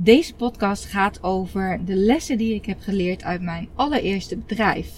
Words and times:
Deze 0.00 0.34
podcast 0.34 0.84
gaat 0.84 1.22
over 1.22 1.80
de 1.84 1.94
lessen 1.94 2.38
die 2.38 2.54
ik 2.54 2.66
heb 2.66 2.80
geleerd 2.80 3.24
uit 3.24 3.42
mijn 3.42 3.68
allereerste 3.74 4.36
bedrijf. 4.36 4.90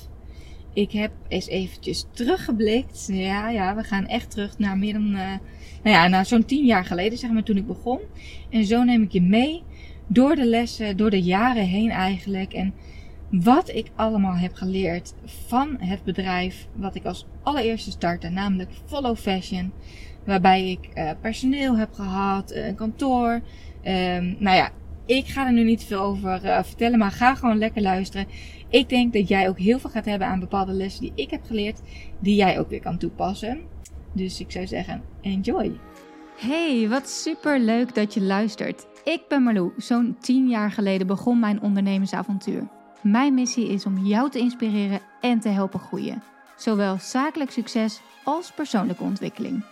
Ik 0.73 0.93
heb 0.93 1.11
eens 1.29 1.47
eventjes 1.47 2.07
teruggeblikt. 2.11 3.09
Ja, 3.13 3.51
ja, 3.51 3.77
we 3.77 3.83
gaan 3.83 4.07
echt 4.07 4.31
terug 4.31 4.59
naar 4.59 4.79
meer 4.79 4.93
dan, 4.93 5.09
uh, 5.11 5.15
nou 5.83 5.97
ja, 5.97 6.09
naar 6.09 6.27
zo'n 6.27 6.45
tien 6.45 6.65
jaar 6.65 6.85
geleden, 6.85 7.19
zeg 7.19 7.31
maar, 7.31 7.43
toen 7.43 7.57
ik 7.57 7.67
begon. 7.67 7.99
En 8.51 8.65
zo 8.65 8.83
neem 8.83 9.03
ik 9.03 9.13
je 9.13 9.23
mee 9.23 9.63
door 10.07 10.35
de 10.35 10.47
lessen, 10.47 10.97
door 10.97 11.11
de 11.11 11.23
jaren 11.23 11.67
heen 11.67 11.91
eigenlijk. 11.91 12.53
En 12.53 12.75
wat 13.31 13.69
ik 13.69 13.91
allemaal 13.95 14.37
heb 14.37 14.55
geleerd 14.55 15.15
van 15.25 15.77
het 15.79 16.05
bedrijf 16.05 16.67
wat 16.73 16.95
ik 16.95 17.05
als 17.05 17.27
allereerste 17.43 17.91
startte, 17.91 18.29
namelijk 18.29 18.71
Follow 18.87 19.17
Fashion. 19.17 19.73
Waarbij 20.25 20.71
ik 20.71 20.89
uh, 20.95 21.11
personeel 21.21 21.77
heb 21.77 21.93
gehad, 21.93 22.53
een 22.53 22.75
kantoor. 22.75 23.41
Um, 23.85 24.37
nou 24.39 24.57
ja, 24.57 24.71
ik 25.17 25.27
ga 25.27 25.47
er 25.47 25.53
nu 25.53 25.65
niet 25.65 25.85
veel 25.85 26.01
over 26.01 26.45
uh, 26.45 26.63
vertellen, 26.63 26.99
maar 26.99 27.11
ga 27.11 27.35
gewoon 27.35 27.59
lekker 27.59 27.83
luisteren. 27.83 28.27
Ik 28.69 28.89
denk 28.89 29.13
dat 29.13 29.29
jij 29.29 29.49
ook 29.49 29.59
heel 29.59 29.79
veel 29.79 29.91
gaat 29.91 30.05
hebben 30.05 30.29
aan 30.29 30.41
bepaalde 30.41 30.73
lessen 30.73 31.03
die 31.03 31.13
ik 31.15 31.31
heb 31.31 31.45
geleerd, 31.47 31.81
die 32.19 32.35
jij 32.35 32.59
ook 32.59 32.69
weer 32.69 32.81
kan 32.81 32.99
toepassen. 32.99 33.61
Dus 34.13 34.41
ik 34.41 34.51
zou 34.51 34.67
zeggen, 34.67 35.03
enjoy. 35.21 35.73
Hey, 36.37 36.89
wat 36.89 37.09
super 37.09 37.61
leuk 37.61 37.95
dat 37.95 38.15
je 38.15 38.21
luistert. 38.21 38.87
Ik 39.05 39.23
ben 39.29 39.43
Marlou. 39.43 39.73
Zo'n 39.77 40.17
10 40.21 40.49
jaar 40.49 40.71
geleden 40.71 41.07
begon 41.07 41.39
mijn 41.39 41.61
ondernemersavontuur. 41.61 42.69
Mijn 43.03 43.35
missie 43.35 43.69
is 43.69 43.87
om 43.87 44.07
jou 44.07 44.31
te 44.31 44.39
inspireren 44.39 45.01
en 45.21 45.41
te 45.41 45.49
helpen 45.49 45.81
groeien. 45.81 46.23
Zowel 46.57 46.99
zakelijk 46.99 47.51
succes 47.51 48.01
als 48.25 48.53
persoonlijke 48.53 49.03
ontwikkeling. 49.03 49.65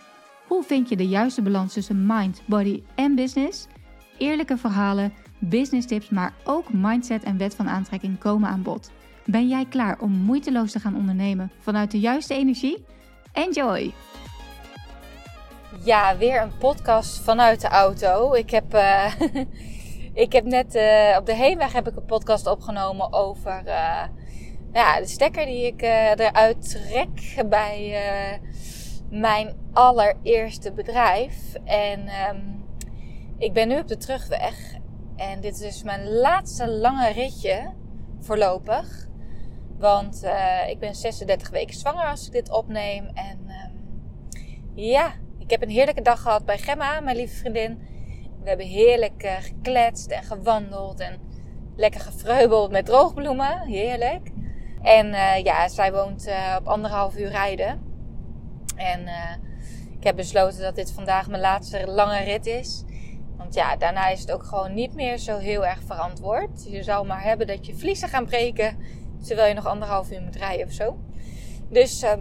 Hoe 0.47 0.63
vind 0.63 0.89
je 0.89 0.95
de 0.95 1.07
juiste 1.07 1.41
balans 1.41 1.73
tussen 1.73 2.05
mind, 2.05 2.41
body 2.45 2.83
en 2.95 3.15
business? 3.15 3.67
Eerlijke 4.17 4.57
verhalen, 4.57 5.13
business 5.39 5.87
tips, 5.87 6.09
maar 6.09 6.33
ook 6.43 6.73
mindset 6.73 7.23
en 7.23 7.37
wet 7.37 7.55
van 7.55 7.69
aantrekking 7.69 8.19
komen 8.19 8.49
aan 8.49 8.61
bod. 8.61 8.91
Ben 9.25 9.47
jij 9.47 9.65
klaar 9.65 9.99
om 9.99 10.11
moeiteloos 10.11 10.71
te 10.71 10.79
gaan 10.79 10.95
ondernemen 10.95 11.51
vanuit 11.59 11.91
de 11.91 11.99
juiste 11.99 12.33
energie? 12.33 12.85
Enjoy! 13.31 13.93
Ja, 15.83 16.17
weer 16.17 16.41
een 16.41 16.57
podcast 16.57 17.19
vanuit 17.19 17.61
de 17.61 17.67
auto. 17.67 18.33
Ik 18.33 18.49
heb, 18.49 18.73
uh, 18.73 19.13
ik 20.23 20.31
heb 20.31 20.45
net 20.45 20.75
uh, 20.75 21.15
op 21.19 21.25
de 21.25 21.35
heenweg 21.35 21.73
heb 21.73 21.87
ik 21.87 21.95
een 21.95 22.05
podcast 22.05 22.47
opgenomen 22.47 23.13
over 23.13 23.61
uh, 23.65 24.03
ja, 24.73 24.99
de 24.99 25.07
stekker 25.07 25.45
die 25.45 25.65
ik 25.65 25.81
eruit 25.81 26.69
trek 26.69 27.43
bij 27.49 27.99
mijn 29.09 29.55
allereerste 29.73 30.71
bedrijf. 30.71 31.35
En 31.63 31.99
um, 32.29 32.63
ik 33.37 33.53
ben 33.53 33.67
nu 33.67 33.79
op 33.79 33.87
de 33.87 33.97
terugweg. 33.97 34.78
En 35.19 35.41
dit 35.41 35.53
is 35.53 35.59
dus 35.59 35.83
mijn 35.83 36.09
laatste 36.09 36.69
lange 36.69 37.11
ritje 37.11 37.73
voorlopig. 38.19 39.07
Want 39.77 40.23
uh, 40.23 40.69
ik 40.69 40.79
ben 40.79 40.95
36 40.95 41.49
weken 41.49 41.75
zwanger 41.75 42.05
als 42.05 42.25
ik 42.25 42.31
dit 42.31 42.51
opneem. 42.51 43.05
En 43.13 43.39
uh, 43.47 43.65
ja, 44.75 45.13
ik 45.37 45.49
heb 45.49 45.61
een 45.61 45.69
heerlijke 45.69 46.01
dag 46.01 46.21
gehad 46.21 46.45
bij 46.45 46.57
Gemma, 46.57 46.99
mijn 46.99 47.15
lieve 47.15 47.35
vriendin. 47.35 47.79
We 48.43 48.49
hebben 48.49 48.65
heerlijk 48.65 49.23
uh, 49.23 49.31
gekletst 49.39 50.11
en 50.11 50.23
gewandeld 50.23 50.99
en 50.99 51.19
lekker 51.75 52.01
gevreubeld 52.01 52.71
met 52.71 52.85
droogbloemen. 52.85 53.59
Heerlijk. 53.59 54.31
En 54.81 55.13
eh, 55.13 55.43
ja, 55.43 55.67
zij 55.67 55.91
woont 55.91 56.29
op 56.57 56.67
anderhalf 56.67 57.17
uur 57.17 57.29
rijden. 57.29 57.81
En 58.75 59.07
ik 59.97 60.03
heb 60.03 60.15
besloten 60.15 60.61
dat 60.61 60.75
dit 60.75 60.91
vandaag 60.91 61.27
mijn 61.27 61.41
laatste 61.41 61.87
lange 61.87 62.23
rit 62.23 62.45
is. 62.45 62.83
Ja, 63.49 63.75
daarna 63.75 64.07
is 64.07 64.19
het 64.19 64.31
ook 64.31 64.43
gewoon 64.43 64.73
niet 64.73 64.95
meer 64.95 65.17
zo 65.17 65.37
heel 65.37 65.65
erg 65.65 65.79
verantwoord. 65.85 66.65
Je 66.69 66.83
zou 66.83 67.07
maar 67.07 67.23
hebben 67.23 67.47
dat 67.47 67.65
je 67.65 67.75
vliezen 67.75 68.09
gaan 68.09 68.25
breken. 68.25 68.77
Terwijl 69.23 69.47
je 69.47 69.53
nog 69.53 69.67
anderhalf 69.67 70.11
uur 70.11 70.21
moet 70.21 70.35
rijden 70.35 70.65
of 70.65 70.71
zo. 70.71 70.97
Dus 71.69 72.03
uh, 72.03 72.11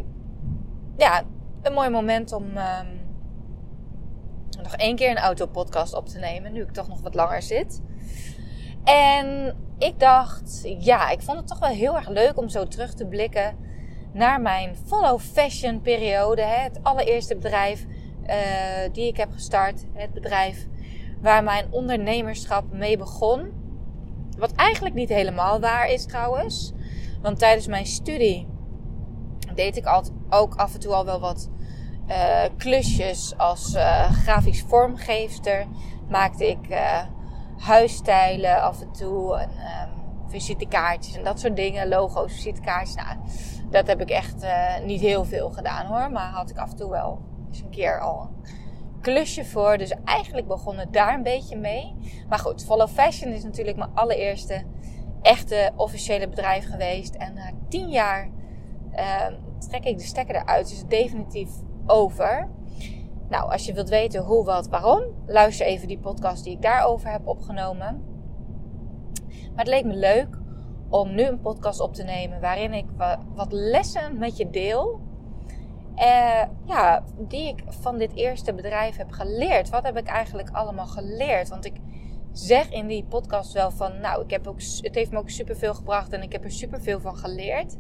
ja, 0.97 1.23
een 1.63 1.73
mooi 1.73 1.89
moment 1.89 2.33
om 2.33 2.57
uh, 2.57 2.81
nog 4.63 4.75
één 4.77 4.97
keer 4.97 5.11
een 5.11 5.19
autopodcast 5.19 5.95
op 5.95 6.09
te 6.09 6.19
nemen. 6.19 6.53
Nu 6.53 6.63
ik 6.63 6.73
toch 6.73 6.89
nog 6.89 7.01
wat 7.01 7.15
langer 7.15 7.43
zit. 7.43 7.83
En 8.85 9.57
ik 9.79 10.01
dacht, 10.01 10.63
ja, 10.79 11.11
ik 11.11 11.23
vond 11.23 11.39
het 11.39 11.47
toch 11.47 11.59
wel 11.59 11.69
heel 11.69 11.97
erg 11.97 12.09
leuk 12.09 12.39
om 12.39 12.49
zo 12.49 12.65
terug 12.65 12.95
te 12.95 13.07
blikken 13.07 13.57
naar 14.13 14.41
mijn 14.41 14.77
follow 14.87 15.21
fashion 15.21 15.81
periode. 15.81 16.43
Hè, 16.43 16.63
het 16.63 16.79
allereerste 16.83 17.37
bedrijf 17.37 17.87
uh, 18.27 18.35
die 18.93 19.07
ik 19.07 19.17
heb 19.17 19.33
gestart. 19.33 19.85
Het 19.93 20.13
bedrijf 20.13 20.67
waar 21.21 21.45
mijn 21.45 21.67
ondernemerschap 21.71 22.73
mee 22.73 22.99
begon. 22.99 23.53
Wat 24.39 24.53
eigenlijk 24.53 24.95
niet 24.95 25.09
helemaal 25.09 25.61
waar 25.61 25.89
is 25.89 26.07
trouwens. 26.07 26.73
Want 27.23 27.39
tijdens 27.39 27.67
mijn 27.67 27.87
studie 27.87 28.47
deed 29.55 29.77
ik 29.77 30.03
ook 30.31 30.55
af 30.55 30.75
en 30.75 30.81
toe 30.81 30.95
al 30.95 31.05
wel 31.05 31.21
wat 31.21 31.51
uh, 32.09 32.43
klusjes 32.57 33.35
als 33.37 33.75
uh, 33.75 34.11
grafisch 34.13 34.63
vormgeefster. 34.63 35.67
Maakte 36.09 36.49
ik 36.49 36.69
uh, 36.71 37.03
huisstijlen 37.59 38.63
af 38.63 38.81
en 38.81 38.93
toe. 38.93 39.37
En 39.37 39.51
um, 39.51 39.97
visitekaartjes 40.29 41.17
en 41.17 41.25
dat 41.25 41.41
soort 41.41 41.57
dingen. 41.57 41.89
Logo's, 41.89 42.33
visitekaartjes. 42.33 42.95
Nou, 42.95 43.17
dat 43.71 43.87
heb 43.87 44.01
ik 44.01 44.11
echt 44.11 44.47
niet 44.85 45.01
heel 45.01 45.25
veel 45.25 45.51
gedaan 45.51 45.87
hoor. 45.87 46.11
Maar 46.11 46.31
had 46.31 46.51
ik 46.51 46.59
af 46.59 46.71
en 46.71 46.77
toe 46.77 46.91
wel 46.91 47.19
eens 47.49 47.61
een 47.61 47.71
keer 47.71 48.01
al 48.01 48.31
klusje 49.01 49.45
voor. 49.45 49.79
Dus 49.79 49.95
eigenlijk 50.05 50.47
begon 50.47 50.79
het 50.79 50.93
daar 50.93 51.15
een 51.15 51.23
beetje 51.23 51.57
mee. 51.57 51.95
Maar 52.29 52.39
goed, 52.39 52.65
Follow 52.65 52.89
Fashion 52.89 53.33
is 53.33 53.45
natuurlijk 53.45 53.77
mijn 53.77 53.95
allereerste 53.95 54.65
echte 55.23 55.73
officiële 55.77 56.29
bedrijf 56.29 56.71
geweest. 56.71 57.15
En 57.15 57.35
na 57.35 57.51
tien 57.69 57.89
jaar 57.89 58.31
uh, 58.93 59.27
trek 59.59 59.85
ik 59.85 59.99
de 59.99 60.05
stekker 60.05 60.35
eruit. 60.35 60.69
Dus 60.69 60.85
definitief 60.85 61.51
over. 61.87 62.49
Nou, 63.29 63.53
als 63.53 63.67
je 63.67 63.73
wilt 63.73 63.89
weten 63.89 64.23
hoe, 64.23 64.45
wat, 64.45 64.69
waarom, 64.69 65.03
luister 65.27 65.67
even 65.67 65.89
die 65.89 65.99
podcast 65.99 66.45
die 66.45 66.53
ik 66.53 66.63
daarover 66.63 67.11
heb 67.11 67.27
opgenomen. 67.27 68.03
Maar 69.29 69.65
het 69.65 69.69
leek 69.69 69.85
me 69.85 69.95
leuk 69.95 70.39
om 70.89 71.15
nu 71.15 71.23
een 71.23 71.41
podcast 71.41 71.81
op 71.81 71.95
te 71.95 72.03
nemen 72.03 72.41
waarin 72.41 72.73
ik 72.73 72.87
wat 73.35 73.53
lessen 73.53 74.19
met 74.19 74.37
je 74.37 74.51
deel 74.51 75.01
uh, 76.01 76.43
ja, 76.65 77.05
die 77.19 77.49
ik 77.49 77.63
van 77.69 77.99
dit 77.99 78.15
eerste 78.15 78.55
bedrijf 78.55 78.97
heb 78.97 79.11
geleerd. 79.11 79.71
Wat 79.71 79.83
heb 79.83 79.97
ik 79.97 80.07
eigenlijk 80.07 80.51
allemaal 80.51 80.87
geleerd? 80.87 81.49
Want 81.49 81.65
ik 81.65 81.75
zeg 82.33 82.71
in 82.71 82.87
die 82.87 83.05
podcast 83.05 83.53
wel 83.53 83.71
van, 83.71 84.01
nou, 84.01 84.25
ik 84.25 84.31
heb 84.31 84.47
ook, 84.47 84.61
het 84.81 84.95
heeft 84.95 85.11
me 85.11 85.19
ook 85.19 85.31
superveel 85.31 85.75
gebracht 85.75 86.13
en 86.13 86.23
ik 86.23 86.33
heb 86.33 86.45
er 86.45 86.51
superveel 86.51 87.01
van 87.01 87.17
geleerd. 87.17 87.77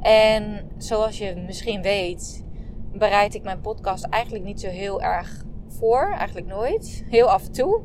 En 0.00 0.70
zoals 0.78 1.18
je 1.18 1.34
misschien 1.46 1.82
weet, 1.82 2.44
bereid 2.92 3.34
ik 3.34 3.42
mijn 3.42 3.60
podcast 3.60 4.04
eigenlijk 4.04 4.44
niet 4.44 4.60
zo 4.60 4.68
heel 4.68 5.02
erg 5.02 5.44
voor. 5.68 6.14
Eigenlijk 6.16 6.46
nooit. 6.46 7.04
Heel 7.08 7.30
af 7.30 7.46
en 7.46 7.52
toe. 7.52 7.80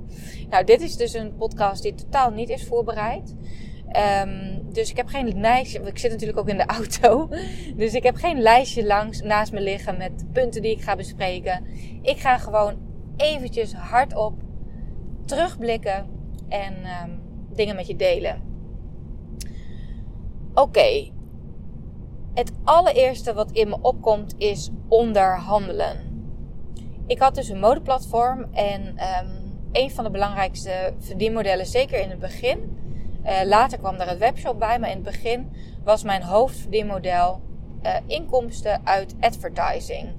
Nou, 0.50 0.63
dit 0.63 0.81
is 0.81 0.96
dus 0.96 1.13
een 1.13 1.35
podcast 1.35 1.84
die 1.84 1.94
totaal 1.94 2.29
niet 2.29 2.50
is 2.50 2.67
voorbereid. 2.67 3.35
Um, 3.92 4.68
dus 4.72 4.90
ik 4.90 4.98
heb 4.98 5.08
geen 5.08 5.40
lijstje. 5.40 5.80
Ik 5.80 5.98
zit 5.98 6.12
natuurlijk 6.12 6.40
ook 6.40 6.50
in 6.50 6.58
de 6.58 6.66
auto. 6.78 7.30
Dus 7.75 7.94
ik 7.94 8.03
heb 8.03 8.16
geen 8.16 8.42
lijstje 8.42 8.86
langs 8.86 9.22
naast 9.22 9.52
me 9.52 9.62
liggen 9.62 9.98
met 9.98 10.25
punten 10.31 10.62
die 10.62 10.72
ik 10.72 10.81
ga 10.81 10.96
bespreken. 10.96 11.66
Ik 12.02 12.18
ga 12.18 12.38
gewoon 12.38 12.78
eventjes 13.18 13.74
hardop 13.74 14.34
terugblikken 15.26 16.06
en 16.50 16.74
um, 16.74 17.22
dingen 17.53 17.76
met 17.76 17.88
je 17.88 17.96
delen. 17.96 18.42
Oké. 20.53 21.12
Het 22.34 22.52
allereerste 22.64 23.34
wat 23.34 23.52
in 23.52 23.70
me 23.70 23.78
opkomt 23.81 24.36
is 24.38 24.70
onderhandelen. 24.88 26.16
Ik 27.08 27.20
had 27.20 27.36
dus 27.36 27.50
een 27.50 27.59
modeplatform 27.59 28.46
en 28.53 28.81
um, 28.88 29.47
een 29.72 29.92
van 29.92 30.03
de 30.03 30.09
belangrijkste 30.09 30.94
verdienmodellen, 31.00 31.66
zeker 31.66 32.00
in 32.00 32.09
het 32.09 32.20
begin, 32.20 32.78
uh, 33.28 33.41
later 33.46 33.78
kwam 33.78 33.97
daar 33.97 34.08
een 34.08 34.18
webshop 34.18 34.59
bij, 34.59 34.79
maar 34.79 34.90
in 34.90 34.96
het 34.96 35.06
begin 35.06 35.52
was 35.84 36.03
mijn 36.03 36.24
hoofdverdienmodel 36.24 37.41
uh, 37.84 37.96
inkomsten 38.06 38.82
uit 38.84 39.16
advertising. 39.20 40.16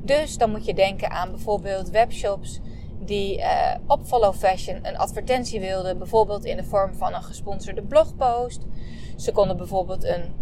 Dus 0.00 0.38
dan 0.38 0.50
moet 0.50 0.64
je 0.64 0.74
denken 0.74 1.10
aan 1.10 1.30
bijvoorbeeld 1.30 1.90
webshops 1.90 2.60
die 2.98 3.38
uh, 3.38 3.74
op 3.86 4.00
Follow 4.04 4.34
Fashion 4.34 4.78
een 4.82 4.98
advertentie 4.98 5.60
wilden, 5.60 5.98
bijvoorbeeld 5.98 6.44
in 6.44 6.56
de 6.56 6.64
vorm 6.64 6.94
van 6.94 7.14
een 7.14 7.22
gesponsorde 7.22 7.82
blogpost. 7.82 8.66
Ze 9.16 9.32
konden 9.32 9.56
bijvoorbeeld 9.56 10.04
een, 10.04 10.40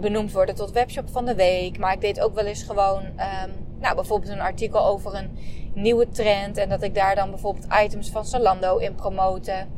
benoemd 0.00 0.32
worden 0.32 0.54
tot 0.54 0.72
webshop 0.72 1.08
van 1.10 1.24
de 1.24 1.34
week, 1.34 1.78
maar 1.78 1.92
ik 1.92 2.00
deed 2.00 2.20
ook 2.20 2.34
wel 2.34 2.44
eens 2.44 2.62
gewoon, 2.62 3.02
um, 3.04 3.52
nou 3.80 3.94
bijvoorbeeld 3.94 4.32
een 4.32 4.40
artikel 4.40 4.86
over 4.86 5.14
een 5.14 5.38
nieuwe 5.74 6.08
trend 6.08 6.56
en 6.56 6.68
dat 6.68 6.82
ik 6.82 6.94
daar 6.94 7.14
dan 7.14 7.30
bijvoorbeeld 7.30 7.66
items 7.84 8.10
van 8.10 8.24
Zalando 8.24 8.76
in 8.76 8.94
promoten. 8.94 9.68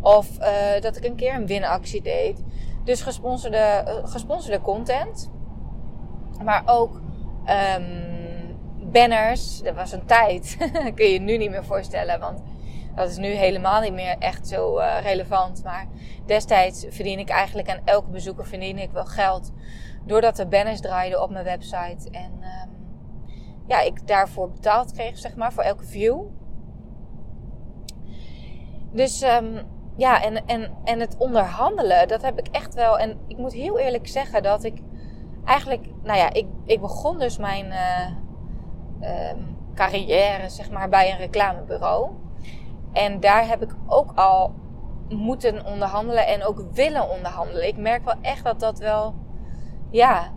Of 0.00 0.38
uh, 0.38 0.80
dat 0.80 0.96
ik 0.96 1.04
een 1.04 1.16
keer 1.16 1.34
een 1.34 1.46
winactie 1.46 2.02
deed. 2.02 2.42
Dus 2.84 3.02
gesponsorde, 3.02 3.84
uh, 3.86 4.10
gesponsorde 4.10 4.60
content. 4.60 5.30
Maar 6.44 6.62
ook 6.66 7.00
um, 7.76 8.58
banners. 8.92 9.62
Dat 9.62 9.74
was 9.74 9.92
een 9.92 10.06
tijd. 10.06 10.56
kun 10.94 11.06
je 11.06 11.12
je 11.12 11.20
nu 11.20 11.36
niet 11.36 11.50
meer 11.50 11.64
voorstellen. 11.64 12.20
Want 12.20 12.42
Dat 12.94 13.10
is 13.10 13.16
nu 13.16 13.28
helemaal 13.28 13.80
niet 13.80 13.92
meer 13.92 14.16
echt 14.18 14.48
zo 14.48 14.78
uh, 14.78 14.96
relevant. 15.02 15.64
Maar 15.64 15.86
destijds 16.26 16.86
verdien 16.88 17.18
ik 17.18 17.28
eigenlijk 17.28 17.70
aan 17.70 17.80
elke 17.84 18.10
bezoeker 18.10 18.46
verdien 18.46 18.78
ik 18.78 18.90
wel 18.90 19.06
geld. 19.06 19.52
Doordat 20.06 20.38
er 20.38 20.48
banners 20.48 20.80
draaiden 20.80 21.22
op 21.22 21.30
mijn 21.30 21.44
website. 21.44 22.10
En 22.10 22.32
um, 22.32 22.70
ja, 23.66 23.80
ik 23.80 24.06
daarvoor 24.06 24.50
betaald 24.50 24.92
kreeg, 24.92 25.18
zeg 25.18 25.36
maar, 25.36 25.52
voor 25.52 25.62
elke 25.62 25.84
view. 25.84 26.22
Dus 28.92 29.22
um, 29.22 29.58
ja, 30.00 30.22
en, 30.22 30.46
en, 30.46 30.70
en 30.84 31.00
het 31.00 31.16
onderhandelen, 31.18 32.08
dat 32.08 32.22
heb 32.22 32.38
ik 32.38 32.48
echt 32.48 32.74
wel. 32.74 32.98
En 32.98 33.18
ik 33.26 33.36
moet 33.36 33.52
heel 33.52 33.78
eerlijk 33.78 34.08
zeggen 34.08 34.42
dat 34.42 34.64
ik 34.64 34.78
eigenlijk, 35.44 35.86
nou 36.02 36.18
ja, 36.18 36.32
ik, 36.32 36.46
ik 36.64 36.80
begon 36.80 37.18
dus 37.18 37.38
mijn 37.38 37.66
uh, 37.66 39.30
um, 39.30 39.56
carrière, 39.74 40.48
zeg 40.48 40.70
maar, 40.70 40.88
bij 40.88 41.10
een 41.10 41.18
reclamebureau. 41.18 42.10
En 42.92 43.20
daar 43.20 43.48
heb 43.48 43.62
ik 43.62 43.74
ook 43.86 44.12
al 44.14 44.54
moeten 45.08 45.64
onderhandelen 45.66 46.26
en 46.26 46.44
ook 46.44 46.64
willen 46.72 47.10
onderhandelen. 47.10 47.66
Ik 47.66 47.76
merk 47.76 48.04
wel 48.04 48.18
echt 48.20 48.44
dat 48.44 48.60
dat 48.60 48.78
wel, 48.78 49.14
ja, 49.90 50.32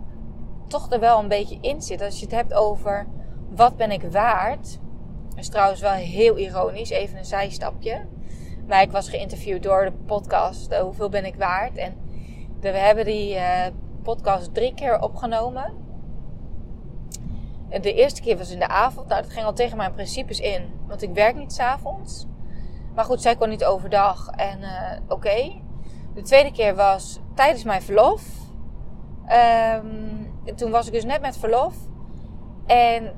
toch 0.68 0.92
er 0.92 1.00
wel 1.00 1.18
een 1.18 1.28
beetje 1.28 1.58
in 1.60 1.82
zit. 1.82 2.02
Als 2.02 2.18
je 2.18 2.24
het 2.24 2.34
hebt 2.34 2.54
over 2.54 3.06
wat 3.50 3.76
ben 3.76 3.90
ik 3.90 4.02
waard. 4.02 4.78
Dat 5.28 5.38
is 5.38 5.48
trouwens 5.48 5.80
wel 5.80 5.92
heel 5.92 6.38
ironisch, 6.38 6.90
even 6.90 7.18
een 7.18 7.24
zijstapje. 7.24 8.06
Maar 8.66 8.82
ik 8.82 8.90
was 8.90 9.08
geïnterviewd 9.08 9.62
door 9.62 9.84
de 9.84 9.92
podcast 9.92 10.72
uh, 10.72 10.78
Hoeveel 10.78 11.08
ben 11.08 11.24
ik 11.24 11.34
waard? 11.34 11.76
En 11.76 11.96
we 12.60 12.68
hebben 12.68 13.04
die 13.04 13.34
uh, 13.34 13.66
podcast 14.02 14.54
drie 14.54 14.74
keer 14.74 15.00
opgenomen. 15.00 15.72
De 17.80 17.94
eerste 17.94 18.20
keer 18.20 18.38
was 18.38 18.50
in 18.50 18.58
de 18.58 18.68
avond. 18.68 19.08
Nou, 19.08 19.22
dat 19.22 19.32
ging 19.32 19.46
al 19.46 19.52
tegen 19.52 19.76
mijn 19.76 19.94
principes 19.94 20.40
in. 20.40 20.72
Want 20.86 21.02
ik 21.02 21.14
werk 21.14 21.36
niet 21.36 21.52
s'avonds. 21.52 22.26
Maar 22.94 23.04
goed, 23.04 23.22
zij 23.22 23.36
kon 23.36 23.48
niet 23.48 23.64
overdag. 23.64 24.30
En 24.30 24.60
uh, 24.60 24.92
oké. 25.08 25.52
De 26.14 26.22
tweede 26.22 26.52
keer 26.52 26.74
was 26.74 27.20
tijdens 27.34 27.64
mijn 27.64 27.82
verlof. 27.82 28.22
Um, 29.76 30.32
toen 30.56 30.70
was 30.70 30.86
ik 30.86 30.92
dus 30.92 31.04
net 31.04 31.20
met 31.20 31.36
verlof. 31.36 31.74
En 32.66 33.12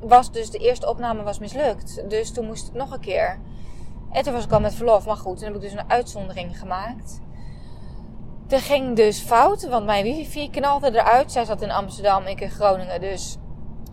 was 0.00 0.32
dus 0.32 0.50
de 0.50 0.58
eerste 0.58 0.88
opname 0.88 1.22
was 1.22 1.38
mislukt. 1.38 2.10
Dus 2.10 2.32
toen 2.32 2.46
moest 2.46 2.68
ik 2.68 2.74
nog 2.74 2.92
een 2.92 3.00
keer. 3.00 3.38
En 4.16 4.22
toen 4.22 4.32
was 4.32 4.44
ik 4.44 4.52
al 4.52 4.60
met 4.60 4.74
verlof. 4.74 5.06
Maar 5.06 5.16
goed, 5.16 5.36
toen 5.36 5.46
heb 5.46 5.54
ik 5.54 5.60
dus 5.60 5.72
een 5.72 5.90
uitzondering 5.90 6.58
gemaakt. 6.58 7.20
Er 8.48 8.60
ging 8.60 8.96
dus 8.96 9.20
fout, 9.20 9.68
want 9.68 9.86
mijn 9.86 10.04
wifi 10.04 10.50
knalde 10.50 10.90
eruit. 10.90 11.32
Zij 11.32 11.44
zat 11.44 11.62
in 11.62 11.70
Amsterdam, 11.70 12.26
ik 12.26 12.40
in 12.40 12.50
Groningen. 12.50 13.00
Dus 13.00 13.36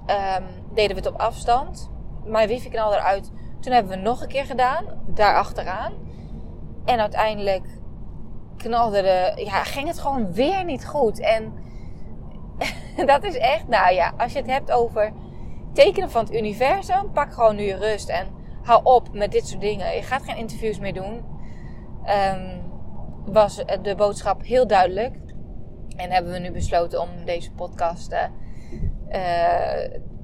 um, 0.07 0.45
deden 0.73 0.95
we 0.95 1.01
het 1.01 1.11
op 1.11 1.19
afstand. 1.19 1.89
Mijn 2.25 2.47
wifi 2.47 2.69
knalde 2.69 2.95
eruit. 2.95 3.31
Toen 3.59 3.73
hebben 3.73 3.91
we 3.91 3.97
nog 3.97 4.21
een 4.21 4.27
keer 4.27 4.45
gedaan, 4.45 4.85
daar 5.07 5.37
achteraan. 5.37 5.93
En 6.85 6.99
uiteindelijk 6.99 7.65
knalde 8.57 9.01
de, 9.01 9.41
ja, 9.45 9.63
ging 9.63 9.87
het 9.87 9.99
gewoon 9.99 10.33
weer 10.33 10.63
niet 10.63 10.85
goed. 10.85 11.19
En 11.19 11.53
dat 13.05 13.23
is 13.23 13.37
echt, 13.37 13.67
nou 13.67 13.93
ja, 13.93 14.13
als 14.17 14.31
je 14.31 14.39
het 14.39 14.49
hebt 14.49 14.71
over 14.71 15.13
tekenen 15.73 16.11
van 16.11 16.23
het 16.23 16.33
universum, 16.33 17.11
pak 17.11 17.33
gewoon 17.33 17.55
nu 17.55 17.71
rust 17.71 18.09
en 18.09 18.41
hou 18.63 18.83
op 18.83 19.13
met 19.13 19.31
dit 19.31 19.47
soort 19.47 19.61
dingen. 19.61 19.95
Je 19.95 20.01
gaat 20.01 20.23
geen 20.23 20.37
interviews 20.37 20.79
meer 20.79 20.93
doen. 20.93 21.25
Um, 22.35 22.71
was 23.25 23.63
de 23.81 23.95
boodschap 23.95 24.43
heel 24.43 24.67
duidelijk. 24.67 25.15
En 25.95 26.11
hebben 26.11 26.31
we 26.31 26.39
nu 26.39 26.51
besloten 26.51 27.01
om 27.01 27.09
deze 27.25 27.51
podcast 27.51 28.11
uh, 28.11 28.19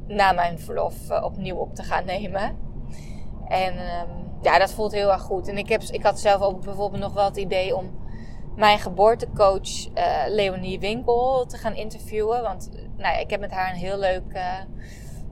na 0.08 0.32
mijn 0.32 0.60
verlof 0.60 1.10
uh, 1.10 1.24
opnieuw 1.24 1.56
op 1.56 1.76
te 1.76 1.84
gaan 1.84 2.06
nemen. 2.06 2.58
En 3.48 3.74
um, 3.74 4.30
ja, 4.42 4.60
dat 4.60 4.72
voelt 4.72 4.92
heel 4.92 5.12
erg 5.12 5.22
goed. 5.22 5.48
En 5.48 5.58
ik, 5.58 5.70
heb, 5.70 5.82
ik 5.82 6.04
had 6.04 6.20
zelf 6.20 6.42
ook 6.42 6.64
bijvoorbeeld 6.64 7.02
nog 7.02 7.14
wel 7.14 7.26
het 7.26 7.38
idee 7.38 7.76
om 7.76 8.08
mijn 8.56 8.80
geboortecoach 8.80 9.88
Leonie 10.28 10.80
Winkel 10.80 11.46
te 11.46 11.58
gaan 11.58 11.76
interviewen. 11.76 12.42
Want 12.42 12.70
nou 12.98 13.20
ik 13.20 13.30
heb 13.30 13.40
met 13.40 13.52
haar 13.52 13.70
een 13.70 13.80
heel 13.80 13.98
leuk 13.98 14.40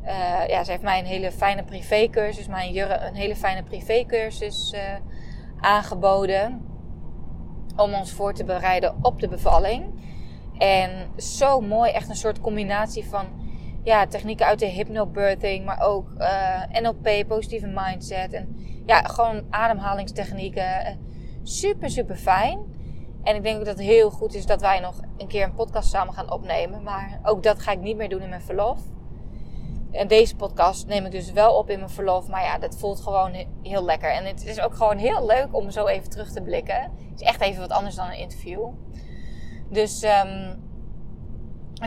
uh, 0.07 0.48
ja, 0.48 0.63
ze 0.63 0.71
heeft 0.71 0.83
mij 0.83 1.00
een 1.00 1.06
hele 1.06 1.31
fijne 1.31 1.63
privécursus, 1.63 2.48
mijn 2.48 2.71
Jurre, 2.71 3.00
een 3.07 3.15
hele 3.15 3.36
fijne 3.36 3.63
privécursus 3.63 4.74
uh, 4.74 4.81
aangeboden. 5.59 6.65
Om 7.75 7.94
ons 7.94 8.12
voor 8.12 8.33
te 8.33 8.44
bereiden 8.44 8.95
op 9.01 9.19
de 9.19 9.27
bevalling. 9.27 9.86
En 10.57 10.92
zo 11.18 11.62
mooi, 11.62 11.92
echt 11.92 12.09
een 12.09 12.15
soort 12.15 12.42
combinatie 12.42 13.06
van 13.06 13.25
ja, 13.83 14.07
technieken 14.07 14.45
uit 14.45 14.59
de 14.59 14.65
hypnobirthing, 14.65 15.65
maar 15.65 15.80
ook 15.81 16.07
uh, 16.18 16.62
NLP, 16.81 17.27
positieve 17.27 17.68
mindset. 17.75 18.33
En 18.33 18.56
ja, 18.86 19.01
gewoon 19.01 19.44
ademhalingstechnieken. 19.50 21.00
Super, 21.44 21.89
super 21.89 22.15
fijn. 22.15 22.59
En 23.24 23.36
ik 23.36 23.44
denk 23.44 23.59
ook 23.59 23.65
dat 23.65 23.77
het 23.77 23.86
heel 23.86 24.09
goed 24.09 24.33
is 24.33 24.45
dat 24.45 24.62
wij 24.62 24.80
nog 24.80 25.00
een 25.18 25.27
keer 25.27 25.44
een 25.44 25.54
podcast 25.54 25.89
samen 25.89 26.13
gaan 26.13 26.31
opnemen. 26.31 26.83
Maar 26.83 27.19
ook 27.24 27.44
dat 27.44 27.59
ga 27.59 27.71
ik 27.71 27.80
niet 27.80 27.98
meer 27.98 28.09
doen 28.09 28.21
in 28.21 28.30
mijn 28.30 28.42
verlof. 28.42 28.80
En 29.92 30.07
deze 30.07 30.36
podcast 30.36 30.88
neem 30.88 31.06
ik 31.06 31.12
dus 31.12 31.31
wel 31.31 31.56
op 31.56 31.69
in 31.69 31.80
mijn 31.80 31.92
verlof. 31.92 32.28
Maar 32.28 32.44
ja, 32.44 32.57
dat 32.57 32.78
voelt 32.78 33.00
gewoon 33.00 33.45
heel 33.62 33.84
lekker. 33.84 34.12
En 34.12 34.25
het 34.25 34.45
is 34.45 34.62
ook 34.62 34.74
gewoon 34.74 34.98
heel 34.98 35.25
leuk 35.25 35.48
om 35.51 35.72
zo 35.72 35.86
even 35.86 36.10
terug 36.10 36.31
te 36.31 36.42
blikken. 36.42 36.81
Het 36.81 37.22
is 37.22 37.28
echt 37.28 37.42
even 37.42 37.62
wat 37.62 37.72
anders 37.72 37.95
dan 37.95 38.07
een 38.07 38.18
interview. 38.18 38.68
Dus, 39.69 40.04
um, 40.04 40.63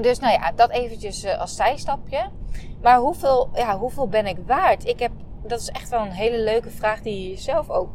dus 0.01 0.19
nou 0.19 0.33
ja, 0.33 0.53
dat 0.53 0.71
eventjes 0.71 1.25
uh, 1.25 1.39
als 1.39 1.57
zijstapje. 1.57 2.31
Maar 2.83 2.99
hoeveel, 2.99 3.51
ja, 3.55 3.79
hoeveel 3.79 4.09
ben 4.09 4.27
ik 4.27 4.39
waard? 4.47 4.87
Ik 4.87 4.99
heb, 4.99 5.13
dat 5.43 5.61
is 5.61 5.69
echt 5.69 5.89
wel 5.89 6.01
een 6.01 6.11
hele 6.11 6.39
leuke 6.39 6.71
vraag 6.71 7.01
die 7.01 7.23
je 7.23 7.29
jezelf 7.29 7.71
ook 7.71 7.91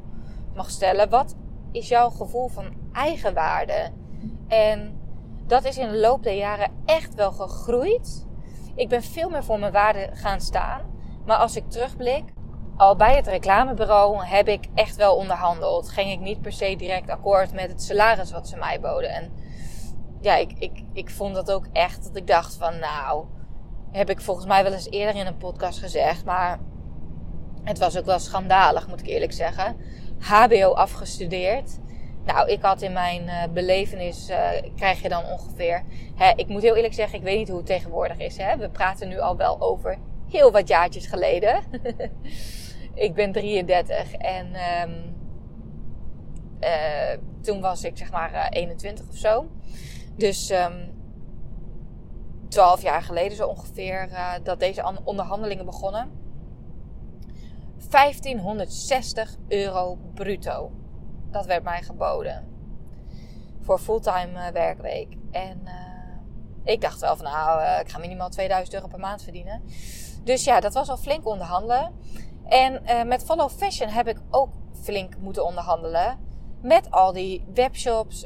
mag 0.56 0.70
stellen. 0.70 1.10
Wat 1.10 1.36
is 1.72 1.88
jouw 1.88 2.10
gevoel 2.10 2.48
van 2.48 2.66
eigenwaarde? 2.94 3.92
En 4.48 5.00
dat 5.48 5.66
is 5.66 5.78
in 5.78 5.88
de 5.88 5.98
loop 5.98 6.24
der 6.24 6.36
jaren 6.36 6.72
echt 6.86 7.16
wel 7.16 7.32
gegroeid. 7.32 8.28
Ik 8.76 8.90
ben 8.90 9.04
veel 9.04 9.30
meer 9.30 9.44
voor 9.44 9.60
mijn 9.60 9.72
waarde 9.72 10.10
gaan 10.14 10.42
staan. 10.42 10.82
Maar 11.26 11.38
als 11.38 11.56
ik 11.56 11.70
terugblik, 11.70 12.24
al 12.78 12.96
bij 12.96 13.16
het 13.16 13.28
reclamebureau 13.28 14.26
heb 14.26 14.48
ik 14.48 14.68
echt 14.74 14.96
wel 14.96 15.16
onderhandeld. 15.16 15.90
Ging 15.90 16.12
ik 16.12 16.20
niet 16.20 16.42
per 16.42 16.52
se 16.52 16.76
direct 16.76 17.10
akkoord 17.10 17.54
met 17.54 17.70
het 17.70 17.84
salaris 17.84 18.32
wat 18.32 18.48
ze 18.48 18.58
mij 18.58 18.80
boden. 18.80 19.10
En 19.10 19.32
ja, 20.22 20.36
ik, 20.36 20.52
ik, 20.60 20.84
ik 20.94 21.10
vond 21.10 21.36
dat 21.36 21.52
ook 21.52 21.68
echt 21.72 22.04
dat 22.04 22.16
ik 22.16 22.28
dacht 22.28 22.56
van 22.56 22.80
nou, 22.80 23.26
heb 23.92 24.10
ik 24.10 24.22
volgens 24.22 24.46
mij 24.46 24.64
wel 24.64 24.74
eens 24.74 24.90
eerder 24.90 25.16
in 25.16 25.28
een 25.28 25.38
podcast 25.38 25.80
gezegd. 25.80 26.26
Maar 26.26 26.60
het 27.64 27.80
was 27.80 27.98
ook 27.98 28.06
wel 28.06 28.20
schandalig, 28.20 28.88
moet 28.88 29.00
ik 29.00 29.08
eerlijk 29.08 29.34
zeggen. 29.34 29.76
HBO 30.20 30.74
afgestudeerd. 30.74 31.80
Nou, 32.26 32.50
ik 32.50 32.62
had 32.62 32.82
in 32.82 32.94
mijn 32.94 33.24
uh, 33.24 33.44
belevenis, 33.54 34.30
uh, 34.30 34.50
krijg 34.76 35.02
je 35.02 35.10
dan 35.10 35.26
ongeveer. 35.26 35.84
Hè, 36.16 36.32
ik 36.36 36.48
moet 36.48 36.62
heel 36.62 36.76
eerlijk 36.76 36.94
zeggen, 36.94 37.18
ik 37.18 37.24
weet 37.24 37.38
niet 37.38 37.48
hoe 37.48 37.58
het 37.58 37.66
tegenwoordig 37.66 38.18
is. 38.18 38.38
Hè? 38.38 38.58
We 38.58 38.70
praten 38.70 39.08
nu 39.08 39.20
al 39.20 39.38
wel 39.38 39.62
over 39.62 39.98
heel 40.30 40.52
wat 40.52 40.68
jaartjes 40.68 41.08
geleden. 41.08 41.64
ik 43.06 43.14
ben 43.14 43.32
33 43.32 44.14
en 44.14 44.48
um, 44.84 45.16
uh, 46.60 47.18
toen 47.42 47.62
was 47.62 47.84
ik 47.84 47.98
zeg 47.98 48.12
maar 48.12 48.48
21 48.50 49.08
of 49.10 49.16
zo. 49.16 49.50
Dus 50.18 50.50
um, 50.50 50.58
ehm, 50.58 50.90
12 52.48 52.82
jaar 52.82 53.02
geleden 53.02 53.38
zo 53.38 53.48
ongeveer 53.48 54.10
dat 54.44 54.60
deze 54.60 54.94
onderhandelingen 55.04 55.66
begonnen. 55.66 56.12
1560 57.90 59.36
euro 59.48 59.98
bruto 60.14 60.72
dat 61.36 61.46
werd 61.46 61.64
mij 61.64 61.82
geboden. 61.82 62.48
Voor 63.62 63.80
fulltime 63.80 64.32
uh, 64.32 64.48
werkweek. 64.48 65.18
En 65.32 65.62
uh, 65.66 65.74
ik 66.74 66.82
dacht 66.82 67.02
wel 67.02 67.16
van 67.16 67.26
nou, 67.26 67.62
uh, 67.62 67.80
ik 67.80 67.90
ga 67.90 67.98
minimaal 67.98 68.30
2000 68.30 68.76
euro 68.76 68.88
per 68.88 69.00
maand 69.00 69.24
verdienen. 69.24 69.62
Dus 70.24 70.44
ja, 70.44 70.60
dat 70.60 70.74
was 70.74 70.90
al 70.90 70.98
flink 70.98 71.28
onderhandelen. 71.28 71.94
En 72.46 72.82
met 73.08 73.24
Follow 73.24 73.50
Fashion 73.50 73.90
heb 73.90 74.08
ik 74.08 74.18
ook 74.30 74.50
flink 74.82 75.18
moeten 75.18 75.46
onderhandelen. 75.46 76.20
Met 76.62 76.92
al 76.92 77.14
die 77.14 77.46
webshops 77.54 78.26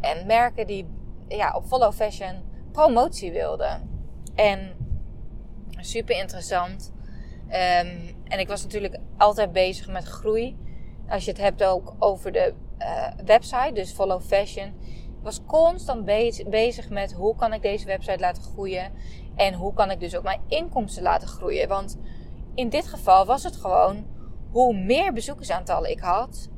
en 0.00 0.26
merken 0.26 0.66
die 0.66 0.88
ja, 1.28 1.52
op 1.56 1.64
Follow 1.66 1.92
Fashion 1.92 2.42
promotie 2.72 3.32
wilden. 3.32 3.90
En 4.34 4.72
super 5.80 6.16
interessant. 6.16 6.92
Um, 7.46 8.16
en 8.24 8.38
ik 8.38 8.48
was 8.48 8.62
natuurlijk 8.62 8.98
altijd 9.16 9.52
bezig 9.52 9.88
met 9.88 10.04
groei 10.04 10.58
als 11.10 11.24
je 11.24 11.30
het 11.30 11.40
hebt 11.40 11.64
ook 11.64 11.94
over 11.98 12.32
de 12.32 12.54
uh, 12.78 13.06
website, 13.24 13.72
dus 13.72 13.92
Follow 13.92 14.22
Fashion, 14.22 14.72
was 15.22 15.44
constant 15.46 16.04
bezig 16.50 16.90
met 16.90 17.12
hoe 17.12 17.36
kan 17.36 17.52
ik 17.52 17.62
deze 17.62 17.86
website 17.86 18.18
laten 18.18 18.42
groeien 18.42 18.92
en 19.36 19.54
hoe 19.54 19.74
kan 19.74 19.90
ik 19.90 20.00
dus 20.00 20.16
ook 20.16 20.22
mijn 20.22 20.40
inkomsten 20.48 21.02
laten 21.02 21.28
groeien. 21.28 21.68
Want 21.68 21.98
in 22.54 22.68
dit 22.68 22.86
geval 22.86 23.26
was 23.26 23.42
het 23.42 23.56
gewoon 23.56 24.06
hoe 24.50 24.74
meer 24.76 25.12
bezoekersaantallen 25.12 25.90
ik 25.90 26.00
had, 26.00 26.48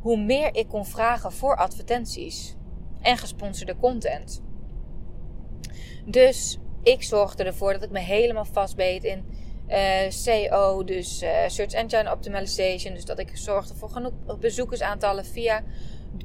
hoe 0.00 0.16
meer 0.16 0.54
ik 0.54 0.68
kon 0.68 0.86
vragen 0.86 1.32
voor 1.32 1.56
advertenties 1.56 2.56
en 3.00 3.16
gesponsorde 3.16 3.76
content. 3.76 4.42
Dus 6.04 6.58
ik 6.82 7.02
zorgde 7.02 7.44
ervoor 7.44 7.72
dat 7.72 7.82
ik 7.82 7.90
me 7.90 7.98
helemaal 7.98 8.44
vastbeet 8.44 9.04
in 9.04 9.24
Uh, 9.68 10.10
SEO, 10.10 10.84
dus 10.84 11.22
uh, 11.22 11.30
Search 11.46 11.72
Engine 11.72 12.12
Optimization. 12.12 12.94
Dus 12.94 13.04
dat 13.04 13.18
ik 13.18 13.30
zorgde 13.36 13.74
voor 13.74 13.90
genoeg 13.90 14.12
bezoekersaantallen 14.40 15.24
via 15.24 15.62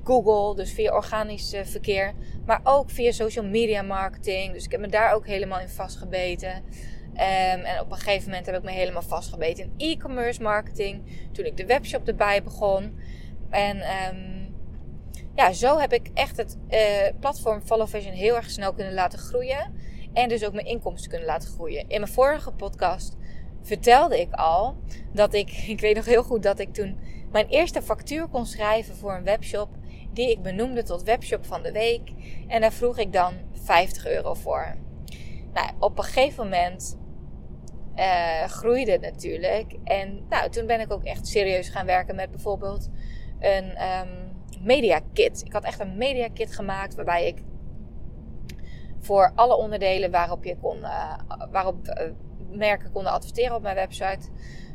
Google, 0.04 0.56
dus 0.56 0.74
via 0.74 0.94
organisch 0.94 1.54
uh, 1.54 1.62
verkeer. 1.64 2.14
Maar 2.46 2.60
ook 2.64 2.90
via 2.90 3.12
social 3.12 3.46
media 3.46 3.82
marketing. 3.82 4.54
Dus 4.54 4.66
ik 4.66 4.72
heb 4.72 4.80
me 4.80 4.88
daar 4.88 5.14
ook 5.14 5.28
helemaal 5.28 5.60
in 5.60 5.70
vastgebeten. 5.70 6.64
Um, 7.14 7.20
en 7.20 7.80
op 7.80 7.92
een 7.92 7.98
gegeven 7.98 8.30
moment 8.30 8.46
heb 8.46 8.56
ik 8.56 8.64
me 8.64 8.72
helemaal 8.72 9.02
vastgebeten 9.02 9.64
in 9.64 9.74
e-commerce 9.78 10.42
marketing. 10.42 11.04
Toen 11.32 11.46
ik 11.46 11.58
de 11.58 11.66
webshop 11.66 12.08
erbij 12.08 12.44
begon. 12.44 13.00
En 13.50 13.78
um, 13.78 14.56
ja, 15.36 15.52
zo 15.52 15.80
heb 15.80 15.94
ik 15.94 16.10
echt 16.14 16.38
het 16.38 16.58
uh, 16.70 16.80
platform 17.20 17.62
Follow 17.62 17.88
Fashion 17.88 18.14
heel 18.14 18.36
erg 18.36 18.50
snel 18.50 18.74
kunnen 18.74 18.94
laten 18.94 19.20
groeien. 19.20 19.74
En 20.14 20.30
dus 20.30 20.46
ook 20.46 20.54
mijn 20.54 20.66
inkomsten 20.66 21.10
kunnen 21.10 21.28
laten 21.28 21.50
groeien. 21.50 21.90
In 21.90 22.00
mijn 22.00 22.12
vorige 22.12 22.52
podcast 22.52 23.18
vertelde 23.64 24.20
ik 24.20 24.34
al 24.34 24.76
dat 25.12 25.34
ik, 25.34 25.52
ik 25.76 25.80
weet 25.80 25.96
nog 25.96 26.06
heel 26.06 26.24
goed 26.24 26.44
dat 26.44 26.60
ik 26.60 26.74
toen 26.74 26.98
mijn 27.32 27.48
eerste 27.48 27.82
factuur 27.82 28.28
kon 28.28 28.46
schrijven 28.46 28.96
voor 28.96 29.14
een 29.14 29.24
webshop. 29.24 29.70
Die 30.12 30.30
ik 30.30 30.42
benoemde 30.42 30.84
tot 30.84 31.04
webshop 31.04 31.46
van 31.46 31.62
de 31.62 31.72
week. 31.72 32.12
En 32.48 32.62
daar 32.62 32.74
vroeg 32.74 32.98
ik 32.98 33.14
dan 33.14 33.34
50 33.52 34.08
euro 34.08 34.34
voor. 34.34 34.76
Nou, 35.54 35.70
op 35.80 35.98
een 35.98 36.04
gegeven 36.04 36.44
moment 36.44 36.98
uh, 37.96 38.44
groeide 38.44 38.92
het 38.92 39.02
natuurlijk. 39.02 39.76
En 39.84 40.26
nou, 40.30 40.50
toen 40.50 40.66
ben 40.66 40.80
ik 40.80 40.92
ook 40.92 41.04
echt 41.04 41.28
serieus 41.28 41.70
gaan 41.70 41.86
werken 41.86 42.16
met 42.16 42.32
bijvoorbeeld 42.32 42.90
een 43.40 43.84
um, 43.84 44.32
media 44.62 45.00
kit. 45.14 45.42
Ik 45.46 45.54
had 45.54 45.64
echt 45.64 45.80
een 45.80 45.98
media 45.98 46.28
kit 46.34 46.56
gemaakt 46.56 46.96
waarbij 46.96 47.28
ik 47.28 47.44
voor 49.00 49.32
alle 49.36 49.56
onderdelen 49.56 50.12
waarop 50.12 50.44
je 50.44 50.58
kon, 50.58 50.78
uh, 50.78 51.14
waarop 51.52 51.88
uh, 51.88 52.10
merken 52.56 52.92
konden 52.92 53.12
adverteren 53.12 53.56
op 53.56 53.62
mijn 53.62 53.76
website, 53.76 54.28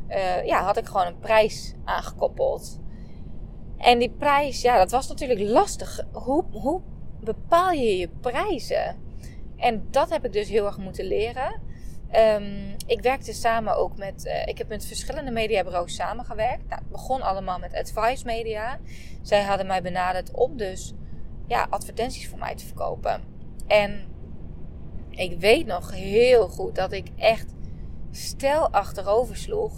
uh, 0.09 0.45
ja, 0.45 0.63
had 0.63 0.77
ik 0.77 0.87
gewoon 0.87 1.07
een 1.07 1.19
prijs 1.19 1.75
aangekoppeld. 1.85 2.81
En 3.79 3.99
die 3.99 4.11
prijs, 4.11 4.61
ja, 4.63 4.79
dat 4.79 4.91
was 4.91 5.09
natuurlijk 5.09 5.41
lastig. 5.41 6.05
Hoe, 6.13 6.45
hoe 6.51 6.81
bepaal 7.21 7.71
je 7.71 7.97
je 7.97 8.09
prijzen? 8.09 8.97
En 9.57 9.87
dat 9.91 10.11
heb 10.11 10.25
ik 10.25 10.33
dus 10.33 10.49
heel 10.49 10.67
erg 10.67 10.79
moeten 10.79 11.05
leren. 11.05 11.61
Um, 12.17 12.75
ik 12.87 13.03
werkte 13.03 13.33
samen 13.33 13.77
ook 13.77 13.97
met. 13.97 14.25
Uh, 14.27 14.47
ik 14.47 14.59
heb 14.59 14.69
met 14.69 14.87
verschillende 14.87 15.31
mediabureaus 15.31 15.95
samengewerkt. 15.95 16.69
Nou, 16.69 16.81
het 16.81 16.91
begon 16.91 17.23
allemaal 17.23 17.59
met 17.59 17.75
Advice 17.75 18.25
Media. 18.25 18.79
Zij 19.23 19.43
hadden 19.43 19.67
mij 19.67 19.83
benaderd 19.83 20.31
om 20.31 20.57
dus 20.57 20.95
ja, 21.47 21.67
advertenties 21.71 22.29
voor 22.29 22.39
mij 22.39 22.55
te 22.55 22.67
verkopen. 22.67 23.23
En 23.67 24.07
ik 25.11 25.41
weet 25.41 25.67
nog 25.67 25.93
heel 25.93 26.49
goed 26.49 26.75
dat 26.75 26.93
ik 26.93 27.09
echt 27.17 27.55
stel 28.11 28.71
achterover 28.71 29.37
sloeg 29.37 29.73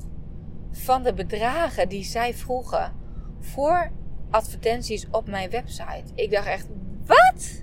van 0.70 1.02
de 1.02 1.14
bedragen 1.14 1.88
die 1.88 2.04
zij 2.04 2.34
vroegen 2.34 2.92
voor 3.40 3.90
advertenties 4.30 5.06
op 5.10 5.28
mijn 5.28 5.50
website. 5.50 6.04
Ik 6.14 6.30
dacht 6.30 6.46
echt, 6.46 6.66
wat? 7.04 7.62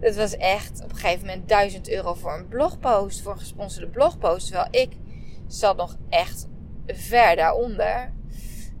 Het 0.00 0.16
was 0.16 0.36
echt 0.36 0.84
op 0.84 0.90
een 0.90 0.96
gegeven 0.96 1.26
moment 1.26 1.48
1000 1.48 1.90
euro 1.90 2.14
voor 2.14 2.38
een 2.38 2.48
blogpost, 2.48 3.22
voor 3.22 3.32
een 3.32 3.38
gesponsorde 3.38 3.88
blogpost. 3.88 4.46
Terwijl 4.46 4.68
ik 4.70 4.96
zat 5.46 5.76
nog 5.76 5.96
echt 6.08 6.48
ver 6.86 7.36
daaronder. 7.36 8.12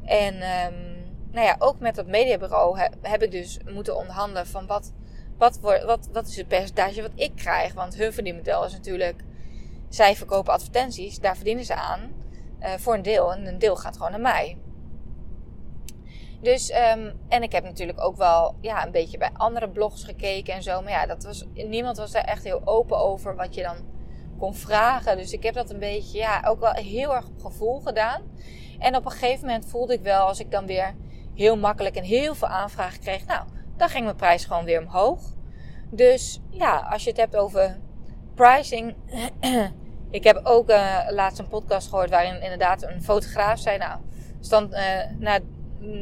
En 0.02 0.34
um, 0.34 0.94
nou 1.30 1.46
ja, 1.46 1.56
ook 1.58 1.78
met 1.78 1.94
dat 1.94 2.06
mediabureau 2.06 2.78
heb, 2.78 2.94
heb 3.02 3.22
ik 3.22 3.30
dus 3.30 3.58
moeten 3.70 3.96
onderhandelen 3.96 4.46
van 4.46 4.66
wat, 4.66 4.92
wat, 5.38 5.60
wat, 5.60 6.08
wat 6.12 6.26
is 6.26 6.36
het 6.36 6.48
percentage 6.48 7.02
wat 7.02 7.12
ik 7.14 7.32
krijg. 7.36 7.74
Want 7.74 7.96
hun 7.96 8.12
verdienmodel 8.12 8.64
is 8.64 8.72
natuurlijk, 8.72 9.24
zij 9.94 10.16
verkopen 10.16 10.52
advertenties, 10.52 11.18
daar 11.18 11.36
verdienen 11.36 11.64
ze 11.64 11.74
aan 11.74 12.12
uh, 12.60 12.72
voor 12.76 12.94
een 12.94 13.02
deel. 13.02 13.32
En 13.32 13.46
een 13.46 13.58
deel 13.58 13.76
gaat 13.76 13.96
gewoon 13.96 14.10
naar 14.10 14.20
mij. 14.20 14.58
Dus, 16.40 16.70
um, 16.70 17.12
en 17.28 17.42
ik 17.42 17.52
heb 17.52 17.64
natuurlijk 17.64 18.00
ook 18.00 18.16
wel 18.16 18.54
ja, 18.60 18.84
een 18.84 18.92
beetje 18.92 19.18
bij 19.18 19.30
andere 19.32 19.70
blogs 19.70 20.04
gekeken 20.04 20.54
en 20.54 20.62
zo. 20.62 20.82
Maar 20.82 20.92
ja, 20.92 21.06
dat 21.06 21.24
was, 21.24 21.44
niemand 21.54 21.96
was 21.96 22.10
daar 22.10 22.24
echt 22.24 22.44
heel 22.44 22.60
open 22.64 22.98
over 22.98 23.36
wat 23.36 23.54
je 23.54 23.62
dan 23.62 23.76
kon 24.38 24.54
vragen. 24.54 25.16
Dus 25.16 25.32
ik 25.32 25.42
heb 25.42 25.54
dat 25.54 25.70
een 25.70 25.78
beetje, 25.78 26.18
ja, 26.18 26.42
ook 26.46 26.60
wel 26.60 26.72
heel 26.72 27.14
erg 27.14 27.26
op 27.26 27.40
gevoel 27.40 27.80
gedaan. 27.80 28.22
En 28.78 28.96
op 28.96 29.04
een 29.04 29.10
gegeven 29.10 29.46
moment 29.46 29.66
voelde 29.66 29.92
ik 29.92 30.02
wel, 30.02 30.26
als 30.26 30.40
ik 30.40 30.50
dan 30.50 30.66
weer 30.66 30.94
heel 31.34 31.56
makkelijk 31.56 31.96
en 31.96 32.04
heel 32.04 32.34
veel 32.34 32.48
aanvragen 32.48 33.00
kreeg, 33.00 33.26
nou, 33.26 33.46
dan 33.76 33.88
ging 33.88 34.04
mijn 34.04 34.16
prijs 34.16 34.44
gewoon 34.44 34.64
weer 34.64 34.80
omhoog. 34.80 35.20
Dus 35.90 36.40
ja, 36.50 36.88
als 36.90 37.04
je 37.04 37.10
het 37.10 37.18
hebt 37.18 37.36
over 37.36 37.78
pricing. 38.34 38.94
ik 40.14 40.24
heb 40.24 40.40
ook 40.42 40.70
uh, 40.70 40.98
laatst 41.10 41.38
een 41.38 41.48
podcast 41.48 41.88
gehoord 41.88 42.10
waarin 42.10 42.42
inderdaad 42.42 42.82
een 42.82 43.02
fotograaf 43.02 43.58
zei, 43.58 43.78
nou, 43.78 44.00
stand, 44.40 44.72
uh, 44.72 44.80
na 45.18 45.38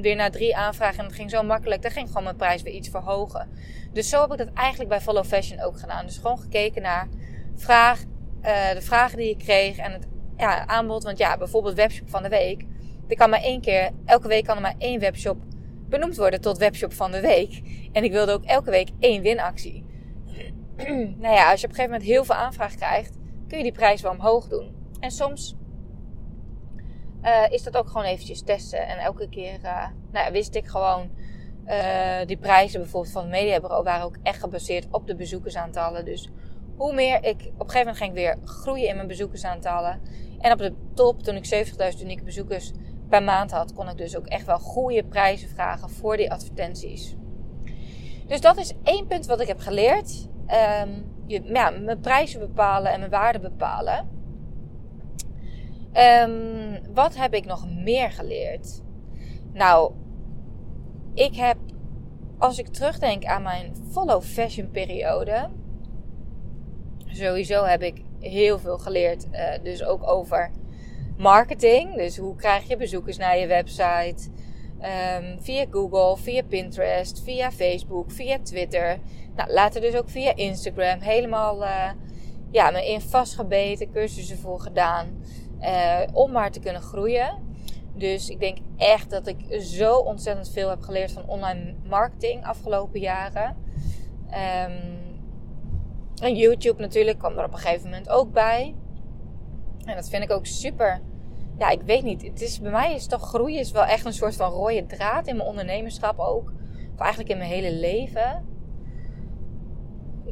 weer 0.01 0.17
naar 0.17 0.31
drie 0.31 0.57
aanvragen 0.57 0.99
en 0.99 1.05
het 1.05 1.15
ging 1.15 1.31
zo 1.31 1.43
makkelijk. 1.43 1.83
Dan 1.83 1.91
ging 1.91 2.07
gewoon 2.07 2.23
mijn 2.23 2.37
prijs 2.37 2.63
weer 2.63 2.73
iets 2.73 2.89
verhogen. 2.89 3.49
Dus 3.93 4.09
zo 4.09 4.21
heb 4.21 4.33
ik 4.33 4.39
dat 4.39 4.53
eigenlijk 4.55 4.89
bij 4.89 5.01
Follow 5.01 5.25
Fashion 5.25 5.61
ook 5.61 5.79
gedaan. 5.79 6.07
Dus 6.07 6.17
gewoon 6.17 6.39
gekeken 6.39 6.83
naar 6.83 7.09
vraag, 7.55 8.01
uh, 8.43 8.71
de 8.73 8.81
vragen 8.81 9.19
die 9.19 9.31
ik 9.31 9.39
kreeg 9.39 9.77
en 9.77 9.93
het 9.93 10.07
ja, 10.37 10.67
aanbod. 10.67 11.03
Want 11.03 11.19
ja, 11.19 11.37
bijvoorbeeld 11.37 11.75
webshop 11.75 12.11
van 12.11 12.23
de 12.23 12.29
week. 12.29 12.65
Er 13.09 13.17
kan 13.17 13.31
maar 13.31 13.43
één 13.43 13.61
keer, 13.61 13.91
elke 14.05 14.29
week 14.29 14.45
kan 14.45 14.57
er 14.57 14.63
maar 14.63 14.75
één 14.79 15.01
webshop 15.01 15.37
benoemd 15.89 16.17
worden 16.17 16.41
tot 16.41 16.59
webshop 16.59 16.93
van 16.93 17.11
de 17.11 17.21
week. 17.21 17.63
En 17.93 18.05
ik 18.05 18.13
wilde 18.13 18.33
ook 18.33 18.45
elke 18.45 18.71
week 18.71 18.89
één 18.99 19.23
winactie. 19.23 19.85
nou 21.23 21.35
ja, 21.35 21.51
als 21.51 21.61
je 21.61 21.67
op 21.67 21.73
een 21.73 21.77
gegeven 21.77 21.91
moment 21.91 22.03
heel 22.03 22.25
veel 22.25 22.35
aanvraag 22.35 22.75
krijgt, 22.75 23.21
kun 23.53 23.61
je 23.61 23.71
die 23.71 23.81
prijs 23.81 24.03
wel 24.03 24.13
omhoog 24.13 24.49
doen. 24.49 24.75
En 25.01 25.11
soms 25.11 25.57
uh, 27.23 27.51
is 27.51 27.63
dat 27.63 27.77
ook 27.77 27.87
gewoon 27.87 28.05
eventjes 28.05 28.43
testen. 28.43 28.87
En 28.87 28.99
elke 28.99 29.29
keer 29.29 29.55
uh, 29.55 29.87
nou 30.13 30.27
ja, 30.27 30.31
wist 30.31 30.55
ik 30.55 30.67
gewoon, 30.67 31.11
uh, 31.67 32.27
die 32.27 32.37
prijzen 32.37 32.81
bijvoorbeeld 32.81 33.13
van 33.13 33.23
het 33.23 33.31
mediabureau 33.31 33.85
waren 33.85 34.05
ook 34.05 34.17
echt 34.23 34.41
gebaseerd 34.41 34.87
op 34.91 35.07
de 35.07 35.17
bezoekersaantallen. 35.17 36.05
Dus 36.05 36.29
hoe 36.77 36.95
meer 36.95 37.25
ik, 37.25 37.35
op 37.35 37.61
een 37.61 37.71
gegeven 37.71 37.79
moment 37.79 37.97
ging 37.97 38.11
ik 38.11 38.17
weer 38.17 38.39
groeien 38.45 38.89
in 38.89 38.95
mijn 38.95 39.09
bezoekersaantallen. 39.09 40.01
En 40.39 40.53
op 40.53 40.59
de 40.59 40.75
top, 40.95 41.23
toen 41.23 41.37
ik 41.37 41.67
70.000 41.95 42.01
unieke 42.03 42.25
bezoekers 42.25 42.73
per 43.09 43.23
maand 43.23 43.51
had, 43.51 43.73
kon 43.73 43.89
ik 43.89 43.97
dus 43.97 44.17
ook 44.17 44.27
echt 44.27 44.47
wel 44.47 44.59
goede 44.59 45.05
prijzen 45.05 45.49
vragen 45.49 45.91
voor 45.91 46.17
die 46.17 46.33
advertenties. 46.33 47.17
Dus 48.27 48.41
dat 48.41 48.57
is 48.57 48.73
één 48.83 49.07
punt 49.07 49.27
wat 49.27 49.41
ik 49.41 49.47
heb 49.47 49.59
geleerd. 49.59 50.29
Um, 50.83 51.12
je, 51.27 51.43
ja, 51.43 51.71
mijn 51.71 52.01
prijzen 52.01 52.41
bepalen 52.41 52.93
en 52.93 52.99
mijn 52.99 53.11
waarde 53.11 53.41
bepalen. 53.41 54.09
Um, 56.29 56.95
wat 56.95 57.17
heb 57.17 57.35
ik 57.35 57.45
nog 57.45 57.69
meer 57.71 58.11
geleerd? 58.11 58.83
Nou, 59.53 59.93
ik 61.15 61.35
heb, 61.37 61.57
als 62.39 62.59
ik 62.59 62.67
terugdenk 62.67 63.25
aan 63.25 63.43
mijn 63.43 63.75
follow 63.91 64.23
fashion 64.23 64.71
periode, 64.71 65.49
sowieso 67.07 67.65
heb 67.65 67.83
ik 67.83 68.03
heel 68.21 68.59
veel 68.59 68.79
geleerd. 68.79 69.27
Uh, 69.33 69.49
dus 69.63 69.85
ook 69.85 70.09
over 70.09 70.51
marketing. 71.17 71.95
Dus 71.95 72.17
hoe 72.17 72.37
krijg 72.37 72.69
je 72.69 72.77
bezoekers 72.77 73.17
naar 73.17 73.39
je 73.39 73.47
website? 73.47 74.31
Um, 75.19 75.43
via 75.43 75.67
Google, 75.71 76.17
via 76.17 76.43
Pinterest, 76.43 77.23
via 77.23 77.51
Facebook, 77.53 78.11
via 78.11 78.39
Twitter. 78.43 78.99
Nou, 79.37 79.53
later 79.53 79.81
dus 79.81 79.95
ook 79.95 80.09
via 80.09 80.37
Instagram. 80.37 81.01
Helemaal 81.01 81.63
uh, 81.63 81.91
ja, 82.51 82.71
me 82.71 82.89
in 82.89 83.01
vastgebeten, 83.01 83.93
cursussen 83.93 84.39
voor 84.39 84.61
gedaan. 84.61 85.25
Uh, 85.61 86.01
om 86.13 86.33
maar 86.33 86.51
te 86.51 86.61
kunnen 86.61 86.83
groeien. 86.83 87.51
Dus 87.95 88.29
ik 88.29 88.41
denk 88.41 88.59
echt 88.77 89.11
dat 89.11 89.27
ik 89.27 89.63
zo 89.63 89.97
ontzettend 89.97 90.51
veel 90.51 90.69
heb 90.69 90.81
geleerd 90.81 91.13
van 91.13 91.27
online 91.27 91.75
marketing 91.85 92.45
afgelopen 92.45 93.01
jaren. 93.01 93.57
Um, 94.27 95.01
en 96.23 96.37
YouTube 96.37 96.81
natuurlijk 96.81 97.19
kwam 97.19 97.39
er 97.39 97.45
op 97.45 97.53
een 97.53 97.59
gegeven 97.59 97.85
moment 97.85 98.09
ook 98.09 98.33
bij. 98.33 98.75
En 99.85 99.97
dat 99.97 100.09
vind 100.09 100.23
ik 100.23 100.31
ook 100.31 100.47
super. 100.47 101.01
Ja, 101.59 101.71
ik 101.71 101.83
weet 101.83 102.03
niet. 102.03 102.23
Het 102.23 102.41
is, 102.41 102.61
bij 102.61 102.71
mij 102.71 102.95
is 102.95 103.07
toch 103.07 103.29
groeien 103.29 103.61
is 103.61 103.71
wel 103.71 103.85
echt 103.85 104.05
een 104.05 104.13
soort 104.13 104.37
van 104.37 104.51
rode 104.51 104.87
draad 104.87 105.27
in 105.27 105.37
mijn 105.37 105.49
ondernemerschap 105.49 106.19
ook. 106.19 106.53
Of 106.95 107.01
eigenlijk 107.01 107.31
in 107.31 107.39
mijn 107.39 107.51
hele 107.51 107.73
leven. 107.73 108.52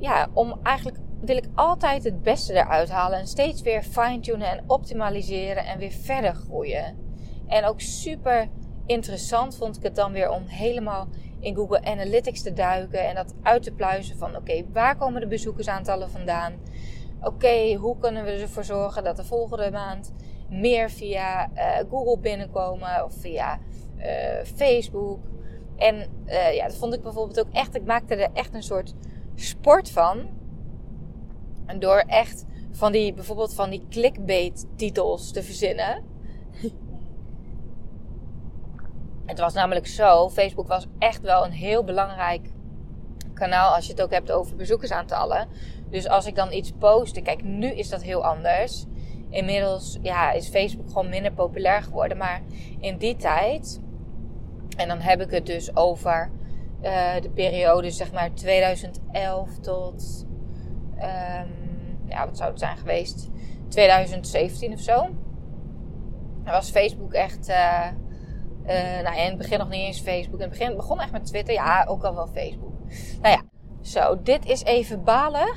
Ja, 0.01 0.29
om 0.33 0.59
eigenlijk 0.63 0.99
wil 1.21 1.37
ik 1.37 1.49
altijd 1.55 2.05
het 2.05 2.23
beste 2.23 2.55
eruit 2.55 2.91
halen. 2.91 3.19
En 3.19 3.27
steeds 3.27 3.63
weer 3.63 3.83
fine-tunen 3.83 4.49
en 4.49 4.65
optimaliseren 4.67 5.65
en 5.65 5.79
weer 5.79 5.91
verder 5.91 6.35
groeien. 6.35 6.99
En 7.47 7.65
ook 7.65 7.81
super 7.81 8.49
interessant 8.87 9.57
vond 9.57 9.77
ik 9.77 9.83
het 9.83 9.95
dan 9.95 10.13
weer 10.13 10.31
om 10.31 10.43
helemaal 10.47 11.09
in 11.41 11.55
Google 11.55 11.85
Analytics 11.85 12.43
te 12.43 12.53
duiken. 12.53 13.09
En 13.09 13.15
dat 13.15 13.35
uit 13.43 13.63
te 13.63 13.73
pluizen 13.73 14.19
van 14.19 14.37
oké, 14.37 14.65
waar 14.73 14.97
komen 14.97 15.21
de 15.21 15.27
bezoekersaantallen 15.27 16.11
vandaan? 16.11 16.53
Oké, 17.23 17.75
hoe 17.75 17.99
kunnen 17.99 18.25
we 18.25 18.31
ervoor 18.31 18.65
zorgen 18.65 19.05
dat 19.05 19.17
de 19.17 19.25
volgende 19.25 19.71
maand 19.71 20.13
meer 20.51 20.91
via 20.91 21.51
uh, 21.55 21.77
Google 21.91 22.19
binnenkomen 22.19 23.05
of 23.05 23.15
via 23.15 23.59
uh, 23.99 24.05
Facebook. 24.55 25.21
En 25.77 25.95
uh, 26.27 26.55
ja, 26.55 26.67
dat 26.67 26.77
vond 26.77 26.95
ik 26.95 27.03
bijvoorbeeld 27.03 27.41
ook 27.41 27.53
echt. 27.53 27.75
Ik 27.75 27.85
maakte 27.85 28.15
er 28.15 28.31
echt 28.33 28.55
een 28.55 28.63
soort 28.63 28.95
sport 29.41 29.91
van. 29.91 30.29
En 31.67 31.79
door 31.79 32.05
echt 32.07 32.45
van 32.71 32.93
die, 32.93 33.15
bijvoorbeeld 33.15 33.55
van 33.55 33.71
die 33.71 33.87
clickbait 33.91 34.67
titels 34.77 35.33
te 35.33 35.43
verzinnen. 35.43 36.05
Het 39.27 39.39
was 39.39 39.55
namelijk 39.55 39.87
zo, 39.87 40.29
Facebook 40.29 40.69
was 40.69 40.87
echt 40.99 41.21
wel 41.21 41.45
een 41.45 41.53
heel 41.53 41.85
belangrijk 41.85 42.51
kanaal 43.35 43.75
als 43.75 43.87
je 43.87 43.93
het 43.93 44.03
ook 44.03 44.11
hebt 44.11 44.33
over 44.33 44.57
bezoekersaantallen. 44.57 45.49
Dus 45.91 46.09
als 46.09 46.27
ik 46.27 46.35
dan 46.35 46.53
iets 46.53 46.73
postte, 46.79 47.21
kijk, 47.21 47.45
nu 47.45 47.67
is 47.67 47.89
dat 47.89 48.03
heel 48.03 48.25
anders. 48.25 48.85
Inmiddels 49.29 49.99
ja, 50.03 50.33
is 50.33 50.49
Facebook 50.49 50.89
gewoon 50.89 51.09
minder 51.09 51.33
populair 51.33 51.83
geworden. 51.83 52.17
Maar 52.17 52.43
in 52.81 52.97
die 52.97 53.17
tijd, 53.17 53.81
en 54.77 54.89
dan 54.89 54.99
heb 54.99 55.21
ik 55.21 55.31
het 55.31 55.47
dus 55.47 55.77
over 55.77 56.31
uh, 56.83 57.21
de 57.21 57.31
periode 57.31 57.91
zeg 57.91 58.13
maar 58.13 58.35
2011 58.35 59.59
tot, 59.59 60.27
um, 60.95 61.99
ja, 62.09 62.27
wat 62.27 62.37
zou 62.37 62.51
het 62.51 62.59
zijn 62.59 62.77
geweest? 62.77 63.31
2017 63.69 64.73
of 64.73 64.81
zo. 64.81 65.09
was 66.45 66.71
Facebook 66.71 67.13
echt, 67.13 67.49
uh, 67.49 67.87
uh, 68.67 69.01
nou 69.03 69.17
in 69.17 69.29
het 69.29 69.39
begin 69.39 69.59
nog 69.59 69.69
niet 69.69 69.81
eens 69.81 70.01
Facebook. 70.01 70.41
In 70.41 70.49
het 70.49 70.59
begin 70.59 70.77
begon 70.77 71.01
echt 71.01 71.13
met 71.13 71.27
Twitter, 71.27 71.55
ja, 71.55 71.85
ook 71.89 72.05
al 72.05 72.15
wel 72.15 72.27
Facebook. 72.27 72.79
Nou 73.23 73.35
ja, 73.35 73.43
zo, 73.81 74.23
dit 74.23 74.47
is 74.47 74.65
even 74.65 75.05
balen. 75.05 75.55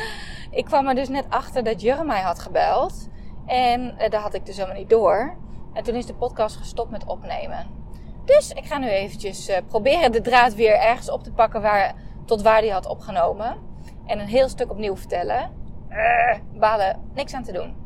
ik 0.50 0.64
kwam 0.64 0.88
er 0.88 0.94
dus 0.94 1.08
net 1.08 1.26
achter 1.28 1.64
dat 1.64 1.80
Jurre 1.80 2.04
mij 2.04 2.20
had 2.20 2.38
gebeld. 2.38 3.08
En 3.46 3.94
daar 4.08 4.20
had 4.20 4.34
ik 4.34 4.46
dus 4.46 4.56
helemaal 4.56 4.78
niet 4.78 4.90
door. 4.90 5.36
En 5.72 5.84
toen 5.84 5.94
is 5.94 6.06
de 6.06 6.14
podcast 6.14 6.56
gestopt 6.56 6.90
met 6.90 7.04
opnemen. 7.04 7.79
Dus 8.36 8.50
ik 8.50 8.64
ga 8.64 8.78
nu 8.78 8.88
eventjes 8.88 9.48
uh, 9.48 9.56
proberen 9.66 10.12
de 10.12 10.20
draad 10.20 10.54
weer 10.54 10.78
ergens 10.78 11.10
op 11.10 11.22
te 11.22 11.32
pakken 11.32 11.62
waar, 11.62 11.94
tot 12.24 12.42
waar 12.42 12.60
die 12.60 12.72
had 12.72 12.86
opgenomen. 12.86 13.56
En 14.06 14.18
een 14.18 14.26
heel 14.26 14.48
stuk 14.48 14.70
opnieuw 14.70 14.96
vertellen. 14.96 15.50
Uh, 15.90 16.38
balen, 16.58 17.10
niks 17.14 17.34
aan 17.34 17.42
te 17.42 17.52
doen. 17.52 17.76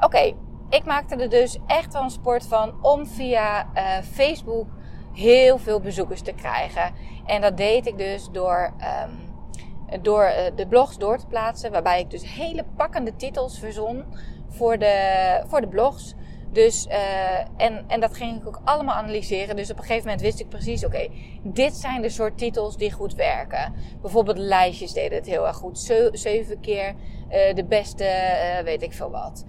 Oké, 0.00 0.34
ik 0.68 0.84
maakte 0.84 1.16
er 1.16 1.28
dus 1.28 1.58
echt 1.66 1.92
wel 1.92 2.02
een 2.02 2.10
sport 2.10 2.46
van 2.46 2.84
om 2.84 3.06
via 3.06 3.66
Facebook 4.12 4.66
heel 5.12 5.58
veel 5.58 5.80
bezoekers 5.80 6.22
te 6.22 6.32
krijgen. 6.32 6.94
En 7.26 7.40
dat 7.40 7.56
deed 7.56 7.86
ik 7.86 7.98
dus 7.98 8.28
door, 8.30 8.72
um, 9.04 10.02
door 10.02 10.32
de 10.54 10.66
blogs 10.66 10.98
door 10.98 11.18
te 11.18 11.26
plaatsen. 11.26 11.72
Waarbij 11.72 12.00
ik 12.00 12.10
dus 12.10 12.34
hele 12.34 12.64
pakkende 12.76 13.16
titels 13.16 13.58
verzon 13.58 14.04
voor 14.48 14.78
de, 14.78 15.42
voor 15.46 15.60
de 15.60 15.68
blogs. 15.68 16.14
Dus, 16.52 16.86
uh, 16.86 17.38
en, 17.56 17.84
en 17.88 18.00
dat 18.00 18.16
ging 18.16 18.40
ik 18.40 18.46
ook 18.46 18.60
allemaal 18.64 18.94
analyseren. 18.94 19.56
Dus 19.56 19.70
op 19.70 19.76
een 19.76 19.82
gegeven 19.84 20.04
moment 20.04 20.20
wist 20.22 20.40
ik 20.40 20.48
precies, 20.48 20.84
oké, 20.84 21.08
dit 21.42 21.74
zijn 21.74 22.02
de 22.02 22.08
soort 22.08 22.38
titels 22.38 22.76
die 22.76 22.92
goed 22.92 23.14
werken. 23.14 23.74
Bijvoorbeeld 24.00 24.38
lijstjes 24.38 24.92
deden 24.92 25.18
het 25.18 25.26
heel 25.26 25.46
erg 25.46 25.56
goed. 25.56 25.78
zeven 26.12 26.60
keer 26.60 26.94
uh, 27.30 27.54
de 27.54 27.64
beste, 27.64 28.04
uh, 28.04 28.64
weet 28.64 28.82
ik 28.82 28.92
veel 28.92 29.10
wat. 29.10 29.44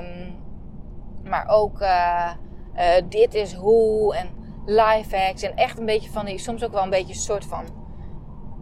Um, 0.00 0.44
maar 1.24 1.48
ook 1.48 1.84
dit 3.08 3.34
is 3.34 3.52
hoe 3.52 4.16
en 4.16 4.28
life 4.66 5.16
hacks. 5.16 5.42
En 5.42 5.56
echt 5.56 5.78
een 5.78 5.86
beetje 5.86 6.10
van 6.10 6.24
die, 6.24 6.38
soms 6.38 6.64
ook 6.64 6.72
wel 6.72 6.82
een 6.82 6.90
beetje 6.90 7.14
een 7.14 7.20
soort 7.20 7.44
van 7.44 7.64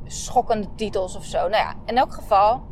schokkende 0.04 0.68
titels 0.76 1.16
of 1.16 1.24
zo. 1.24 1.38
Nou 1.38 1.62
ja, 1.62 1.74
in 1.84 1.96
elk 1.96 2.12
geval 2.12 2.62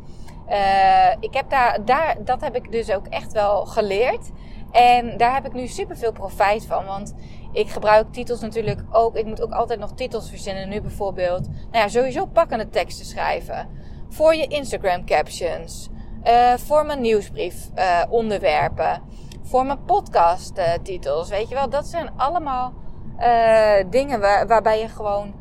ik 1.19 1.33
heb 1.33 1.49
daar, 1.49 1.85
daar, 1.85 2.17
dat 2.23 2.41
heb 2.41 2.55
ik 2.55 2.71
dus 2.71 2.91
ook 2.91 3.07
echt 3.07 3.31
wel 3.31 3.65
geleerd. 3.65 4.31
En 4.73 5.17
daar 5.17 5.33
heb 5.33 5.45
ik 5.45 5.53
nu 5.53 5.67
super 5.67 5.97
veel 5.97 6.11
profijt 6.11 6.65
van. 6.65 6.85
Want 6.85 7.13
ik 7.51 7.69
gebruik 7.69 8.11
titels 8.11 8.41
natuurlijk 8.41 8.81
ook. 8.91 9.15
Ik 9.15 9.25
moet 9.25 9.41
ook 9.41 9.51
altijd 9.51 9.79
nog 9.79 9.93
titels 9.93 10.29
verzinnen. 10.29 10.69
Nu 10.69 10.81
bijvoorbeeld, 10.81 11.47
nou 11.47 11.57
ja, 11.71 11.87
sowieso 11.87 12.25
pakkende 12.25 12.69
teksten 12.69 13.05
schrijven. 13.05 13.69
Voor 14.09 14.35
je 14.35 14.47
Instagram 14.47 15.05
captions. 15.05 15.89
Uh, 16.23 16.53
voor 16.53 16.85
mijn 16.85 17.01
nieuwsbrief 17.01 17.69
uh, 17.75 18.01
onderwerpen. 18.09 19.01
Voor 19.41 19.65
mijn 19.65 19.83
podcast 19.83 20.53
titels. 20.83 21.29
Weet 21.29 21.49
je 21.49 21.55
wel, 21.55 21.69
dat 21.69 21.85
zijn 21.87 22.11
allemaal 22.17 22.73
dingen 23.89 24.19
waar, 24.19 24.47
waarbij 24.47 24.79
je 24.79 24.87
gewoon 24.87 25.33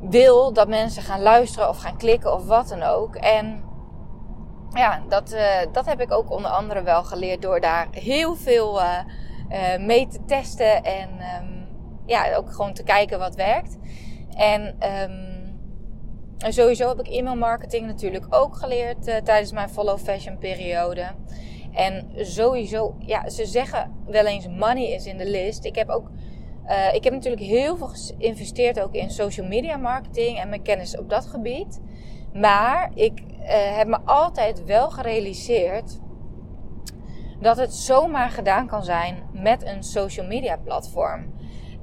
wil 0.00 0.52
dat 0.52 0.68
mensen 0.68 1.02
gaan 1.02 1.22
luisteren 1.22 1.68
of 1.68 1.78
gaan 1.78 1.96
klikken 1.96 2.32
of 2.32 2.46
wat 2.46 2.68
dan 2.68 2.82
ook. 2.82 3.14
En 3.14 3.65
ja, 4.76 5.02
dat, 5.08 5.32
uh, 5.32 5.72
dat 5.72 5.86
heb 5.86 6.00
ik 6.00 6.12
ook 6.12 6.30
onder 6.30 6.50
andere 6.50 6.82
wel 6.82 7.04
geleerd 7.04 7.42
door 7.42 7.60
daar 7.60 7.88
heel 7.90 8.34
veel 8.34 8.80
uh, 8.80 8.98
uh, 9.50 9.86
mee 9.86 10.06
te 10.06 10.24
testen 10.26 10.84
en 10.84 11.08
um, 11.10 11.66
ja, 12.06 12.34
ook 12.34 12.52
gewoon 12.52 12.72
te 12.72 12.82
kijken 12.82 13.18
wat 13.18 13.34
werkt. 13.34 13.78
En 14.36 14.76
um, 15.10 15.58
sowieso 16.38 16.88
heb 16.88 17.00
ik 17.00 17.08
e-mail 17.08 17.36
marketing 17.36 17.86
natuurlijk 17.86 18.26
ook 18.30 18.56
geleerd 18.56 19.04
tijdens 19.04 19.52
mijn 19.52 19.68
follow 19.68 19.98
fashion 19.98 20.38
periode. 20.38 21.06
En 21.72 22.10
sowieso, 22.14 22.96
ja, 22.98 23.28
ze 23.28 23.46
zeggen 23.46 23.92
wel 24.06 24.26
eens 24.26 24.48
money 24.48 24.90
is 24.90 25.06
in 25.06 25.18
de 25.18 25.30
list. 25.30 25.64
Ik 25.64 25.74
heb 25.74 25.88
ook, 25.88 26.10
ik 26.92 27.04
heb 27.04 27.12
natuurlijk 27.12 27.42
heel 27.42 27.76
veel 27.76 27.88
geïnvesteerd 27.88 28.80
ook 28.80 28.94
in 28.94 29.10
social 29.10 29.46
media 29.46 29.76
marketing 29.76 30.38
en 30.38 30.48
mijn 30.48 30.62
kennis 30.62 30.98
op 30.98 31.10
dat 31.10 31.26
gebied. 31.26 31.80
Maar 32.40 32.90
ik 32.94 33.20
uh, 33.20 33.76
heb 33.76 33.86
me 33.86 33.98
altijd 34.04 34.64
wel 34.64 34.90
gerealiseerd 34.90 35.98
dat 37.40 37.56
het 37.56 37.74
zomaar 37.74 38.30
gedaan 38.30 38.66
kan 38.66 38.84
zijn 38.84 39.22
met 39.32 39.64
een 39.64 39.82
social 39.82 40.26
media 40.26 40.56
platform. 40.56 41.34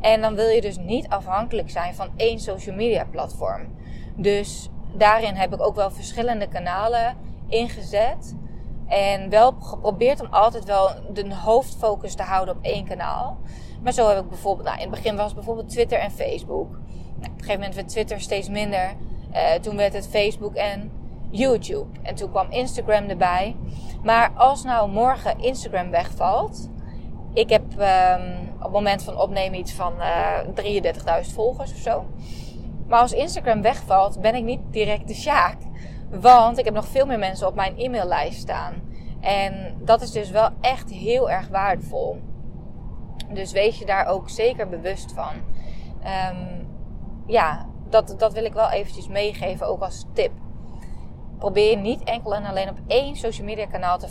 En 0.01 0.21
dan 0.21 0.35
wil 0.35 0.47
je 0.47 0.61
dus 0.61 0.77
niet 0.77 1.07
afhankelijk 1.07 1.69
zijn 1.69 1.95
van 1.95 2.09
één 2.15 2.39
social 2.39 2.75
media 2.75 3.05
platform. 3.11 3.75
Dus 4.15 4.69
daarin 4.95 5.35
heb 5.35 5.53
ik 5.53 5.61
ook 5.61 5.75
wel 5.75 5.91
verschillende 5.91 6.47
kanalen 6.47 7.17
ingezet. 7.47 8.35
En 8.87 9.29
wel 9.29 9.51
geprobeerd 9.51 10.21
om 10.21 10.27
altijd 10.27 10.65
wel 10.65 10.89
de 11.13 11.35
hoofdfocus 11.35 12.15
te 12.15 12.23
houden 12.23 12.55
op 12.55 12.63
één 12.63 12.85
kanaal. 12.85 13.37
Maar 13.81 13.93
zo 13.93 14.07
heb 14.07 14.23
ik 14.23 14.29
bijvoorbeeld, 14.29 14.67
nou 14.67 14.79
in 14.81 14.89
het 14.89 14.95
begin 14.95 15.15
was 15.15 15.25
het 15.25 15.35
bijvoorbeeld 15.35 15.69
Twitter 15.69 15.99
en 15.99 16.11
Facebook. 16.11 16.69
Nou, 16.69 16.81
op 17.15 17.23
een 17.23 17.31
gegeven 17.31 17.53
moment 17.53 17.75
werd 17.75 17.89
Twitter 17.89 18.21
steeds 18.21 18.49
minder. 18.49 18.95
Uh, 19.33 19.53
toen 19.53 19.75
werd 19.75 19.93
het 19.93 20.07
Facebook 20.07 20.55
en 20.55 20.91
YouTube. 21.29 21.99
En 22.01 22.15
toen 22.15 22.29
kwam 22.29 22.51
Instagram 22.51 23.09
erbij. 23.09 23.55
Maar 24.03 24.31
als 24.35 24.63
nou 24.63 24.89
morgen 24.89 25.39
Instagram 25.39 25.89
wegvalt. 25.89 26.69
Ik 27.33 27.49
heb 27.49 27.63
um, 27.63 28.49
op 28.55 28.63
het 28.63 28.71
moment 28.71 29.03
van 29.03 29.17
opnemen 29.17 29.59
iets 29.59 29.73
van 29.73 29.93
uh, 29.97 30.39
33.000 31.25 31.33
volgers 31.33 31.71
of 31.71 31.77
zo. 31.77 32.05
Maar 32.87 32.99
als 32.99 33.13
Instagram 33.13 33.61
wegvalt, 33.61 34.21
ben 34.21 34.35
ik 34.35 34.43
niet 34.43 34.59
direct 34.71 35.07
de 35.07 35.13
Sjaak. 35.13 35.57
Want 36.09 36.57
ik 36.57 36.65
heb 36.65 36.73
nog 36.73 36.87
veel 36.87 37.05
meer 37.05 37.19
mensen 37.19 37.47
op 37.47 37.55
mijn 37.55 37.77
e-maillijst 37.77 38.39
staan. 38.39 38.73
En 39.21 39.75
dat 39.79 40.01
is 40.01 40.11
dus 40.11 40.29
wel 40.29 40.49
echt 40.61 40.91
heel 40.91 41.31
erg 41.31 41.47
waardevol. 41.47 42.21
Dus 43.33 43.51
wees 43.51 43.79
je 43.79 43.85
daar 43.85 44.05
ook 44.05 44.29
zeker 44.29 44.69
bewust 44.69 45.13
van. 45.13 45.33
Um, 46.31 46.67
ja, 47.27 47.67
dat, 47.93 48.15
dat 48.17 48.33
wil 48.33 48.45
ik 48.45 48.53
wel 48.53 48.69
eventjes 48.69 49.07
meegeven, 49.07 49.67
ook 49.67 49.81
als 49.81 50.05
tip. 50.13 50.31
Probeer 51.37 51.77
niet 51.77 52.03
enkel 52.03 52.35
en 52.35 52.45
alleen 52.45 52.69
op 52.69 52.77
één 52.87 53.15
social 53.15 53.45
media 53.45 53.65
kanaal 53.65 53.97
te, 53.97 54.07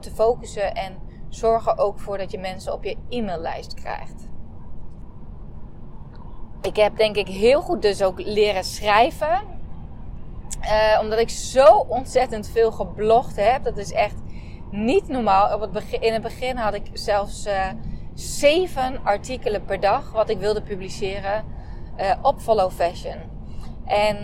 te 0.00 0.10
focussen 0.10 0.74
en 0.74 0.96
zorg 1.28 1.66
er 1.66 1.78
ook 1.78 1.98
voor 1.98 2.18
dat 2.18 2.30
je 2.30 2.38
mensen 2.38 2.72
op 2.72 2.84
je 2.84 2.96
e-maillijst 3.08 3.74
krijgt. 3.74 4.28
Ik 6.62 6.76
heb 6.76 6.96
denk 6.96 7.16
ik 7.16 7.28
heel 7.28 7.60
goed 7.60 7.82
dus 7.82 8.02
ook 8.02 8.20
leren 8.20 8.64
schrijven. 8.64 9.56
Uh, 10.62 10.98
omdat 11.00 11.18
ik 11.18 11.30
zo 11.30 11.86
ontzettend 11.88 12.48
veel 12.48 12.72
geblogd 12.72 13.36
heb. 13.36 13.64
Dat 13.64 13.76
is 13.76 13.92
echt 13.92 14.16
niet 14.70 15.08
normaal. 15.08 15.54
Op 15.54 15.74
het 15.74 15.84
in 16.00 16.12
het 16.12 16.22
begin 16.22 16.56
had 16.56 16.74
ik 16.74 16.90
zelfs 16.92 17.46
uh, 17.46 17.66
zeven 18.14 19.04
artikelen 19.04 19.64
per 19.64 19.80
dag 19.80 20.12
wat 20.12 20.28
ik 20.28 20.38
wilde 20.38 20.62
publiceren 20.62 21.44
uh, 21.98 22.12
op 22.22 22.40
Follow 22.40 22.70
Fashion. 22.70 23.16
En 23.84 24.16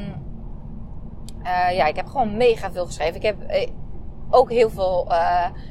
uh, 1.43 1.77
ja, 1.77 1.87
ik 1.87 1.97
heb 1.97 2.07
gewoon 2.07 2.37
mega 2.37 2.73
veel 2.73 2.87
geschreven. 2.87 3.15
Ik 3.15 3.23
heb 3.23 3.37
uh, 3.51 3.69
ook 4.31 4.51
heel 4.51 4.71
veel. 4.71 5.13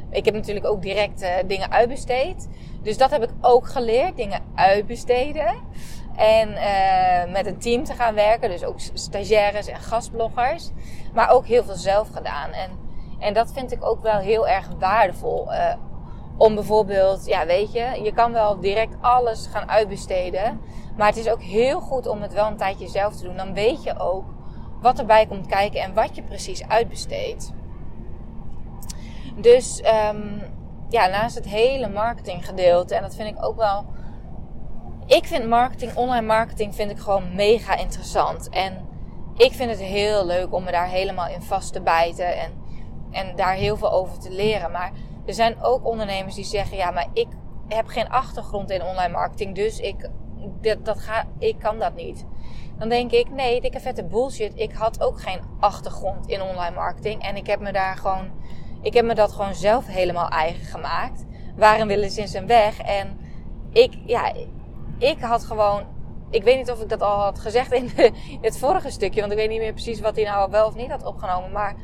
Ik 0.10 0.26
heb 0.26 0.34
natuurlijk 0.34 0.66
ook 0.66 0.82
direct 0.82 1.26
dingen 1.48 1.72
uitbesteed. 1.72 2.50
Dus 2.82 2.98
dat 2.98 3.12
heb 3.12 3.24
ik 3.24 3.30
ook 3.42 3.68
geleerd. 3.68 4.16
Dingen 4.16 4.42
uitbesteden. 4.56 5.54
En 6.16 6.50
met 7.32 7.46
een 7.46 7.58
team 7.58 7.84
te 7.84 7.94
gaan 7.94 8.14
werken. 8.14 8.50
Dus 8.50 8.64
ook 8.64 8.80
stagiaires 8.94 9.68
en 9.68 9.80
gastbloggers. 9.80 10.70
Maar 11.14 11.30
ook 11.30 11.46
heel 11.48 11.64
veel 11.64 11.76
zelf 11.76 12.10
gedaan. 12.10 12.52
En, 12.52 12.70
en 13.20 13.34
dat 13.34 13.52
vind 13.54 13.72
ik 13.72 13.86
ook 13.86 14.02
wel 14.02 14.20
heel 14.20 14.48
erg 14.48 14.70
waardevol. 14.80 15.52
Om 16.38 16.56
bijvoorbeeld, 16.56 17.26
ja, 17.26 17.46
weet 17.46 17.74
je, 17.74 18.00
je 18.04 18.14
kan 18.14 18.32
wel 18.32 18.60
direct 18.60 18.96
alles 19.02 19.48
gaan 19.48 19.70
uitbesteden. 19.70 20.60
Maar 20.98 21.08
het 21.08 21.18
is 21.18 21.30
ook 21.30 21.42
heel 21.42 21.80
goed 21.80 22.08
om 22.08 22.22
het 22.22 22.34
wel 22.34 22.48
een 22.48 22.58
tijdje 22.58 22.88
zelf 22.88 23.16
te 23.16 23.24
doen. 23.24 23.38
Dan 23.38 23.54
weet 23.54 23.84
je 23.84 24.00
ook 24.00 24.26
wat 24.82 25.00
erbij 25.00 25.26
komt 25.26 25.48
kijken 25.48 25.82
en 25.82 25.94
wat 25.94 26.16
je 26.16 26.24
precies 26.24 26.68
uitbesteedt. 26.68 27.54
Dus 29.36 29.84
um, 30.14 30.42
ja, 30.90 31.08
naast 31.08 31.36
het 31.36 31.46
hele 31.46 31.90
marketinggedeelte, 31.90 32.96
en 32.96 33.02
dat 33.02 33.16
vind 33.16 33.38
ik 33.38 33.46
ook 33.46 33.58
wel. 33.58 33.86
Ik 35.06 35.26
vind 35.26 35.48
marketing, 35.48 35.96
online 35.96 36.26
marketing, 36.26 36.76
vind 36.76 36.92
ik 36.92 37.00
gewoon 37.00 37.36
mega 37.36 37.78
interessant. 37.78 38.50
En 38.50 38.88
ik 39.38 39.52
vind 39.52 39.70
het 39.70 39.80
heel 39.80 40.26
leuk 40.26 40.54
om 40.54 40.64
me 40.64 40.72
daar 40.72 40.88
helemaal 40.88 41.28
in 41.28 41.42
vast 41.42 41.74
te 41.74 41.82
bijten. 41.82 42.38
En 42.38 42.62
en 43.14 43.36
daar 43.36 43.54
heel 43.54 43.78
veel 43.78 43.92
over 43.92 44.20
te 44.20 44.32
leren. 44.32 44.72
Maar 44.72 44.92
er 45.26 45.34
zijn 45.34 45.62
ook 45.62 45.86
ondernemers 45.86 46.36
die 46.36 46.44
zeggen: 46.44 46.78
ja, 46.78 46.92
maar 46.92 47.08
ik 47.14 47.28
heb 47.68 47.88
geen 47.88 48.10
achtergrond 48.10 48.70
in 48.70 48.82
online 48.84 49.14
marketing, 49.14 49.56
dus 49.56 49.80
ik, 49.80 50.10
dat, 50.62 50.86
dat 50.86 51.00
ga, 51.00 51.26
ik 51.40 51.60
kan 51.60 51.80
dat 51.80 51.96
niet. 51.96 52.26
Dan 52.78 52.90
denk 52.90 53.12
ik: 53.12 53.30
nee, 53.30 53.62
dikke 53.62 53.80
vette 53.80 54.04
bullshit. 54.04 54.52
Ik 54.56 54.72
had 54.72 55.02
ook 55.02 55.22
geen 55.22 55.40
achtergrond 55.60 56.28
in 56.28 56.42
online 56.42 56.76
marketing 56.76 57.22
en 57.22 57.36
ik 57.36 57.48
heb 57.48 57.60
me 57.60 57.72
daar 57.72 57.98
gewoon, 57.98 58.32
ik 58.82 58.94
heb 58.94 59.06
me 59.06 59.16
dat 59.16 59.32
gewoon 59.32 59.56
zelf 59.56 59.88
helemaal 59.88 60.30
eigen 60.30 60.66
gemaakt. 60.66 61.26
Waarin 61.56 61.88
willen 61.88 62.12
ze 62.12 62.38
in 62.38 62.48
weg? 62.48 62.80
En 62.80 63.20
ik, 63.72 63.98
ja, 64.06 64.34
ik 64.98 65.20
had 65.20 65.46
gewoon 65.46 65.94
ik 66.34 66.44
weet 66.44 66.58
niet 66.58 66.72
of 66.72 66.82
ik 66.82 66.90
dat 66.90 67.02
al 67.02 67.20
had 67.20 67.40
gezegd 67.40 67.72
in, 67.72 67.90
het 68.42 68.58
vorige 68.58 68.90
stukje, 68.90 69.20
want 69.20 69.32
ik 69.32 69.38
weet 69.38 69.50
niet 69.50 69.60
meer 69.60 69.74
precies 69.74 70.00
wat 70.00 70.16
hij 70.16 70.26
nou 70.26 70.52
wel 70.52 70.68
of 70.68 70.76
niet 70.76 70.90
had 70.90 71.06
opgenomen. 71.06 71.52
Maar 71.52 71.76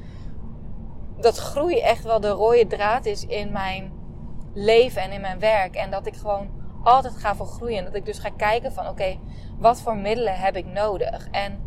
dat 1.21 1.37
groei 1.37 1.79
echt 1.79 2.03
wel 2.03 2.19
de 2.19 2.29
rode 2.29 2.67
draad 2.67 3.05
is 3.05 3.25
in 3.25 3.51
mijn 3.51 3.91
leven 4.53 5.01
en 5.01 5.11
in 5.11 5.21
mijn 5.21 5.39
werk. 5.39 5.75
En 5.75 5.91
dat 5.91 6.05
ik 6.05 6.15
gewoon 6.15 6.49
altijd 6.83 7.17
ga 7.17 7.35
voor 7.35 7.45
groeien. 7.45 7.77
En 7.77 7.85
dat 7.85 7.95
ik 7.95 8.05
dus 8.05 8.19
ga 8.19 8.29
kijken 8.37 8.73
van 8.73 8.87
oké, 8.87 9.17
wat 9.57 9.81
voor 9.81 9.97
middelen 9.97 10.35
heb 10.35 10.55
ik 10.55 10.65
nodig? 10.65 11.27
En 11.31 11.59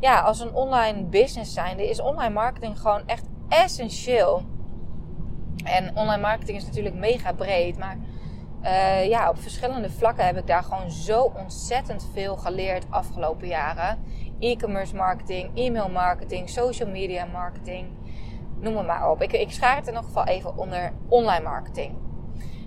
ja, 0.00 0.20
als 0.20 0.40
een 0.40 0.54
online 0.54 1.04
business 1.04 1.54
zijnde 1.54 1.88
is 1.88 2.00
online 2.00 2.34
marketing 2.34 2.80
gewoon 2.80 3.02
echt 3.06 3.24
essentieel. 3.48 4.42
En 5.64 5.96
online 5.96 6.22
marketing 6.22 6.58
is 6.58 6.64
natuurlijk 6.64 6.94
mega 6.94 7.32
breed, 7.32 7.78
maar 7.78 7.98
uh, 8.62 9.08
ja, 9.08 9.28
op 9.28 9.38
verschillende 9.38 9.90
vlakken 9.90 10.26
heb 10.26 10.36
ik 10.36 10.46
daar 10.46 10.62
gewoon 10.62 10.90
zo 10.90 11.32
ontzettend 11.36 12.08
veel 12.12 12.36
geleerd 12.36 12.84
afgelopen 12.90 13.48
jaren. 13.48 13.98
E-commerce 14.38 14.96
marketing, 14.96 15.50
e-mail 15.54 15.88
marketing, 15.88 16.48
social 16.48 16.88
media 16.88 17.24
marketing. 17.24 17.86
Noem 18.60 18.76
het 18.76 18.86
maar 18.86 19.10
op. 19.10 19.22
Ik, 19.22 19.32
ik 19.32 19.50
schaar 19.50 19.76
het 19.76 19.86
in 19.86 19.92
ieder 19.92 20.06
geval 20.06 20.24
even 20.24 20.56
onder 20.56 20.92
online 21.08 21.44
marketing. 21.44 21.94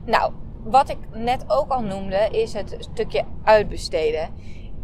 Nou, 0.06 0.34
wat 0.64 0.90
ik 0.90 0.98
net 1.12 1.44
ook 1.48 1.72
al 1.72 1.82
noemde, 1.82 2.30
is 2.32 2.54
het 2.54 2.76
stukje 2.80 3.24
uitbesteden. 3.44 4.30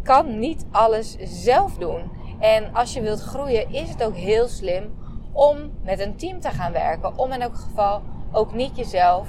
Kan 0.03 0.39
niet 0.39 0.65
alles 0.71 1.17
zelf 1.19 1.77
doen. 1.77 2.11
En 2.39 2.73
als 2.73 2.93
je 2.93 3.01
wilt 3.01 3.21
groeien, 3.21 3.73
is 3.73 3.89
het 3.89 4.03
ook 4.03 4.15
heel 4.15 4.47
slim 4.47 4.97
om 5.31 5.71
met 5.83 5.99
een 5.99 6.15
team 6.15 6.39
te 6.39 6.49
gaan 6.49 6.71
werken. 6.71 7.17
Om 7.17 7.31
in 7.31 7.41
elk 7.41 7.55
geval 7.55 8.01
ook 8.31 8.53
niet 8.53 8.77
jezelf 8.77 9.27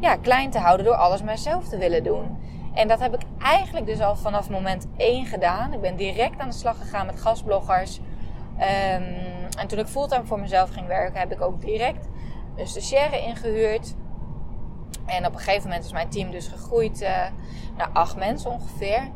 ja, 0.00 0.16
klein 0.16 0.50
te 0.50 0.58
houden 0.58 0.86
door 0.86 0.94
alles 0.94 1.22
maar 1.22 1.38
zelf 1.38 1.68
te 1.68 1.78
willen 1.78 2.04
doen. 2.04 2.38
En 2.74 2.88
dat 2.88 3.00
heb 3.00 3.14
ik 3.14 3.22
eigenlijk 3.38 3.86
dus 3.86 4.00
al 4.00 4.16
vanaf 4.16 4.50
moment 4.50 4.86
1 4.96 5.26
gedaan. 5.26 5.72
Ik 5.72 5.80
ben 5.80 5.96
direct 5.96 6.40
aan 6.40 6.48
de 6.48 6.54
slag 6.54 6.78
gegaan 6.78 7.06
met 7.06 7.20
gastbloggers. 7.20 8.00
Um, 8.58 9.39
en 9.60 9.66
toen 9.66 9.78
ik 9.78 9.86
fulltime 9.86 10.24
voor 10.24 10.40
mezelf 10.40 10.70
ging 10.70 10.86
werken, 10.86 11.20
heb 11.20 11.32
ik 11.32 11.40
ook 11.40 11.60
direct 11.60 12.08
een 12.56 12.66
stagiaire 12.66 13.20
ingehuurd. 13.20 13.94
En 15.06 15.26
op 15.26 15.32
een 15.32 15.38
gegeven 15.38 15.68
moment 15.68 15.84
is 15.84 15.92
mijn 15.92 16.08
team 16.08 16.30
dus 16.30 16.48
gegroeid 16.48 17.02
uh, 17.02 17.08
naar 17.76 17.90
acht 17.92 18.16
mensen 18.16 18.50
ongeveer. 18.50 19.10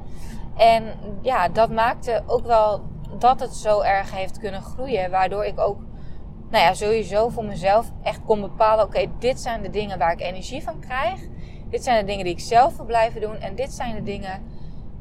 En 0.57 0.95
ja, 1.23 1.49
dat 1.49 1.71
maakte 1.71 2.23
ook 2.27 2.47
wel 2.47 2.83
dat 3.19 3.41
het 3.41 3.55
zo 3.55 3.81
erg 3.81 4.15
heeft 4.15 4.39
kunnen 4.39 4.63
groeien. 4.63 5.11
Waardoor 5.11 5.45
ik 5.45 5.61
ook 5.61 5.81
nou 6.51 6.65
ja, 6.65 6.75
sowieso 6.75 7.29
voor 7.29 7.45
mezelf 7.45 7.91
echt 8.03 8.21
kon 8.25 8.41
bepalen: 8.41 8.85
oké, 8.85 9.07
dit 9.19 9.41
zijn 9.41 9.63
de 9.63 9.71
dingen 9.71 9.99
waar 9.99 10.13
ik 10.13 10.21
energie 10.21 10.63
van 10.63 10.81
krijg. 10.81 11.21
Dit 11.71 11.85
zijn 11.85 12.01
de 12.01 12.07
dingen 12.07 12.25
die 12.25 12.35
ik 12.35 12.41
zelf 12.41 12.77
wil 12.77 12.87
blijven 12.87 13.21
doen. 13.21 13.37
En 13.37 13.55
dit 13.55 13.73
zijn 13.73 13.95
de 13.95 14.03
dingen 14.03 14.43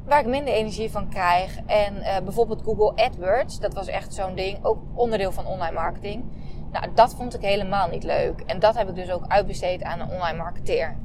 waar 0.05 0.19
ik 0.19 0.25
minder 0.25 0.53
energie 0.53 0.91
van 0.91 1.09
krijg. 1.09 1.59
En 1.65 1.95
uh, 1.95 2.17
bijvoorbeeld 2.23 2.61
Google 2.63 3.03
AdWords, 3.03 3.59
dat 3.59 3.73
was 3.73 3.87
echt 3.87 4.13
zo'n 4.13 4.35
ding, 4.35 4.65
ook 4.65 4.81
onderdeel 4.93 5.31
van 5.31 5.45
online 5.45 5.73
marketing. 5.73 6.23
Nou, 6.71 6.93
dat 6.93 7.15
vond 7.15 7.33
ik 7.33 7.41
helemaal 7.41 7.87
niet 7.87 8.03
leuk. 8.03 8.41
En 8.45 8.59
dat 8.59 8.77
heb 8.77 8.89
ik 8.89 8.95
dus 8.95 9.11
ook 9.11 9.25
uitbesteed 9.27 9.83
aan 9.83 9.99
een 9.99 10.11
online 10.11 10.37
marketeer. 10.37 10.97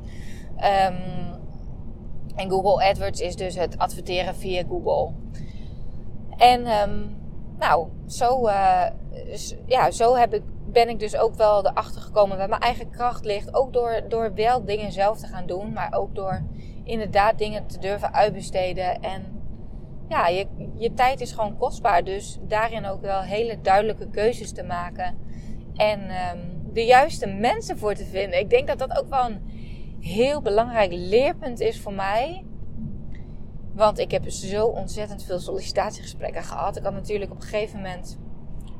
Um, 0.57 1.37
en 2.35 2.51
Google 2.51 2.89
AdWords 2.89 3.21
is 3.21 3.37
dus 3.37 3.55
het 3.55 3.79
adverteren 3.79 4.35
via 4.35 4.63
Google. 4.69 5.13
En 6.37 6.67
um, 6.67 7.17
nou, 7.59 7.89
zo, 8.07 8.47
uh, 8.47 8.85
ja, 9.67 9.91
zo 9.91 10.15
heb 10.15 10.35
ik, 10.35 10.43
ben 10.67 10.89
ik 10.89 10.99
dus 10.99 11.17
ook 11.17 11.35
wel 11.35 11.67
erachter 11.67 12.01
gekomen 12.01 12.37
waar 12.37 12.49
mijn 12.49 12.61
eigen 12.61 12.91
kracht 12.91 13.25
ligt. 13.25 13.55
Ook 13.55 13.73
door, 13.73 14.03
door 14.09 14.35
wel 14.35 14.65
dingen 14.65 14.93
zelf 14.93 15.19
te 15.19 15.27
gaan 15.27 15.47
doen, 15.47 15.73
maar 15.73 15.93
ook 15.95 16.15
door 16.15 16.43
inderdaad 16.89 17.39
dingen 17.39 17.67
te 17.67 17.79
durven 17.79 18.15
uitbesteden. 18.15 19.01
En 19.03 19.25
ja, 20.09 20.29
je, 20.29 20.47
je 20.77 20.95
tijd 20.95 21.21
is 21.21 21.33
gewoon 21.33 21.57
kostbaar. 21.57 22.05
Dus 22.05 22.39
daarin 22.43 22.87
ook 22.87 23.01
wel 23.01 23.21
hele 23.21 23.61
duidelijke 23.61 24.11
keuzes 24.11 24.53
te 24.53 24.63
maken. 24.63 25.19
En 25.75 26.01
um, 26.01 26.73
de 26.73 26.85
juiste 26.85 27.27
mensen 27.27 27.79
voor 27.79 27.95
te 27.95 28.05
vinden. 28.05 28.39
Ik 28.39 28.51
denk 28.51 28.67
dat 28.67 28.79
dat 28.79 28.99
ook 28.99 29.09
wel 29.09 29.25
een 29.25 29.41
heel 30.01 30.43
belangrijk 30.43 30.93
leerpunt 30.93 31.61
is 31.61 31.81
voor 31.81 31.93
mij. 31.93 32.45
Want 33.75 33.99
ik 33.99 34.11
heb 34.11 34.31
zo 34.31 34.67
ontzettend 34.67 35.25
veel 35.25 35.39
sollicitatiegesprekken 35.39 36.43
gehad. 36.43 36.77
Ik 36.77 36.83
had 36.83 36.93
natuurlijk 36.93 37.31
op 37.31 37.37
een 37.37 37.43
gegeven 37.43 37.77
moment 37.77 38.19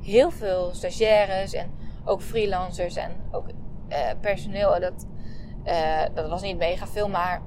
heel 0.03 0.31
veel 0.31 0.71
stagiaires 0.75 1.53
en 1.53 1.71
ook 2.05 2.23
freelancers 2.23 2.97
en 2.97 3.11
ook 3.31 3.47
uh, 3.89 3.97
personeel. 4.21 4.81
Dat, 4.81 5.07
uh, 5.65 6.03
dat 6.15 6.29
was 6.29 6.43
niet 6.43 6.59
mega 6.59 6.87
veel, 6.87 7.09
maar 7.09 7.43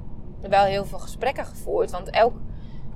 wel 0.49 0.63
heel 0.63 0.85
veel 0.85 0.99
gesprekken 0.99 1.45
gevoerd. 1.45 1.91
Want 1.91 2.09
elk, 2.09 2.33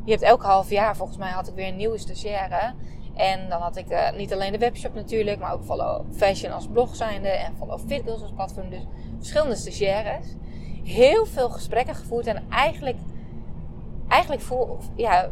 je 0.03 0.11
hebt 0.11 0.23
elk 0.23 0.43
half 0.43 0.69
jaar, 0.69 0.95
volgens 0.95 1.17
mij, 1.17 1.31
had 1.31 1.47
ik 1.47 1.55
weer 1.55 1.67
een 1.67 1.75
nieuwe 1.75 1.97
stagiaire. 1.97 2.73
En 3.15 3.49
dan 3.49 3.61
had 3.61 3.77
ik 3.77 3.91
uh, 3.91 4.11
niet 4.11 4.33
alleen 4.33 4.51
de 4.51 4.57
webshop 4.57 4.93
natuurlijk, 4.93 5.39
maar 5.39 5.53
ook 5.53 5.63
Follow 5.63 6.05
Fashion 6.13 6.51
als 6.51 6.67
blog 6.67 6.95
zijnde 6.95 7.29
en 7.29 7.55
Follow 7.57 7.79
Fit 7.87 8.09
als 8.09 8.31
platform. 8.35 8.69
Dus 8.69 8.83
verschillende 9.17 9.55
stagiaires. 9.55 10.25
Heel 10.83 11.25
veel 11.25 11.49
gesprekken 11.49 11.95
gevoerd 11.95 12.27
en 12.27 12.43
eigenlijk 12.49 12.97
eigenlijk 14.07 14.41
voel, 14.41 14.77
ja, 14.95 15.29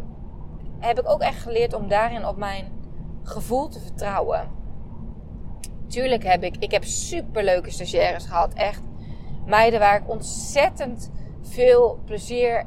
heb 0.80 1.00
ik 1.00 1.10
ook 1.10 1.22
echt 1.22 1.42
geleerd 1.42 1.74
om 1.74 1.88
daarin 1.88 2.28
op 2.28 2.38
mijn 2.38 2.66
gevoel 3.24 3.68
te 3.68 3.80
vertrouwen. 3.80 4.50
Tuurlijk 5.88 6.24
heb 6.24 6.44
ik, 6.44 6.56
ik 6.60 6.72
heb 6.72 6.84
superleuke 6.84 7.72
stagiaires 7.72 8.26
gehad. 8.26 8.54
Echt 8.54 8.82
meiden 9.46 9.80
waar 9.80 10.02
ik 10.02 10.10
ontzettend 10.10 11.12
veel 11.44 12.00
plezier 12.06 12.66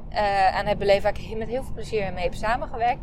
aan 0.52 0.66
heb 0.66 0.78
beleefd. 0.78 1.02
Waar 1.02 1.18
ik 1.18 1.36
met 1.36 1.48
heel 1.48 1.62
veel 1.62 1.74
plezier 1.74 2.12
mee 2.12 2.24
heb 2.24 2.34
samengewerkt. 2.34 3.00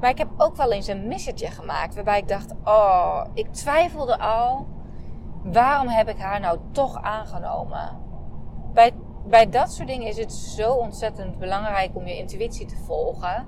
Maar 0.00 0.10
ik 0.10 0.18
heb 0.18 0.28
ook 0.36 0.56
wel 0.56 0.72
eens 0.72 0.86
een 0.86 1.08
missetje 1.08 1.46
gemaakt. 1.46 1.94
Waarbij 1.94 2.18
ik 2.18 2.28
dacht, 2.28 2.54
oh, 2.64 3.24
ik 3.34 3.52
twijfelde 3.52 4.18
al. 4.18 4.66
Waarom 5.42 5.88
heb 5.88 6.08
ik 6.08 6.18
haar 6.18 6.40
nou 6.40 6.58
toch 6.72 7.02
aangenomen? 7.02 8.06
Bij 8.72 8.92
bij 9.28 9.48
dat 9.48 9.72
soort 9.72 9.88
dingen 9.88 10.06
is 10.06 10.16
het 10.16 10.32
zo 10.32 10.72
ontzettend 10.72 11.38
belangrijk 11.38 11.96
om 11.96 12.06
je 12.06 12.16
intuïtie 12.16 12.66
te 12.66 12.76
volgen. 12.76 13.46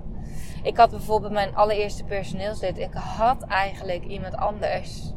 Ik 0.62 0.76
had 0.76 0.90
bijvoorbeeld 0.90 1.32
mijn 1.32 1.54
allereerste 1.54 2.04
personeelslid. 2.04 2.78
Ik 2.78 2.94
had 2.94 3.42
eigenlijk 3.42 4.04
iemand 4.04 4.36
anders. 4.36 5.12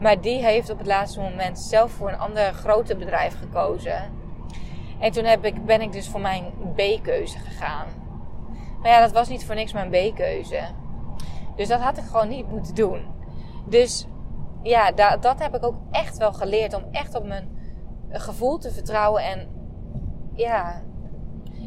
Maar 0.00 0.20
die 0.20 0.44
heeft 0.44 0.70
op 0.70 0.78
het 0.78 0.86
laatste 0.86 1.20
moment 1.20 1.58
zelf 1.58 1.90
voor 1.90 2.08
een 2.08 2.18
ander 2.18 2.52
grote 2.52 2.96
bedrijf 2.96 3.38
gekozen. 3.38 4.18
En 5.00 5.12
toen 5.12 5.24
heb 5.24 5.44
ik, 5.44 5.64
ben 5.64 5.80
ik 5.80 5.92
dus 5.92 6.08
voor 6.08 6.20
mijn 6.20 6.44
B-keuze 6.74 7.38
gegaan. 7.38 7.86
Maar 8.82 8.90
ja, 8.90 9.00
dat 9.00 9.12
was 9.12 9.28
niet 9.28 9.44
voor 9.44 9.54
niks 9.54 9.72
mijn 9.72 9.90
B-keuze. 9.90 10.60
Dus 11.56 11.68
dat 11.68 11.80
had 11.80 11.98
ik 11.98 12.04
gewoon 12.04 12.28
niet 12.28 12.48
moeten 12.48 12.74
doen. 12.74 13.06
Dus 13.66 14.06
ja, 14.62 14.92
dat, 15.20 15.38
heb 15.38 15.54
ik 15.54 15.64
ook 15.64 15.76
echt 15.90 16.16
wel 16.16 16.32
geleerd. 16.32 16.74
Om 16.74 16.84
echt 16.90 17.14
op 17.14 17.24
mijn 17.24 17.48
gevoel 18.08 18.58
te 18.58 18.70
vertrouwen 18.70 19.22
en 19.22 19.48
ja, 20.34 20.82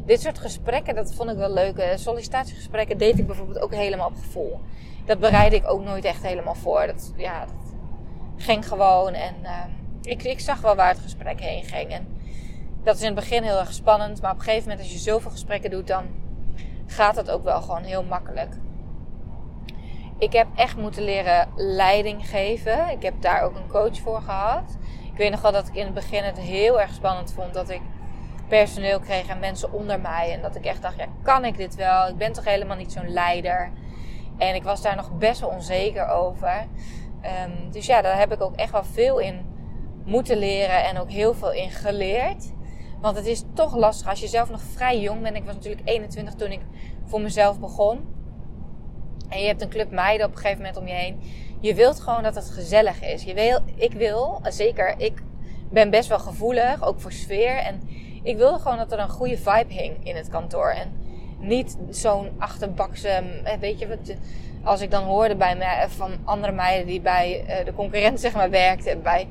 dit 0.04 0.20
soort 0.20 0.38
gesprekken, 0.38 0.94
dat 0.94 1.14
vond 1.14 1.30
ik 1.30 1.36
wel 1.36 1.52
leuk. 1.52 1.92
Sollicitatiegesprekken 1.94 2.98
deed 2.98 3.18
ik 3.18 3.26
bijvoorbeeld 3.26 3.60
ook 3.60 3.74
helemaal 3.74 4.08
op 4.08 4.16
gevoel. 4.16 4.60
Dat 5.04 5.18
bereidde 5.18 5.56
ik 5.56 5.70
ook 5.70 5.84
nooit 5.84 6.04
echt 6.04 6.22
helemaal 6.22 6.54
voor. 6.54 6.86
Dat, 6.86 7.12
ja, 7.16 7.40
dat 7.40 7.74
ging 8.36 8.68
gewoon 8.68 9.12
en 9.12 9.34
ik, 10.02 10.22
ik 10.22 10.40
zag 10.40 10.60
wel 10.60 10.76
waar 10.76 10.88
het 10.88 10.98
gesprek 10.98 11.40
heen 11.40 11.64
ging. 11.64 11.90
En 11.90 12.06
dat 12.84 12.94
is 12.94 13.00
in 13.00 13.06
het 13.06 13.14
begin 13.14 13.42
heel 13.42 13.58
erg 13.58 13.72
spannend, 13.72 14.22
maar 14.22 14.30
op 14.30 14.38
een 14.38 14.44
gegeven 14.44 14.68
moment 14.68 14.86
als 14.86 14.92
je 14.92 15.10
zoveel 15.10 15.30
gesprekken 15.30 15.70
doet, 15.70 15.86
dan 15.86 16.04
gaat 16.86 17.16
het 17.16 17.30
ook 17.30 17.44
wel 17.44 17.62
gewoon 17.62 17.82
heel 17.82 18.04
makkelijk. 18.04 18.54
Ik 20.18 20.32
heb 20.32 20.46
echt 20.54 20.76
moeten 20.76 21.02
leren 21.02 21.48
leiding 21.56 22.28
geven. 22.28 22.90
Ik 22.90 23.02
heb 23.02 23.14
daar 23.20 23.42
ook 23.42 23.56
een 23.56 23.68
coach 23.68 23.98
voor 23.98 24.20
gehad. 24.20 24.76
Ik 25.12 25.16
weet 25.16 25.30
nog 25.30 25.40
wel 25.40 25.52
dat 25.52 25.68
ik 25.68 25.74
in 25.74 25.84
het 25.84 25.94
begin 25.94 26.24
het 26.24 26.38
heel 26.38 26.80
erg 26.80 26.94
spannend 26.94 27.32
vond 27.32 27.54
dat 27.54 27.70
ik 27.70 27.80
personeel 28.48 29.00
kreeg 29.00 29.26
en 29.26 29.38
mensen 29.38 29.72
onder 29.72 30.00
mij. 30.00 30.32
En 30.32 30.42
dat 30.42 30.56
ik 30.56 30.64
echt 30.64 30.82
dacht, 30.82 30.96
ja, 30.96 31.06
kan 31.22 31.44
ik 31.44 31.56
dit 31.56 31.74
wel? 31.74 32.08
Ik 32.08 32.16
ben 32.16 32.32
toch 32.32 32.44
helemaal 32.44 32.76
niet 32.76 32.92
zo'n 32.92 33.12
leider. 33.12 33.70
En 34.38 34.54
ik 34.54 34.62
was 34.62 34.82
daar 34.82 34.96
nog 34.96 35.18
best 35.18 35.40
wel 35.40 35.50
onzeker 35.50 36.08
over. 36.08 36.66
Um, 37.46 37.70
dus 37.70 37.86
ja, 37.86 38.02
daar 38.02 38.18
heb 38.18 38.32
ik 38.32 38.42
ook 38.42 38.54
echt 38.54 38.72
wel 38.72 38.84
veel 38.84 39.18
in 39.18 39.52
moeten 40.04 40.36
leren 40.36 40.84
en 40.84 40.98
ook 40.98 41.10
heel 41.10 41.34
veel 41.34 41.52
in 41.52 41.70
geleerd. 41.70 42.52
Want 43.04 43.16
het 43.16 43.26
is 43.26 43.42
toch 43.54 43.76
lastig 43.76 44.08
als 44.08 44.20
je 44.20 44.26
zelf 44.26 44.50
nog 44.50 44.60
vrij 44.62 45.00
jong 45.00 45.22
bent. 45.22 45.36
Ik 45.36 45.44
was 45.44 45.54
natuurlijk 45.54 45.88
21 45.88 46.34
toen 46.34 46.50
ik 46.50 46.60
voor 47.04 47.20
mezelf 47.20 47.60
begon. 47.60 48.00
En 49.28 49.40
je 49.40 49.46
hebt 49.46 49.62
een 49.62 49.68
club 49.68 49.90
meiden 49.90 50.26
op 50.26 50.32
een 50.32 50.38
gegeven 50.38 50.58
moment 50.58 50.76
om 50.76 50.86
je 50.86 50.92
heen. 50.92 51.20
je 51.60 51.74
wilt 51.74 52.00
gewoon 52.00 52.22
dat 52.22 52.34
het 52.34 52.50
gezellig 52.50 53.02
is. 53.02 53.22
Je 53.22 53.34
wil, 53.34 53.60
ik 53.74 53.92
wil, 53.92 54.40
zeker, 54.48 54.94
ik 54.96 55.22
ben 55.70 55.90
best 55.90 56.08
wel 56.08 56.18
gevoelig, 56.18 56.82
ook 56.82 57.00
voor 57.00 57.12
sfeer. 57.12 57.56
En 57.56 57.80
ik 58.22 58.36
wilde 58.36 58.58
gewoon 58.58 58.76
dat 58.76 58.92
er 58.92 58.98
een 58.98 59.08
goede 59.08 59.36
vibe 59.36 59.72
hing 59.72 60.06
in 60.06 60.16
het 60.16 60.28
kantoor. 60.28 60.70
En 60.70 60.92
niet 61.38 61.76
zo'n 61.90 62.30
achterbakse, 62.38 63.08
eh, 63.08 63.58
weet 63.60 63.78
je 63.78 63.88
wat, 63.88 64.16
als 64.62 64.80
ik 64.80 64.90
dan 64.90 65.04
hoorde 65.04 65.36
bij 65.36 65.56
mij, 65.56 65.88
van 65.88 66.12
andere 66.24 66.52
meiden 66.52 66.86
die 66.86 67.00
bij 67.00 67.44
uh, 67.48 67.64
de 67.64 67.74
concurrent 67.74 68.20
zeg 68.26 68.34
maar 68.34 68.50
werkten, 68.50 69.02
bij 69.02 69.28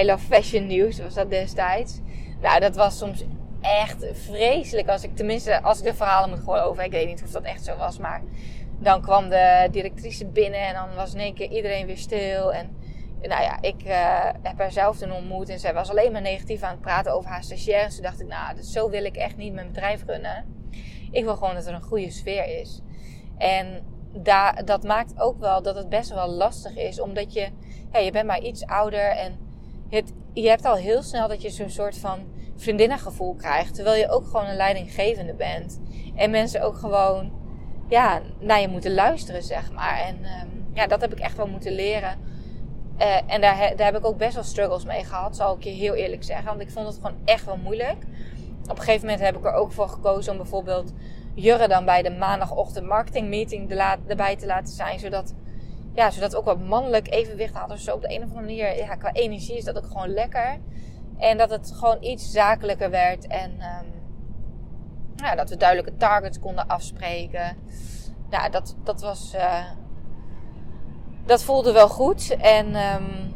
I 0.00 0.06
Love 0.06 0.26
Fashion 0.26 0.66
News 0.66 0.98
was 0.98 1.14
dat 1.14 1.30
destijds. 1.30 2.00
Nou, 2.42 2.60
dat 2.60 2.76
was 2.76 2.98
soms 2.98 3.24
echt 3.60 4.06
vreselijk 4.12 4.88
als 4.88 5.02
ik, 5.02 5.16
tenminste, 5.16 5.62
als 5.62 5.78
ik 5.78 5.84
de 5.84 5.94
verhalen 5.94 6.30
moet 6.30 6.44
gooien 6.44 6.64
over, 6.64 6.84
ik 6.84 6.90
weet 6.90 7.06
niet 7.06 7.22
of 7.22 7.30
dat 7.30 7.42
echt 7.42 7.64
zo 7.64 7.76
was, 7.76 7.98
maar 7.98 8.22
dan 8.78 9.02
kwam 9.02 9.28
de 9.28 9.68
directrice 9.70 10.26
binnen 10.26 10.60
en 10.60 10.74
dan 10.74 10.94
was 10.94 11.14
in 11.14 11.20
één 11.20 11.34
keer 11.34 11.50
iedereen 11.50 11.86
weer 11.86 11.98
stil 11.98 12.52
en 12.52 12.76
nou 13.28 13.42
ja, 13.42 13.58
ik 13.60 13.84
uh, 13.84 14.30
heb 14.42 14.58
haar 14.58 14.72
zelf 14.72 14.98
toen 14.98 15.12
ontmoet 15.12 15.48
en 15.48 15.58
zij 15.58 15.74
was 15.74 15.90
alleen 15.90 16.12
maar 16.12 16.20
negatief 16.20 16.62
aan 16.62 16.70
het 16.70 16.80
praten 16.80 17.12
over 17.12 17.30
haar 17.30 17.44
stagiaires. 17.44 17.94
Toen 17.94 18.02
dacht 18.02 18.20
ik, 18.20 18.26
nou, 18.26 18.56
dus 18.56 18.72
zo 18.72 18.90
wil 18.90 19.04
ik 19.04 19.16
echt 19.16 19.36
niet 19.36 19.52
mijn 19.52 19.66
bedrijf 19.66 20.04
runnen. 20.06 20.44
Ik 21.10 21.24
wil 21.24 21.36
gewoon 21.36 21.54
dat 21.54 21.66
er 21.66 21.74
een 21.74 21.82
goede 21.82 22.10
sfeer 22.10 22.60
is. 22.60 22.80
En 23.38 23.82
daar, 24.12 24.64
dat 24.64 24.82
maakt 24.82 25.20
ook 25.20 25.38
wel 25.38 25.62
dat 25.62 25.74
het 25.76 25.88
best 25.88 26.10
wel 26.10 26.28
lastig 26.28 26.76
is, 26.76 27.00
omdat 27.00 27.32
je, 27.32 27.48
ja, 27.92 27.98
je 27.98 28.10
bent 28.10 28.26
maar 28.26 28.40
iets 28.40 28.66
ouder 28.66 29.10
en 29.10 29.38
het, 29.88 30.12
je 30.32 30.48
hebt 30.48 30.64
al 30.64 30.76
heel 30.76 31.02
snel 31.02 31.28
dat 31.28 31.42
je 31.42 31.50
zo'n 31.50 31.70
soort 31.70 31.98
van 31.98 32.18
vriendinnengevoel 32.56 33.34
krijgt, 33.34 33.74
terwijl 33.74 34.00
je 34.00 34.10
ook 34.10 34.24
gewoon 34.24 34.46
een 34.46 34.56
leidinggevende 34.56 35.34
bent. 35.34 35.80
En 36.14 36.30
mensen 36.30 36.62
ook 36.62 36.76
gewoon, 36.76 37.32
ja, 37.88 38.20
naar 38.38 38.60
je 38.60 38.68
moeten 38.68 38.94
luisteren, 38.94 39.42
zeg 39.42 39.72
maar. 39.72 40.00
En 40.00 40.16
um, 40.16 40.66
ja, 40.74 40.86
dat 40.86 41.00
heb 41.00 41.12
ik 41.12 41.20
echt 41.20 41.36
wel 41.36 41.46
moeten 41.46 41.72
leren 41.72 42.18
uh, 43.02 43.16
en 43.26 43.40
daar, 43.40 43.76
daar 43.76 43.86
heb 43.86 43.96
ik 43.96 44.06
ook 44.06 44.18
best 44.18 44.34
wel 44.34 44.44
struggles 44.44 44.84
mee 44.84 45.04
gehad, 45.04 45.36
zal 45.36 45.56
ik 45.56 45.64
je 45.64 45.70
heel 45.70 45.94
eerlijk 45.94 46.24
zeggen. 46.24 46.46
Want 46.46 46.60
ik 46.60 46.70
vond 46.70 46.86
het 46.86 46.96
gewoon 46.96 47.16
echt 47.24 47.44
wel 47.44 47.56
moeilijk. 47.56 48.04
Op 48.62 48.78
een 48.78 48.84
gegeven 48.84 49.00
moment 49.00 49.20
heb 49.20 49.36
ik 49.36 49.44
er 49.44 49.52
ook 49.52 49.72
voor 49.72 49.88
gekozen 49.88 50.32
om 50.32 50.38
bijvoorbeeld 50.38 50.92
Jurre 51.34 51.68
dan 51.68 51.84
bij 51.84 52.02
de 52.02 52.10
maandagochtend 52.10 52.86
marketing 52.86 53.28
meeting 53.28 53.70
erbij 54.08 54.36
te 54.36 54.46
laten 54.46 54.72
zijn. 54.74 54.98
Zodat, 54.98 55.34
ja, 55.94 56.10
zodat 56.10 56.34
ook 56.34 56.44
wat 56.44 56.60
mannelijk 56.60 57.10
evenwicht 57.10 57.54
had 57.54 57.70
of 57.70 57.78
zo. 57.78 57.94
Op 57.94 58.02
de 58.02 58.10
een 58.10 58.22
of 58.22 58.28
andere 58.28 58.40
manier, 58.40 58.76
ja, 58.76 58.94
qua 58.94 59.12
energie 59.12 59.56
is 59.56 59.64
dat 59.64 59.76
ook 59.76 59.86
gewoon 59.86 60.08
lekker. 60.12 60.58
En 61.18 61.38
dat 61.38 61.50
het 61.50 61.72
gewoon 61.74 61.96
iets 62.00 62.30
zakelijker 62.30 62.90
werd. 62.90 63.26
En 63.26 63.50
um, 63.50 63.92
ja, 65.16 65.34
dat 65.34 65.50
we 65.50 65.56
duidelijke 65.56 65.96
targets 65.96 66.38
konden 66.38 66.66
afspreken. 66.66 67.56
Ja, 68.30 68.48
dat, 68.48 68.76
dat 68.84 69.00
was... 69.00 69.32
Uh, 69.34 69.64
dat 71.26 71.42
voelde 71.42 71.72
wel 71.72 71.88
goed. 71.88 72.36
En 72.36 72.66
um, 72.66 73.34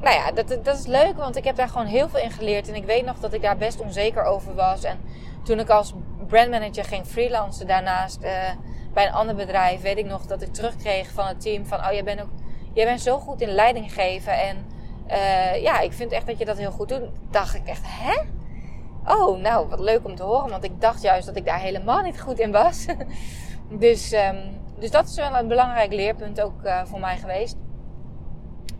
nou 0.00 0.14
ja, 0.14 0.32
dat, 0.32 0.64
dat 0.64 0.78
is 0.78 0.86
leuk, 0.86 1.16
want 1.16 1.36
ik 1.36 1.44
heb 1.44 1.56
daar 1.56 1.68
gewoon 1.68 1.86
heel 1.86 2.08
veel 2.08 2.20
in 2.20 2.30
geleerd. 2.30 2.68
En 2.68 2.74
ik 2.74 2.84
weet 2.84 3.04
nog 3.04 3.18
dat 3.18 3.32
ik 3.32 3.42
daar 3.42 3.56
best 3.56 3.80
onzeker 3.80 4.24
over 4.24 4.54
was. 4.54 4.82
En 4.84 4.98
toen 5.44 5.58
ik 5.58 5.70
als 5.70 5.94
brandmanager 6.26 6.84
ging 6.84 7.06
freelancen 7.06 7.66
daarnaast 7.66 8.22
uh, 8.22 8.50
bij 8.98 9.06
een 9.06 9.12
ander 9.12 9.34
bedrijf, 9.34 9.80
weet 9.80 9.98
ik 9.98 10.06
nog 10.06 10.26
dat 10.26 10.42
ik 10.42 10.52
terugkreeg 10.52 11.10
van 11.10 11.26
het 11.26 11.40
team 11.40 11.66
van, 11.66 11.78
oh, 11.78 11.92
jij 11.92 12.04
bent 12.04 12.20
ook, 12.20 12.30
jij 12.72 12.84
bent 12.84 13.00
zo 13.00 13.18
goed 13.18 13.40
in 13.40 13.48
leiding 13.48 13.92
geven. 13.92 14.32
En 14.32 14.56
uh, 15.08 15.62
ja, 15.62 15.80
ik 15.80 15.92
vind 15.92 16.12
echt 16.12 16.26
dat 16.26 16.38
je 16.38 16.44
dat 16.44 16.58
heel 16.58 16.70
goed 16.70 16.88
doet. 16.88 17.08
Dacht 17.30 17.54
ik 17.54 17.66
echt, 17.66 17.82
hè? 17.84 18.20
Oh, 19.14 19.40
nou, 19.40 19.68
wat 19.68 19.80
leuk 19.80 20.04
om 20.04 20.14
te 20.14 20.22
horen, 20.22 20.50
want 20.50 20.64
ik 20.64 20.80
dacht 20.80 21.02
juist 21.02 21.26
dat 21.26 21.36
ik 21.36 21.44
daar 21.44 21.58
helemaal 21.58 22.02
niet 22.02 22.20
goed 22.20 22.38
in 22.38 22.52
was. 22.52 22.86
dus 23.84 24.12
um, 24.12 24.60
dus 24.78 24.90
dat 24.90 25.08
is 25.08 25.14
wel 25.14 25.34
een 25.34 25.48
belangrijk 25.48 25.92
leerpunt 25.92 26.40
ook 26.40 26.64
uh, 26.64 26.84
voor 26.84 27.00
mij 27.00 27.16
geweest. 27.16 27.56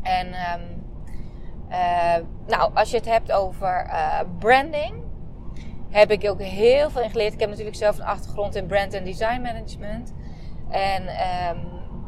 En 0.02 0.26
um, 0.26 0.84
uh, 1.70 2.16
nou, 2.46 2.70
als 2.74 2.90
je 2.90 2.96
het 2.96 3.08
hebt 3.08 3.32
over 3.32 3.90
branding, 4.38 4.94
heb 5.90 6.10
ik 6.10 6.30
ook 6.30 6.40
heel 6.40 6.90
veel 6.90 7.02
in 7.02 7.10
geleerd. 7.10 7.32
Ik 7.32 7.40
heb 7.40 7.48
natuurlijk 7.48 7.76
zelf 7.76 7.98
een 7.98 8.04
achtergrond 8.04 8.54
in 8.54 8.66
brand 8.66 8.92
en 8.92 9.04
design 9.04 9.40
management. 9.40 10.14
En 10.70 11.02
um, 11.02 11.58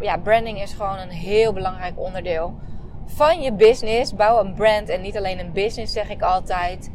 ja, 0.00 0.16
branding 0.16 0.62
is 0.62 0.72
gewoon 0.72 0.98
een 0.98 1.10
heel 1.10 1.52
belangrijk 1.52 1.98
onderdeel 1.98 2.54
van 3.06 3.40
je 3.40 3.52
business. 3.52 4.14
Bouw 4.14 4.44
een 4.44 4.54
brand 4.54 4.88
en 4.88 5.00
niet 5.00 5.16
alleen 5.16 5.38
een 5.38 5.52
business, 5.52 5.92
zeg 5.92 6.08
ik 6.08 6.22
altijd. 6.22 6.90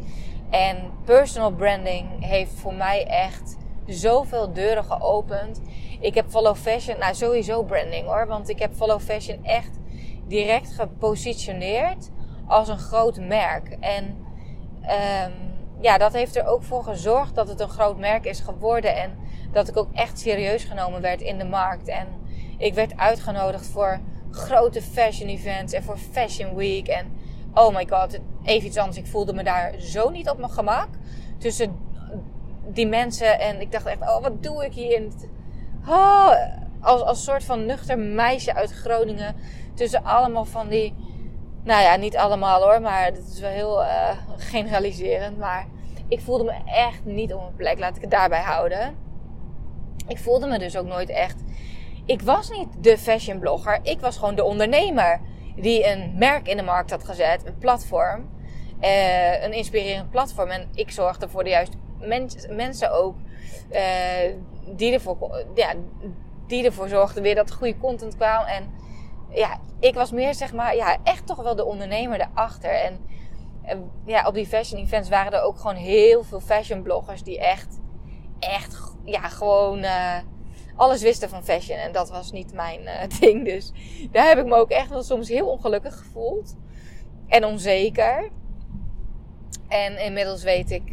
En 0.49 0.77
personal 1.05 1.51
branding 1.51 2.25
heeft 2.25 2.51
voor 2.51 2.73
mij 2.73 3.05
echt 3.07 3.57
zoveel 3.85 4.53
deuren 4.53 4.83
geopend. 4.83 5.61
Ik 5.99 6.15
heb 6.15 6.29
Follow 6.29 6.55
Fashion, 6.55 6.99
nou 6.99 7.15
sowieso 7.15 7.63
branding 7.63 8.05
hoor. 8.05 8.27
Want 8.27 8.49
ik 8.49 8.59
heb 8.59 8.73
Follow 8.73 8.99
Fashion 8.99 9.43
echt 9.43 9.79
direct 10.27 10.73
gepositioneerd 10.73 12.09
als 12.47 12.67
een 12.67 12.77
groot 12.77 13.19
merk. 13.19 13.77
En 13.79 14.17
um, 14.81 15.54
ja, 15.81 15.97
dat 15.97 16.13
heeft 16.13 16.35
er 16.35 16.45
ook 16.45 16.63
voor 16.63 16.83
gezorgd 16.83 17.35
dat 17.35 17.47
het 17.47 17.59
een 17.59 17.69
groot 17.69 17.97
merk 17.97 18.25
is 18.25 18.39
geworden. 18.39 18.95
En 18.95 19.17
dat 19.51 19.67
ik 19.67 19.77
ook 19.77 19.89
echt 19.93 20.19
serieus 20.19 20.63
genomen 20.63 21.01
werd 21.01 21.21
in 21.21 21.37
de 21.37 21.45
markt. 21.45 21.87
En 21.87 22.07
ik 22.57 22.73
werd 22.73 22.97
uitgenodigd 22.97 23.67
voor 23.67 23.99
grote 24.31 24.81
fashion 24.81 25.29
events 25.29 25.73
en 25.73 25.83
voor 25.83 25.97
Fashion 25.97 26.55
Week. 26.55 26.87
En 26.87 27.05
oh 27.53 27.75
my 27.75 27.87
god, 27.89 28.19
even 28.43 28.67
iets 28.67 28.77
anders. 28.77 28.97
Ik 28.97 29.07
voelde 29.07 29.33
me 29.33 29.43
daar 29.43 29.73
zo 29.79 30.09
niet 30.09 30.29
op 30.29 30.37
mijn 30.37 30.51
gemak. 30.51 30.87
Tussen 31.37 31.79
die 32.67 32.87
mensen 32.87 33.39
en 33.39 33.61
ik 33.61 33.71
dacht 33.71 33.85
echt, 33.85 34.01
oh 34.01 34.21
wat 34.21 34.43
doe 34.43 34.65
ik 34.65 34.73
hier? 34.73 35.01
oh, 35.87 36.33
als, 36.81 37.01
als 37.01 37.23
soort 37.23 37.43
van 37.43 37.65
nuchter 37.65 37.99
meisje 37.99 38.53
uit 38.53 38.71
Groningen. 38.71 39.35
Tussen 39.73 40.03
allemaal 40.03 40.45
van 40.45 40.67
die. 40.67 40.93
Nou 41.65 41.81
ja, 41.81 41.95
niet 41.95 42.17
allemaal 42.17 42.61
hoor, 42.61 42.81
maar 42.81 43.05
het 43.05 43.17
is 43.33 43.39
wel 43.39 43.49
heel 43.49 43.81
uh, 43.81 44.09
generaliserend. 44.37 45.37
Maar 45.37 45.67
ik 46.07 46.21
voelde 46.21 46.43
me 46.43 46.53
echt 46.65 47.05
niet 47.05 47.33
op 47.33 47.41
mijn 47.41 47.55
plek. 47.55 47.79
Laat 47.79 47.95
ik 47.95 48.01
het 48.01 48.11
daarbij 48.11 48.41
houden. 48.41 48.95
Ik 50.07 50.17
voelde 50.17 50.47
me 50.47 50.59
dus 50.59 50.77
ook 50.77 50.85
nooit 50.85 51.09
echt. 51.09 51.43
Ik 52.05 52.21
was 52.21 52.49
niet 52.49 52.67
de 52.79 52.97
fashion 52.97 53.39
blogger. 53.39 53.79
Ik 53.81 53.99
was 53.99 54.17
gewoon 54.17 54.35
de 54.35 54.43
ondernemer. 54.43 55.19
Die 55.55 55.87
een 55.87 56.13
merk 56.17 56.47
in 56.47 56.57
de 56.57 56.63
markt 56.63 56.91
had 56.91 57.03
gezet. 57.03 57.45
Een 57.45 57.57
platform. 57.57 58.29
Uh, 58.81 59.43
een 59.43 59.53
inspirerend 59.53 60.09
platform. 60.09 60.49
En 60.49 60.69
ik 60.73 60.91
zorgde 60.91 61.29
voor 61.29 61.43
de 61.43 61.49
juiste 61.49 61.77
mens, 61.99 62.47
mensen 62.49 62.91
ook. 62.91 63.15
Uh, 63.71 63.79
die 64.75 64.93
ervoor, 64.93 65.45
ja, 65.55 65.73
die 66.47 66.65
ervoor 66.65 66.87
zorgde 66.87 67.21
weer 67.21 67.35
dat 67.35 67.51
goede 67.51 67.77
content 67.77 68.15
kwam. 68.15 68.45
En 68.45 68.73
ja, 69.35 69.59
ik 69.79 69.93
was 69.93 70.11
meer 70.11 70.33
zeg 70.33 70.53
maar, 70.53 70.75
ja, 70.75 70.97
echt 71.03 71.27
toch 71.27 71.41
wel 71.41 71.55
de 71.55 71.65
ondernemer 71.65 72.21
erachter. 72.21 72.71
En, 72.71 72.99
en 73.63 73.91
ja, 74.05 74.27
op 74.27 74.33
die 74.33 74.47
fashion 74.47 74.81
events 74.81 75.09
waren 75.09 75.33
er 75.33 75.41
ook 75.41 75.57
gewoon 75.57 75.75
heel 75.75 76.23
veel 76.23 76.39
fashion 76.39 76.81
bloggers 76.81 77.23
die 77.23 77.39
echt, 77.39 77.79
echt, 78.39 78.95
ja, 79.03 79.29
gewoon 79.29 79.83
uh, 79.83 80.17
alles 80.75 81.01
wisten 81.01 81.29
van 81.29 81.43
fashion. 81.43 81.77
En 81.77 81.91
dat 81.91 82.09
was 82.09 82.31
niet 82.31 82.53
mijn 82.53 82.81
uh, 82.81 83.01
ding. 83.19 83.45
Dus 83.45 83.71
daar 84.11 84.27
heb 84.27 84.37
ik 84.37 84.45
me 84.45 84.55
ook 84.55 84.69
echt 84.69 84.89
wel 84.89 85.03
soms 85.03 85.27
heel 85.27 85.47
ongelukkig 85.47 85.97
gevoeld. 85.97 86.55
En 87.27 87.45
onzeker. 87.45 88.31
En 89.67 89.97
inmiddels 89.97 90.43
weet 90.43 90.71
ik 90.71 90.89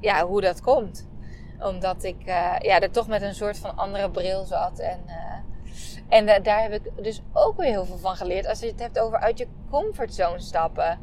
ja, 0.00 0.26
hoe 0.26 0.40
dat 0.40 0.60
komt 0.60 1.10
omdat 1.58 2.04
ik 2.04 2.24
ja, 2.58 2.80
er 2.80 2.90
toch 2.90 3.08
met 3.08 3.22
een 3.22 3.34
soort 3.34 3.58
van 3.58 3.76
andere 3.76 4.10
bril 4.10 4.44
zat. 4.44 4.78
En, 4.78 5.00
en 6.12 6.42
daar 6.42 6.62
heb 6.62 6.72
ik 6.72 7.04
dus 7.04 7.22
ook 7.32 7.56
weer 7.56 7.70
heel 7.70 7.84
veel 7.84 7.98
van 7.98 8.16
geleerd. 8.16 8.46
Als 8.46 8.60
je 8.60 8.66
het 8.66 8.80
hebt 8.80 8.98
over 8.98 9.18
uit 9.18 9.38
je 9.38 9.46
comfortzone 9.70 10.40
stappen. 10.40 10.98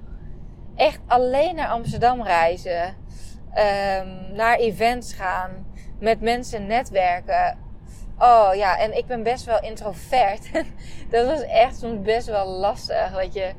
Echt 0.76 1.00
alleen 1.08 1.56
naar 1.56 1.68
Amsterdam 1.68 2.24
reizen. 2.24 2.86
Um, 3.50 4.36
naar 4.36 4.58
events 4.58 5.14
gaan. 5.14 5.66
Met 6.00 6.22
mensen 6.22 6.68
netwerken. 6.68 7.58
Oh 8.18 8.50
ja, 8.54 8.78
en 8.78 8.98
ik 8.98 9.06
ben 9.06 9.24
best 9.24 9.46
wel 9.46 9.62
introvert. 9.62 10.50
dat 11.12 11.26
was 11.26 11.42
echt 11.42 11.80
soms 11.80 12.02
best 12.02 12.28
wel 12.28 12.48
lastig. 12.48 13.12
Dat 13.14 13.34
je, 13.34 13.52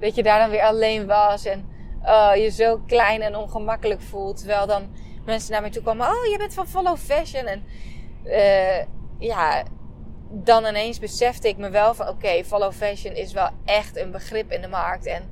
dat 0.00 0.14
je 0.14 0.22
daar 0.22 0.38
dan 0.38 0.50
weer 0.50 0.62
alleen 0.62 1.06
was. 1.06 1.44
En 1.44 1.68
uh, 2.04 2.30
je 2.34 2.50
zo 2.50 2.82
klein 2.86 3.22
en 3.22 3.36
ongemakkelijk 3.36 4.02
voelt. 4.02 4.38
Terwijl 4.38 4.66
dan 4.66 4.94
mensen 5.24 5.52
naar 5.52 5.60
mij 5.60 5.70
toe 5.70 5.82
kwamen. 5.82 6.06
Oh, 6.06 6.24
je 6.30 6.38
bent 6.38 6.54
van 6.54 6.68
Follow 6.68 6.96
Fashion. 6.96 7.46
En 7.46 7.64
uh, 8.24 8.82
ja, 9.18 9.62
dan 10.30 10.66
ineens 10.66 10.98
besefte 10.98 11.48
ik 11.48 11.56
me 11.56 11.70
wel 11.70 11.94
van... 11.94 12.08
Oké, 12.08 12.44
Follow 12.44 12.72
Fashion 12.72 13.14
is 13.14 13.32
wel 13.32 13.48
echt 13.64 13.96
een 13.96 14.10
begrip 14.10 14.52
in 14.52 14.60
de 14.60 14.68
markt. 14.68 15.06
En 15.06 15.22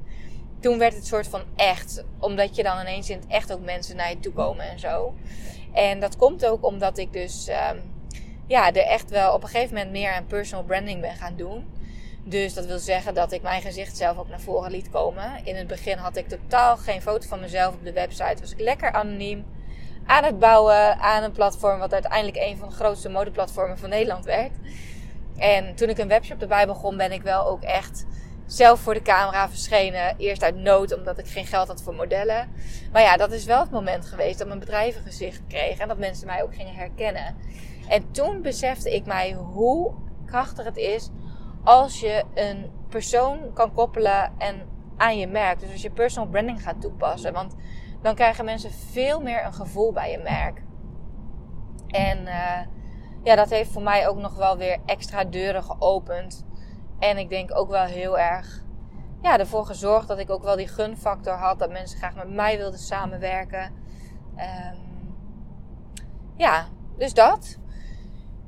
toen 0.61 0.78
werd 0.78 0.94
het 0.94 1.06
soort 1.06 1.28
van 1.28 1.42
echt. 1.56 2.04
Omdat 2.18 2.56
je 2.56 2.62
dan 2.62 2.80
ineens 2.80 3.11
in 3.11 3.18
het 3.18 3.26
echt 3.28 3.52
ook 3.52 3.64
mensen 3.64 3.96
naar 3.96 4.11
je 4.11 4.20
toe 4.20 4.32
komen 4.32 4.70
en 4.70 4.78
zo. 4.78 5.14
En 5.72 6.00
dat 6.00 6.16
komt 6.16 6.46
ook 6.46 6.64
omdat 6.64 6.98
ik 6.98 7.12
dus... 7.12 7.48
Um, 7.48 7.94
ja, 8.46 8.72
er 8.72 8.87
echt 8.87 9.11
wel 9.11 9.35
op 9.35 9.42
een 9.42 9.48
gegeven 9.48 9.74
moment 9.74 9.92
meer 9.92 10.12
aan 10.12 10.26
personal 10.26 10.64
branding 10.64 11.00
ben 11.00 11.14
gaan 11.14 11.37
doen. 11.37 11.66
Dus 12.24 12.54
dat 12.54 12.66
wil 12.66 12.78
zeggen 12.78 13.14
dat 13.14 13.32
ik 13.32 13.42
mijn 13.42 13.62
gezicht 13.62 13.96
zelf 13.96 14.18
ook 14.18 14.28
naar 14.28 14.40
voren 14.40 14.70
liet 14.70 14.90
komen. 14.90 15.44
In 15.44 15.56
het 15.56 15.66
begin 15.66 15.98
had 15.98 16.16
ik 16.16 16.28
totaal 16.28 16.76
geen 16.76 17.02
foto 17.02 17.28
van 17.28 17.40
mezelf 17.40 17.74
op 17.74 17.85
de 17.85 17.92
website. 17.92 18.40
Was 18.40 18.52
ik 18.52 18.61
lekker 18.61 18.92
anoniem 18.92 19.44
aan 20.07 20.25
het 20.25 20.38
bouwen 20.38 20.99
aan 20.99 21.23
een 21.23 21.33
platform 21.33 21.79
wat 21.79 21.92
uiteindelijk 21.92 22.37
een 22.37 22.57
van 22.57 22.69
de 22.69 22.75
grootste 22.75 23.09
modeplatformen 23.09 23.79
van 23.79 23.88
Nederland 23.88 24.25
werd. 24.25 24.53
En 25.37 25.75
toen 25.75 25.88
ik 25.88 25.99
een 25.99 26.09
webshop 26.09 26.40
erbij 26.40 26.66
begon, 26.66 26.97
ben 26.97 27.12
ik 27.12 27.23
wel 27.23 27.47
ook 27.47 27.62
echt 27.62 28.07
zelf 28.47 28.81
voor 28.81 28.95
de 28.95 29.03
camera 29.03 29.49
verschenen. 29.49 30.16
Eerst 30.16 30.42
uit 30.42 30.57
nood, 30.57 30.97
omdat 30.97 31.19
ik 31.19 31.27
geen 31.27 31.47
geld 31.47 31.69
had 31.69 31.83
voor 31.83 31.95
modellen. 31.95 32.53
Maar 32.92 33.03
ja, 33.03 33.16
dat 33.16 33.33
is 33.33 33.45
wel 33.45 33.61
het 33.61 33.71
moment 33.71 34.07
geweest 34.07 34.38
dat 34.38 34.47
mijn 34.47 34.59
bedrijf 34.59 34.97
een 34.97 35.03
gezicht 35.03 35.42
kreeg. 35.49 35.79
En 35.79 35.88
dat 35.88 35.99
mensen 35.99 36.27
mij 36.27 36.42
ook 36.42 36.55
gingen 36.55 36.75
herkennen. 36.75 37.37
En 37.88 38.11
toen 38.11 38.42
besefte 38.42 38.95
ik 38.95 39.07
mij 39.07 39.33
hoe 39.33 39.95
krachtig 40.27 40.64
het 40.64 40.77
is 40.77 41.11
als 41.64 42.01
je 42.01 42.25
een 42.35 42.71
persoon 42.88 43.53
kan 43.53 43.73
koppelen 43.73 44.33
en 44.38 44.69
aan 44.97 45.19
je 45.19 45.27
merk. 45.27 45.61
Dus 45.61 45.73
als 45.73 45.83
je 45.83 45.90
personal 45.90 46.29
branding 46.29 46.62
gaat 46.62 46.81
toepassen. 46.81 47.33
Want 47.33 47.55
dan 48.07 48.14
krijgen 48.14 48.45
mensen 48.45 48.71
veel 48.71 49.21
meer 49.21 49.45
een 49.45 49.53
gevoel 49.53 49.92
bij 49.92 50.11
je 50.11 50.19
merk. 50.19 50.62
En 51.87 52.19
uh, 52.23 52.61
ja, 53.23 53.35
dat 53.35 53.51
heeft 53.51 53.73
voor 53.73 53.83
mij 53.83 54.09
ook 54.09 54.16
nog 54.16 54.37
wel 54.37 54.57
weer 54.57 54.79
extra 54.85 55.25
deuren 55.25 55.62
geopend. 55.64 56.47
En 56.99 57.19
ik 57.19 57.29
denk 57.29 57.57
ook 57.57 57.71
wel 57.71 57.85
heel 57.85 58.19
erg 58.19 58.64
ja, 59.23 59.38
ervoor 59.38 59.66
gezorgd 59.66 60.09
dat 60.09 60.19
ik 60.19 60.31
ook 60.31 60.42
wel 60.42 60.57
die 60.57 60.69
gunfactor 60.69 61.33
had. 61.33 61.59
Dat 61.59 61.71
mensen 61.71 61.99
graag 61.99 62.14
met 62.14 62.31
mij 62.31 62.57
wilden 62.57 62.79
samenwerken. 62.79 63.73
Um, 64.37 65.14
ja, 66.37 66.66
dus 66.99 67.14
dat. 67.14 67.59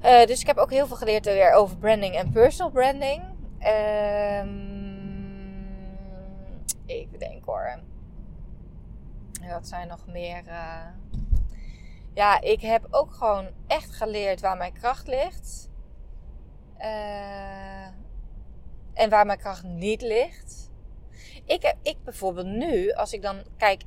Uh, 0.03 0.25
dus 0.25 0.41
ik 0.41 0.47
heb 0.47 0.57
ook 0.57 0.71
heel 0.71 0.87
veel 0.87 0.97
geleerd 0.97 1.25
weer 1.25 1.53
over 1.53 1.77
branding 1.77 2.15
en 2.15 2.31
personal 2.31 2.71
branding. 2.71 3.23
Um, 4.43 4.77
even 6.87 7.19
denken 7.19 7.43
hoor. 7.45 7.79
Wat 9.49 9.69
zijn 9.69 9.89
nog 9.89 10.07
meer? 10.07 10.43
Uh, 10.47 10.87
ja, 12.15 12.41
ik 12.41 12.61
heb 12.61 12.87
ook 12.91 13.13
gewoon 13.15 13.49
echt 13.67 13.95
geleerd 13.95 14.41
waar 14.41 14.57
mijn 14.57 14.73
kracht 14.73 15.07
ligt. 15.07 15.69
Uh, 16.79 17.87
en 18.93 19.11
waar 19.11 19.27
mijn 19.27 19.39
kracht 19.39 19.63
niet 19.63 20.03
ligt. 20.03 20.71
Ik, 21.45 21.63
heb, 21.63 21.77
ik 21.83 22.05
bijvoorbeeld 22.05 22.47
nu, 22.47 22.93
als 22.93 23.13
ik 23.13 23.23
dan 23.23 23.43
kijk, 23.57 23.83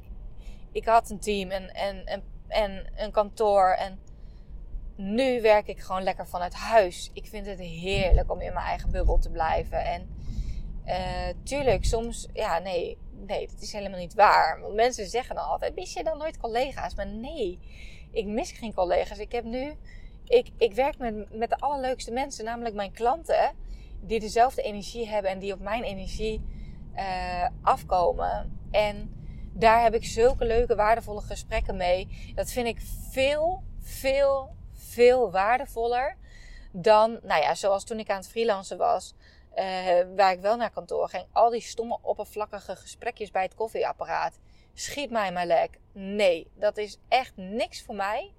ik 0.72 0.86
had 0.86 1.10
een 1.10 1.20
team 1.20 1.50
en, 1.50 1.74
en, 1.74 2.06
en, 2.06 2.24
en 2.48 2.92
een 2.96 3.12
kantoor 3.12 3.70
en 3.70 4.00
nu 4.96 5.42
werk 5.42 5.68
ik 5.68 5.80
gewoon 5.80 6.04
lekker 6.04 6.28
vanuit 6.28 6.54
huis. 6.54 7.10
Ik 7.14 7.28
vind 7.28 7.46
het 7.46 7.60
heerlijk 7.60 8.32
om 8.32 8.42
in 8.42 8.54
mijn 8.54 8.66
eigen 8.66 8.92
bubbel 8.92 9.18
te 9.18 9.30
blijven. 9.30 9.84
En 9.84 10.10
uh, 10.86 11.44
tuurlijk, 11.44 11.86
soms, 11.86 12.28
ja, 12.34 12.60
nee, 12.60 12.98
nee, 13.28 13.48
dat 13.48 13.62
is 13.62 13.72
helemaal 13.72 14.00
niet 14.00 14.14
waar. 14.14 14.60
Want 14.62 14.74
mensen 14.74 15.08
zeggen 15.08 15.36
dan 15.36 15.46
altijd: 15.46 15.76
mis 15.76 15.94
je 15.94 16.04
dan 16.04 16.18
nooit 16.18 16.38
collega's? 16.38 16.96
Maar 16.96 17.08
nee, 17.08 17.60
ik 18.12 18.26
mis 18.26 18.52
geen 18.52 18.74
collega's. 18.74 19.18
Ik 19.18 19.32
heb 19.32 19.44
nu, 19.44 19.74
ik, 20.26 20.50
ik 20.58 20.74
werk 20.74 20.98
met, 20.98 21.34
met 21.34 21.50
de 21.50 21.58
allerleukste 21.58 22.12
mensen, 22.12 22.46
namelijk 22.46 22.76
mijn 22.76 22.92
klanten, 22.92 23.56
die 24.02 24.20
dezelfde 24.20 24.62
energie 24.62 25.08
hebben 25.08 25.32
en 25.32 25.40
die 25.40 25.54
op 25.54 25.60
mijn 25.60 25.84
energie 25.84 26.42
uh, 26.96 27.48
afkomen. 27.62 28.60
En 28.72 29.14
daar 29.54 29.84
heb 29.84 29.94
ik 29.94 30.06
zulke 30.06 30.46
leuke, 30.46 30.76
waardevolle 30.76 31.22
gesprekken 31.22 31.78
mee. 31.78 32.32
Dat 32.36 32.52
vind 32.52 32.68
ik 32.68 32.82
veel, 33.10 33.64
veel, 33.80 34.56
veel 34.74 35.32
waardevoller 35.32 36.18
dan, 36.72 37.20
nou 37.24 37.42
ja, 37.42 37.56
zoals 37.56 37.84
toen 37.84 38.00
ik 38.00 38.10
aan 38.10 38.18
het 38.18 38.30
freelancen 38.30 38.78
was. 38.78 39.14
Uh, 39.56 40.16
waar 40.16 40.32
ik 40.32 40.40
wel 40.40 40.56
naar 40.56 40.72
kantoor 40.72 41.10
ging. 41.10 41.26
Al 41.32 41.50
die 41.50 41.62
stomme, 41.62 41.98
oppervlakkige 42.02 42.76
gesprekjes 42.76 43.32
bij 43.32 43.44
het 43.44 43.56
koffieapparaat. 43.56 44.40
Schiet 44.74 45.10
mij 45.10 45.32
maar 45.32 45.46
lek. 45.46 45.80
Nee, 45.92 46.52
dat 46.56 46.78
is 46.78 46.98
echt 47.08 47.34
niks 47.36 47.84
voor 47.84 47.96
mij. 47.96 48.34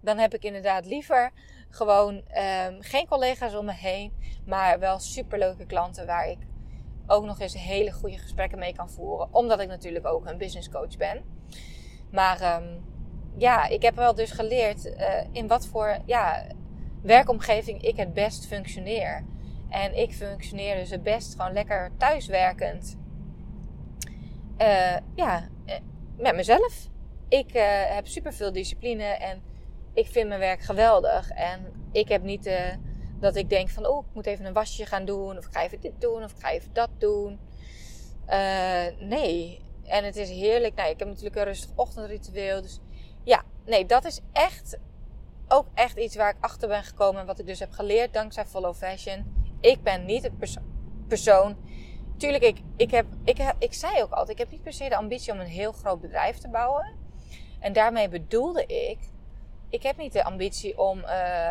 Dan 0.00 0.18
heb 0.18 0.34
ik 0.34 0.44
inderdaad 0.44 0.86
liever 0.86 1.32
gewoon 1.70 2.14
um, 2.14 2.82
geen 2.82 3.06
collega's 3.06 3.54
om 3.54 3.64
me 3.64 3.72
heen. 3.72 4.12
Maar 4.46 4.78
wel 4.78 4.98
superleuke 4.98 5.66
klanten 5.66 6.06
waar 6.06 6.28
ik 6.28 6.38
ook 7.06 7.24
nog 7.24 7.40
eens 7.40 7.54
hele 7.54 7.92
goede 7.92 8.18
gesprekken 8.18 8.58
mee 8.58 8.74
kan 8.74 8.90
voeren. 8.90 9.28
Omdat 9.30 9.60
ik 9.60 9.68
natuurlijk 9.68 10.06
ook 10.06 10.26
een 10.26 10.38
business 10.38 10.70
coach 10.70 10.96
ben. 10.96 11.24
Maar 12.10 12.62
um, 12.62 12.84
ja, 13.36 13.68
ik 13.68 13.82
heb 13.82 13.94
wel 13.94 14.14
dus 14.14 14.30
geleerd 14.30 14.84
uh, 14.86 15.24
in 15.32 15.46
wat 15.46 15.66
voor 15.66 15.98
ja, 16.04 16.46
werkomgeving 17.02 17.82
ik 17.82 17.96
het 17.96 18.12
best 18.12 18.46
functioneer. 18.46 19.24
En 19.74 19.96
ik 19.96 20.12
functioneer 20.12 20.76
dus 20.76 20.90
het 20.90 21.02
best 21.02 21.34
gewoon 21.34 21.52
lekker 21.52 21.90
thuiswerkend. 21.98 22.96
Uh, 24.58 24.96
ja, 25.14 25.48
eh, 25.64 25.76
met 26.16 26.34
mezelf. 26.34 26.88
Ik 27.28 27.54
uh, 27.54 27.62
heb 27.94 28.06
super 28.06 28.32
veel 28.32 28.52
discipline 28.52 29.02
en 29.02 29.42
ik 29.94 30.06
vind 30.06 30.28
mijn 30.28 30.40
werk 30.40 30.60
geweldig. 30.60 31.30
En 31.30 31.72
ik 31.92 32.08
heb 32.08 32.22
niet 32.22 32.50
dat 33.20 33.36
ik 33.36 33.50
denk 33.50 33.70
van, 33.70 33.86
oh, 33.86 34.06
ik 34.06 34.14
moet 34.14 34.26
even 34.26 34.44
een 34.44 34.52
wasje 34.52 34.86
gaan 34.86 35.04
doen. 35.04 35.38
Of 35.38 35.46
ik 35.46 35.52
ga 35.52 35.62
even 35.62 35.80
dit 35.80 36.00
doen. 36.00 36.24
Of 36.24 36.32
ik 36.32 36.40
ga 36.40 36.50
even 36.50 36.72
dat 36.72 36.90
doen. 36.98 37.38
nee. 38.98 39.60
En 39.84 40.04
het 40.04 40.16
is 40.16 40.30
heerlijk. 40.30 40.74
Nou, 40.74 40.90
ik 40.90 40.98
heb 40.98 41.08
natuurlijk 41.08 41.36
een 41.36 41.44
rustig 41.44 41.70
ochtendritueel. 41.74 42.62
Dus 42.62 42.80
ja, 43.24 43.42
nee, 43.64 43.86
dat 43.86 44.04
is 44.04 44.20
echt 44.32 44.78
ook 45.48 45.66
echt 45.74 45.96
iets 45.96 46.16
waar 46.16 46.30
ik 46.30 46.44
achter 46.44 46.68
ben 46.68 46.84
gekomen. 46.84 47.20
En 47.20 47.26
wat 47.26 47.38
ik 47.38 47.46
dus 47.46 47.58
heb 47.58 47.70
geleerd 47.72 48.12
dankzij 48.12 48.46
Follow 48.46 48.74
Fashion 48.74 49.42
ik 49.64 49.82
ben 49.82 50.04
niet 50.04 50.22
het 50.22 50.38
perso 50.38 50.60
persoon. 51.08 51.56
Tuurlijk, 52.16 52.42
ik, 52.42 52.58
ik, 52.76 52.90
heb, 52.90 53.06
ik, 53.24 53.54
ik 53.58 53.74
zei 53.74 54.02
ook 54.02 54.10
altijd, 54.10 54.30
ik 54.30 54.38
heb 54.38 54.50
niet 54.50 54.62
per 54.62 54.72
se 54.72 54.88
de 54.88 54.96
ambitie 54.96 55.32
om 55.32 55.40
een 55.40 55.46
heel 55.46 55.72
groot 55.72 56.00
bedrijf 56.00 56.38
te 56.38 56.48
bouwen. 56.48 56.92
En 57.60 57.72
daarmee 57.72 58.08
bedoelde 58.08 58.66
ik, 58.66 58.98
ik 59.68 59.82
heb 59.82 59.96
niet 59.96 60.12
de 60.12 60.24
ambitie 60.24 60.78
om 60.78 60.98
uh, 60.98 61.50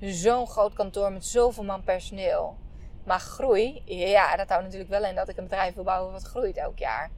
zo'n 0.00 0.46
groot 0.46 0.72
kantoor 0.72 1.12
met 1.12 1.26
zoveel 1.26 1.64
man 1.64 1.82
personeel. 1.84 2.56
Maar 3.04 3.20
groei, 3.20 3.82
ja, 3.84 4.36
dat 4.36 4.48
houdt 4.48 4.64
natuurlijk 4.64 4.90
wel 4.90 5.04
in 5.04 5.14
dat 5.14 5.28
ik 5.28 5.36
een 5.36 5.44
bedrijf 5.44 5.74
wil 5.74 5.84
bouwen 5.84 6.12
wat 6.12 6.22
groeit 6.22 6.56
elk 6.56 6.78
jaar. 6.78 7.10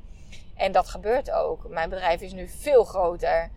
En 0.55 0.73
dat 0.73 0.89
gebeurt 0.89 1.31
ook. 1.31 1.69
Mijn 1.69 1.91
bedrijf 1.91 2.21
is 2.21 2.33
nu 2.33 2.49
veel 2.49 2.85
groter 2.85 3.51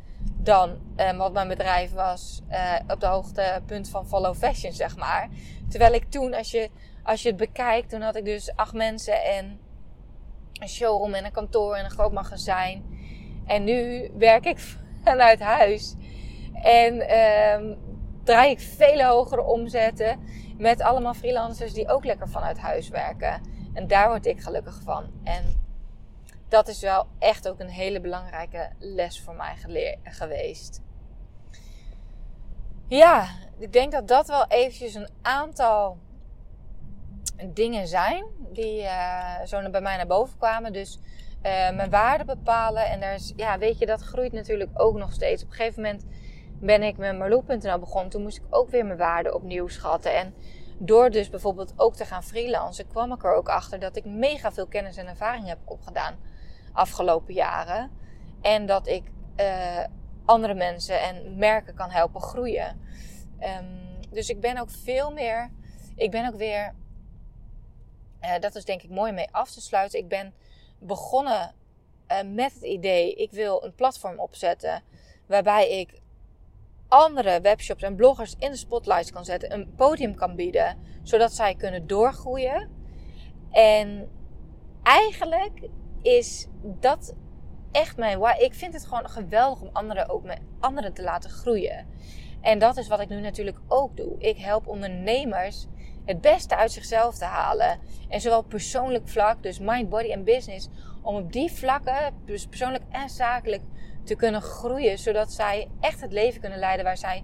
dan 0.43 0.77
uh, 0.97 1.17
wat 1.17 1.33
mijn 1.33 1.47
bedrijf 1.47 1.91
was 1.91 2.41
uh, 2.49 2.75
op 2.87 2.99
de 2.99 3.05
hoogtepunt 3.05 3.89
van 3.89 4.07
Follow 4.07 4.35
Fashion, 4.35 4.73
zeg 4.73 4.97
maar. 4.97 5.29
Terwijl 5.69 5.93
ik 5.93 6.09
toen, 6.09 6.33
als 6.33 6.51
je, 6.51 6.69
als 7.03 7.21
je 7.21 7.27
het 7.27 7.37
bekijkt, 7.37 7.89
toen 7.89 8.01
had 8.01 8.15
ik 8.15 8.25
dus 8.25 8.55
acht 8.55 8.73
mensen 8.73 9.23
en 9.23 9.59
een 10.53 10.69
showroom 10.69 11.13
en 11.13 11.25
een 11.25 11.31
kantoor 11.31 11.75
en 11.75 11.85
een 11.85 11.91
groot 11.91 12.11
magazijn. 12.11 12.83
En 13.45 13.63
nu 13.63 14.09
werk 14.17 14.45
ik 14.45 14.59
vanuit 15.05 15.39
huis. 15.39 15.95
En 16.53 17.17
um, 17.19 17.77
draai 18.23 18.51
ik 18.51 18.59
vele 18.59 19.05
hogere 19.05 19.43
omzetten 19.43 20.19
met 20.57 20.81
allemaal 20.81 21.13
freelancers 21.13 21.73
die 21.73 21.89
ook 21.89 22.05
lekker 22.05 22.29
vanuit 22.29 22.57
huis 22.57 22.89
werken. 22.89 23.41
En 23.73 23.87
daar 23.87 24.07
word 24.07 24.25
ik 24.25 24.41
gelukkig 24.41 24.81
van. 24.83 25.11
En 25.23 25.62
dat 26.53 26.67
is 26.67 26.81
wel 26.81 27.07
echt 27.19 27.47
ook 27.47 27.59
een 27.59 27.69
hele 27.69 28.01
belangrijke 28.01 28.69
les 28.79 29.21
voor 29.21 29.35
mij 29.35 29.55
geweest. 30.03 30.81
Ja, 32.87 33.27
ik 33.59 33.73
denk 33.73 33.91
dat 33.91 34.07
dat 34.07 34.27
wel 34.27 34.45
eventjes 34.47 34.93
een 34.93 35.09
aantal 35.21 35.97
dingen 37.45 37.87
zijn 37.87 38.25
die 38.51 38.81
uh, 38.81 39.43
zo 39.45 39.69
bij 39.69 39.81
mij 39.81 39.97
naar 39.97 40.07
boven 40.07 40.37
kwamen. 40.37 40.73
Dus 40.73 40.99
uh, 41.35 41.41
mijn 41.71 41.89
waarde 41.89 42.25
bepalen. 42.25 42.89
En 42.89 42.99
daar 42.99 43.13
is, 43.13 43.33
ja, 43.35 43.57
weet 43.57 43.79
je, 43.79 43.85
dat 43.85 44.01
groeit 44.01 44.31
natuurlijk 44.31 44.69
ook 44.73 44.97
nog 44.97 45.13
steeds. 45.13 45.43
Op 45.43 45.49
een 45.49 45.55
gegeven 45.55 45.81
moment 45.81 46.05
ben 46.59 46.83
ik 46.83 46.97
met 46.97 47.17
Marloe.nl 47.17 47.79
begonnen. 47.79 48.09
Toen 48.09 48.21
moest 48.21 48.37
ik 48.37 48.45
ook 48.49 48.69
weer 48.69 48.85
mijn 48.85 48.97
waarde 48.97 49.35
opnieuw 49.35 49.67
schatten. 49.67 50.15
En 50.15 50.33
door 50.77 51.09
dus 51.09 51.29
bijvoorbeeld 51.29 51.73
ook 51.75 51.95
te 51.95 52.05
gaan 52.05 52.23
freelancen, 52.23 52.87
kwam 52.87 53.13
ik 53.13 53.23
er 53.23 53.33
ook 53.33 53.49
achter 53.49 53.79
dat 53.79 53.95
ik 53.95 54.05
mega 54.05 54.51
veel 54.51 54.67
kennis 54.67 54.97
en 54.97 55.07
ervaring 55.07 55.47
heb 55.47 55.57
opgedaan 55.65 56.31
afgelopen 56.73 57.33
jaren. 57.33 57.91
En 58.41 58.65
dat 58.65 58.87
ik 58.87 59.03
uh, 59.39 59.83
andere 60.25 60.53
mensen 60.53 61.01
en 61.01 61.37
merken 61.37 61.75
kan 61.75 61.89
helpen 61.89 62.21
groeien. 62.21 62.81
Um, 63.39 64.09
dus 64.09 64.29
ik 64.29 64.39
ben 64.39 64.57
ook 64.57 64.69
veel 64.69 65.11
meer. 65.11 65.51
Ik 65.95 66.11
ben 66.11 66.27
ook 66.27 66.35
weer. 66.35 66.73
Uh, 68.21 68.39
dat 68.39 68.55
is 68.55 68.65
denk 68.65 68.81
ik 68.81 68.89
mooi 68.89 69.11
mee 69.11 69.31
af 69.31 69.51
te 69.51 69.61
sluiten. 69.61 69.99
Ik 69.99 70.07
ben 70.07 70.33
begonnen 70.79 71.53
uh, 72.11 72.17
met 72.33 72.53
het 72.53 72.63
idee: 72.63 73.13
ik 73.13 73.31
wil 73.31 73.63
een 73.63 73.75
platform 73.75 74.19
opzetten. 74.19 74.83
Waarbij 75.25 75.79
ik 75.79 76.01
andere 76.87 77.41
webshops 77.41 77.83
en 77.83 77.95
bloggers 77.95 78.35
in 78.39 78.51
de 78.51 78.57
spotlights 78.57 79.11
kan 79.11 79.25
zetten. 79.25 79.53
Een 79.53 79.73
podium 79.75 80.15
kan 80.15 80.35
bieden. 80.35 80.77
Zodat 81.03 81.33
zij 81.33 81.55
kunnen 81.55 81.87
doorgroeien. 81.87 82.69
En 83.51 84.09
eigenlijk 84.83 85.69
is 86.03 86.47
dat 86.61 87.15
echt 87.71 87.97
mijn. 87.97 88.21
Ik 88.39 88.53
vind 88.53 88.73
het 88.73 88.85
gewoon 88.85 89.09
geweldig 89.09 89.61
om 89.61 89.69
anderen 89.73 90.09
ook 90.09 90.23
met 90.23 90.39
anderen 90.59 90.93
te 90.93 91.03
laten 91.03 91.29
groeien. 91.29 91.87
En 92.41 92.59
dat 92.59 92.77
is 92.77 92.87
wat 92.87 92.99
ik 92.99 93.09
nu 93.09 93.19
natuurlijk 93.19 93.59
ook 93.67 93.97
doe. 93.97 94.15
Ik 94.17 94.37
help 94.37 94.67
ondernemers 94.67 95.67
het 96.05 96.21
beste 96.21 96.55
uit 96.55 96.71
zichzelf 96.71 97.17
te 97.17 97.25
halen. 97.25 97.79
En 98.09 98.21
zowel 98.21 98.41
persoonlijk 98.41 99.07
vlak, 99.07 99.43
dus 99.43 99.59
mind, 99.59 99.89
body 99.89 100.11
en 100.11 100.23
business, 100.23 100.69
om 101.01 101.15
op 101.15 101.31
die 101.33 101.51
vlakken, 101.51 102.13
dus 102.25 102.47
persoonlijk 102.47 102.83
en 102.89 103.09
zakelijk, 103.09 103.61
te 104.03 104.15
kunnen 104.15 104.41
groeien. 104.41 104.99
Zodat 104.99 105.33
zij 105.33 105.69
echt 105.79 106.01
het 106.01 106.11
leven 106.11 106.41
kunnen 106.41 106.59
leiden 106.59 106.85
waar 106.85 106.97
zij 106.97 107.23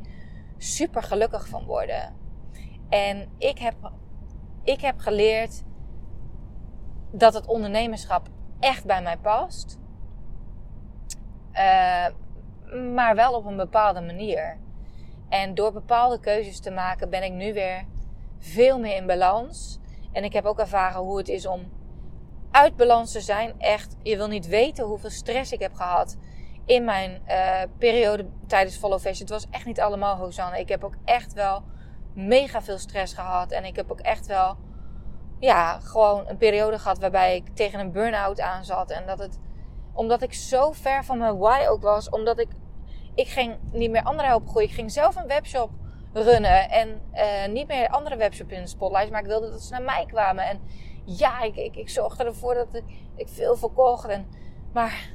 super 0.58 1.04
gelukkig 1.04 1.48
van 1.48 1.66
worden. 1.66 2.16
En 2.90 3.30
ik 3.38 3.58
heb, 3.58 3.76
ik 4.64 4.82
heb 4.82 5.00
geleerd 5.00 5.64
dat 7.12 7.34
het 7.34 7.46
ondernemerschap 7.46 8.30
echt 8.60 8.86
bij 8.86 9.02
mij 9.02 9.18
past. 9.18 9.80
Uh, 11.54 12.08
maar 12.94 13.16
wel 13.16 13.34
op 13.34 13.46
een 13.46 13.58
bepaalde 13.58 14.02
manier. 14.02 14.58
En 15.30 15.56
door 15.56 15.72
bepaalde 15.72 16.20
keuzes 16.20 16.60
te 16.60 16.72
maken 16.72 17.10
ben 17.10 17.24
ik 17.24 17.32
nu 17.32 17.54
weer 17.54 17.86
veel 18.40 18.80
meer 18.80 18.96
in 18.96 19.06
balans. 19.06 19.80
En 20.12 20.24
ik 20.24 20.34
heb 20.34 20.46
ook 20.46 20.60
ervaren 20.60 21.02
hoe 21.02 21.18
het 21.18 21.28
is 21.28 21.46
om 21.46 21.72
uit 22.52 22.76
balans 22.76 23.12
te 23.12 23.22
zijn. 23.22 23.54
Echt, 23.60 23.96
je 24.04 24.18
wil 24.18 24.28
niet 24.28 24.48
weten 24.48 24.86
hoeveel 24.86 25.10
stress 25.10 25.52
ik 25.52 25.60
heb 25.60 25.74
gehad 25.74 26.18
in 26.66 26.84
mijn 26.84 27.22
uh, 27.28 27.62
periode 27.78 28.26
tijdens 28.48 28.78
Follow 28.78 29.00
Fashion. 29.00 29.20
Het 29.20 29.30
was 29.30 29.48
echt 29.50 29.66
niet 29.66 29.80
allemaal 29.80 30.16
Hosanna. 30.16 30.56
Ik 30.56 30.70
heb 30.70 30.84
ook 30.84 30.96
echt 31.06 31.34
wel 31.34 31.64
mega 32.14 32.62
veel 32.62 32.78
stress 32.78 33.14
gehad. 33.14 33.52
En 33.52 33.66
ik 33.66 33.76
heb 33.76 33.92
ook 33.92 34.00
echt 34.00 34.26
wel, 34.28 34.58
ja, 35.40 35.80
gewoon 35.80 36.28
een 36.28 36.38
periode 36.38 36.80
gehad 36.80 37.00
waarbij 37.00 37.36
ik 37.36 37.56
tegen 37.56 37.80
een 37.80 37.92
burn-out 37.92 38.40
aan 38.40 38.66
zat. 38.66 38.92
En 38.92 39.06
dat 39.06 39.20
het, 39.20 39.40
omdat 39.94 40.22
ik 40.22 40.34
zo 40.34 40.72
ver 40.72 41.04
van 41.04 41.18
mijn 41.18 41.38
why 41.38 41.66
ook 41.68 41.82
was, 41.82 42.10
omdat 42.10 42.40
ik, 42.40 42.50
ik 43.16 43.28
ging 43.28 43.58
niet 43.72 43.92
meer 43.92 44.04
anderen 44.04 44.30
helpen 44.30 44.50
groeien. 44.50 44.68
Ik 44.68 44.76
ging 44.76 44.92
zelf 44.92 45.16
een 45.16 45.28
webshop 45.28 45.70
runnen 46.14 46.70
en 46.70 47.02
uh, 47.14 47.54
niet 47.54 47.68
meer 47.68 47.90
andere 47.90 48.16
webshop 48.16 48.52
in 48.52 48.62
de 48.62 48.68
spotlight. 48.68 49.12
Maar 49.12 49.22
ik 49.22 49.28
wilde 49.28 49.50
dat 49.50 49.62
ze 49.62 49.72
naar 49.72 49.82
mij 49.82 50.06
kwamen. 50.08 50.48
En 50.48 50.62
ja, 51.06 51.42
ik, 51.42 51.56
ik, 51.56 51.76
ik 51.76 51.90
zorgde 51.90 52.24
ervoor 52.24 52.54
dat 52.54 52.76
ik, 52.76 52.84
ik 53.16 53.28
veel 53.28 53.56
verkocht. 53.56 54.08
En, 54.08 54.28
maar 54.74 55.10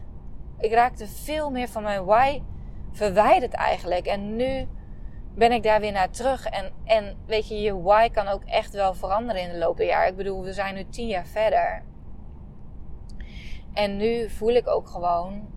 ik 0.58 0.72
raakte 0.72 1.06
veel 1.06 1.50
meer 1.50 1.68
van 1.68 1.82
mijn 1.82 2.04
why 2.04 2.42
verwijderd 2.92 3.52
eigenlijk. 3.52 4.06
En 4.06 4.36
nu 4.36 4.68
ben 5.34 5.52
ik 5.52 5.62
daar 5.62 5.80
weer 5.80 5.92
naar 5.92 6.10
terug. 6.10 6.46
En, 6.46 6.72
en 6.84 7.16
weet 7.26 7.48
je, 7.48 7.60
je 7.60 7.82
why 7.82 8.08
kan 8.08 8.28
ook 8.28 8.44
echt 8.44 8.72
wel 8.72 8.94
veranderen 8.94 9.42
in 9.42 9.48
de 9.48 9.58
loop 9.58 9.76
der 9.76 9.86
jaar. 9.86 10.06
Ik 10.06 10.16
bedoel, 10.16 10.42
we 10.42 10.52
zijn 10.52 10.74
nu 10.74 10.88
tien 10.88 11.06
jaar 11.06 11.26
verder. 11.26 11.82
En 13.72 13.96
nu 13.96 14.30
voel 14.30 14.52
ik 14.52 14.68
ook 14.68 14.88
gewoon, 14.88 15.48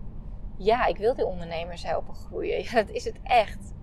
ja, 0.56 0.86
ik 0.86 0.96
wil 0.96 1.14
die 1.14 1.26
ondernemers 1.26 1.84
helpen 1.84 2.14
groeien. 2.14 2.64
Dat 2.74 2.90
is 2.90 3.04
het 3.04 3.18
echt. 3.22 3.74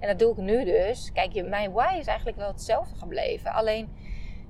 En 0.00 0.08
dat 0.08 0.18
doe 0.18 0.30
ik 0.30 0.36
nu 0.36 0.64
dus. 0.64 1.12
Kijk, 1.12 1.48
mijn 1.48 1.72
why 1.72 1.96
is 1.98 2.06
eigenlijk 2.06 2.36
wel 2.36 2.48
hetzelfde 2.48 2.94
gebleven. 2.94 3.52
Alleen 3.52 3.88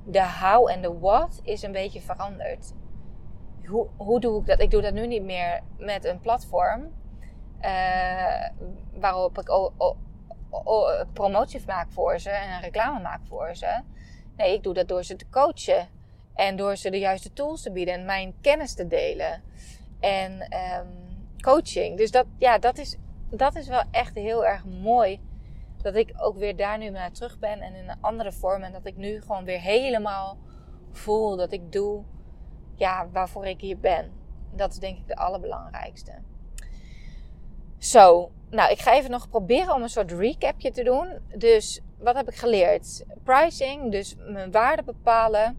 de 0.05 0.27
how 0.41 0.71
en 0.71 0.83
de 0.83 0.99
what 0.99 1.41
is 1.43 1.63
een 1.63 1.73
beetje 1.73 2.01
veranderd. 2.01 2.73
Hoe, 3.67 3.87
hoe 3.97 4.21
doe 4.21 4.41
ik 4.41 4.47
dat? 4.47 4.61
Ik 4.61 4.71
doe 4.71 4.83
dat 4.83 4.93
nu 4.93 5.07
niet 5.07 5.23
meer 5.23 5.61
met 5.79 6.05
een 6.05 6.21
platform. 6.21 6.93
Uh, 7.61 8.49
waarop 8.93 9.39
ik 9.39 9.51
promotie 11.13 11.63
maak 11.67 11.93
voor 11.93 12.19
ze 12.19 12.31
en 12.31 12.61
reclame 12.61 13.01
maak 13.01 13.21
voor 13.27 13.55
ze. 13.55 13.81
Nee, 14.37 14.55
ik 14.55 14.63
doe 14.63 14.75
dat 14.75 14.89
door 14.89 15.05
ze 15.05 15.17
te 15.17 15.29
coachen. 15.31 15.89
En 16.35 16.57
door 16.57 16.77
ze 16.77 16.91
de 16.91 16.99
juiste 16.99 17.33
tools 17.33 17.63
te 17.63 17.73
bieden 17.73 17.95
en 17.95 18.05
mijn 18.05 18.35
kennis 18.41 18.75
te 18.75 18.87
delen. 18.87 19.43
En 20.01 20.33
um, 20.33 20.89
coaching. 21.41 21.97
Dus 21.97 22.11
dat, 22.11 22.27
ja, 22.39 22.59
dat, 22.59 22.79
is, 22.79 22.97
dat 23.31 23.55
is 23.55 23.69
wel 23.69 23.83
echt 23.91 24.15
heel 24.15 24.47
erg 24.47 24.65
mooi. 24.65 25.21
Dat 25.83 25.95
ik 25.95 26.13
ook 26.17 26.39
weer 26.39 26.57
daar 26.57 26.79
nu 26.79 26.91
naar 26.91 27.13
terug 27.13 27.39
ben 27.39 27.61
en 27.61 27.75
in 27.75 27.89
een 27.89 28.01
andere 28.01 28.33
vorm. 28.33 28.63
En 28.63 28.73
dat 28.73 28.87
ik 28.87 28.97
nu 28.97 29.21
gewoon 29.21 29.45
weer 29.45 29.61
helemaal 29.61 30.39
voel 30.93 31.37
dat 31.37 31.53
ik 31.53 31.73
doe 31.73 32.05
ja, 32.75 33.09
waarvoor 33.13 33.47
ik 33.47 33.61
hier 33.61 33.79
ben. 33.79 34.13
Dat 34.53 34.73
is 34.73 34.79
denk 34.79 34.99
ik 34.99 35.09
de 35.09 35.17
allerbelangrijkste. 35.17 36.13
Zo, 37.79 38.31
nou, 38.55 38.71
ik 38.71 38.81
ga 38.81 38.95
even 38.95 39.11
nog 39.11 39.29
proberen 39.29 39.75
om 39.75 39.83
een 39.83 39.89
soort 39.89 40.13
recapje 40.13 40.71
te 40.71 40.83
doen. 40.83 41.19
Dus 41.35 41.81
wat 41.99 42.17
heb 42.17 42.29
ik 42.29 42.35
geleerd? 42.35 43.05
Pricing, 43.25 43.91
dus 43.93 44.15
mijn 44.19 44.51
waarde 44.51 44.83
bepalen. 44.83 45.59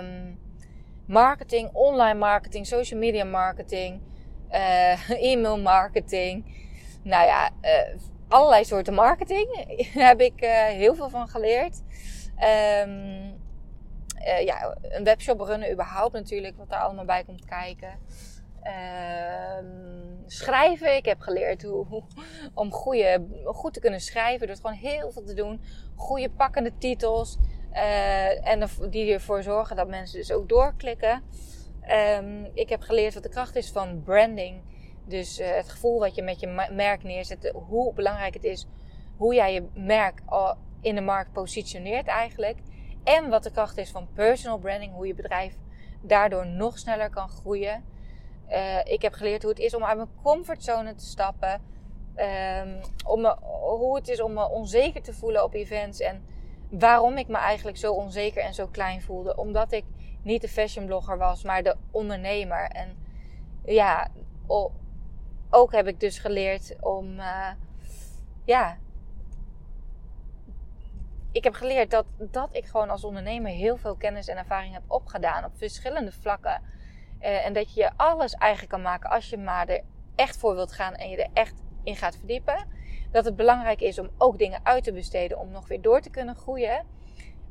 Um, 0.00 0.38
marketing, 1.06 1.70
online 1.72 2.18
marketing, 2.18 2.66
social 2.66 3.00
media 3.00 3.24
marketing, 3.24 4.00
uh, 4.50 5.10
e-mail 5.32 5.58
marketing. 5.58 6.44
Nou 7.02 7.26
ja, 7.26 7.50
uh, 7.62 7.96
allerlei 8.28 8.64
soorten 8.64 8.94
marketing 8.94 9.64
heb 10.08 10.20
ik 10.20 10.42
uh, 10.42 10.64
heel 10.64 10.94
veel 10.94 11.08
van 11.08 11.28
geleerd. 11.28 11.82
Um, 12.84 13.36
ja, 14.44 14.76
een 14.82 15.04
webshop 15.04 15.40
runnen 15.40 15.72
überhaupt 15.72 16.12
natuurlijk, 16.12 16.56
wat 16.56 16.68
daar 16.68 16.80
allemaal 16.80 17.04
bij 17.04 17.24
komt 17.24 17.44
kijken. 17.44 17.98
Ehm, 18.62 19.66
schrijven. 20.26 20.96
Ik 20.96 21.04
heb 21.04 21.20
geleerd 21.20 21.62
hoe, 21.62 21.86
hoe, 21.86 22.02
om 22.54 22.72
goede, 22.72 23.26
goed 23.44 23.74
te 23.74 23.80
kunnen 23.80 24.00
schrijven. 24.00 24.46
Door 24.46 24.56
gewoon 24.56 24.72
heel 24.72 25.10
veel 25.10 25.24
te 25.24 25.34
doen. 25.34 25.60
Goede 25.96 26.30
pakkende 26.30 26.72
titels. 26.78 27.38
Uh, 27.72 28.46
en 28.48 28.68
die 28.90 29.12
ervoor 29.12 29.42
zorgen 29.42 29.76
dat 29.76 29.88
mensen 29.88 30.18
dus 30.18 30.32
ook 30.32 30.48
doorklikken. 30.48 31.22
Um, 32.18 32.50
ik 32.54 32.68
heb 32.68 32.80
geleerd 32.80 33.14
wat 33.14 33.22
de 33.22 33.28
kracht 33.28 33.56
is 33.56 33.70
van 33.70 34.02
branding. 34.02 34.62
Dus 35.06 35.40
uh, 35.40 35.54
het 35.54 35.68
gevoel 35.68 35.98
wat 35.98 36.14
je 36.14 36.22
met 36.22 36.40
je 36.40 36.68
merk 36.72 37.02
neerzet. 37.02 37.52
Hoe 37.68 37.94
belangrijk 37.94 38.34
het 38.34 38.44
is. 38.44 38.66
Hoe 39.16 39.34
jij 39.34 39.52
je 39.52 39.68
merk 39.74 40.20
in 40.80 40.94
de 40.94 41.00
markt 41.00 41.32
positioneert 41.32 42.06
eigenlijk. 42.06 42.58
En 43.04 43.28
wat 43.28 43.42
de 43.42 43.50
kracht 43.50 43.78
is 43.78 43.90
van 43.90 44.08
personal 44.14 44.58
branding. 44.58 44.92
Hoe 44.92 45.06
je 45.06 45.14
bedrijf 45.14 45.56
daardoor 46.02 46.46
nog 46.46 46.78
sneller 46.78 47.10
kan 47.10 47.28
groeien. 47.28 47.84
Uh, 48.50 48.84
ik 48.84 49.02
heb 49.02 49.12
geleerd 49.12 49.42
hoe 49.42 49.50
het 49.50 49.60
is 49.60 49.74
om 49.74 49.84
uit 49.84 49.96
mijn 49.96 50.08
comfortzone 50.22 50.94
te 50.94 51.04
stappen. 51.04 51.62
Um, 52.16 52.80
om 53.06 53.26
hoe 53.60 53.96
het 53.96 54.08
is 54.08 54.20
om 54.20 54.32
me 54.32 54.48
onzeker 54.48 55.02
te 55.02 55.12
voelen 55.12 55.44
op 55.44 55.54
events. 55.54 56.00
En 56.00 56.24
waarom 56.70 57.16
ik 57.16 57.28
me 57.28 57.36
eigenlijk 57.36 57.76
zo 57.76 57.92
onzeker 57.92 58.42
en 58.42 58.54
zo 58.54 58.66
klein 58.66 59.02
voelde. 59.02 59.36
Omdat 59.36 59.72
ik 59.72 59.84
niet 60.22 60.40
de 60.40 60.48
fashionblogger 60.48 61.18
was, 61.18 61.42
maar 61.42 61.62
de 61.62 61.76
ondernemer. 61.90 62.68
En 62.70 62.96
ja, 63.64 64.08
ook 65.50 65.72
heb 65.72 65.86
ik 65.86 66.00
dus 66.00 66.18
geleerd 66.18 66.76
om. 66.80 67.18
Uh, 67.18 67.50
ja. 68.44 68.78
Ik 71.32 71.44
heb 71.44 71.54
geleerd 71.54 71.90
dat, 71.90 72.04
dat 72.16 72.48
ik 72.52 72.64
gewoon 72.64 72.90
als 72.90 73.04
ondernemer 73.04 73.50
heel 73.50 73.76
veel 73.76 73.96
kennis 73.96 74.28
en 74.28 74.36
ervaring 74.36 74.72
heb 74.72 74.82
opgedaan 74.86 75.44
op 75.44 75.52
verschillende 75.56 76.12
vlakken. 76.12 76.62
Uh, 77.20 77.46
en 77.46 77.52
dat 77.52 77.74
je 77.74 77.90
alles 77.96 78.34
eigen 78.34 78.68
kan 78.68 78.82
maken 78.82 79.10
als 79.10 79.30
je 79.30 79.38
maar 79.38 79.68
er 79.68 79.82
echt 80.14 80.36
voor 80.36 80.54
wilt 80.54 80.72
gaan 80.72 80.94
en 80.94 81.10
je 81.10 81.16
er 81.16 81.30
echt 81.32 81.54
in 81.82 81.96
gaat 81.96 82.16
verdiepen. 82.16 82.66
Dat 83.10 83.24
het 83.24 83.36
belangrijk 83.36 83.80
is 83.80 83.98
om 83.98 84.10
ook 84.18 84.38
dingen 84.38 84.60
uit 84.62 84.84
te 84.84 84.92
besteden 84.92 85.38
om 85.38 85.50
nog 85.50 85.68
weer 85.68 85.80
door 85.80 86.00
te 86.00 86.10
kunnen 86.10 86.36
groeien. 86.36 86.86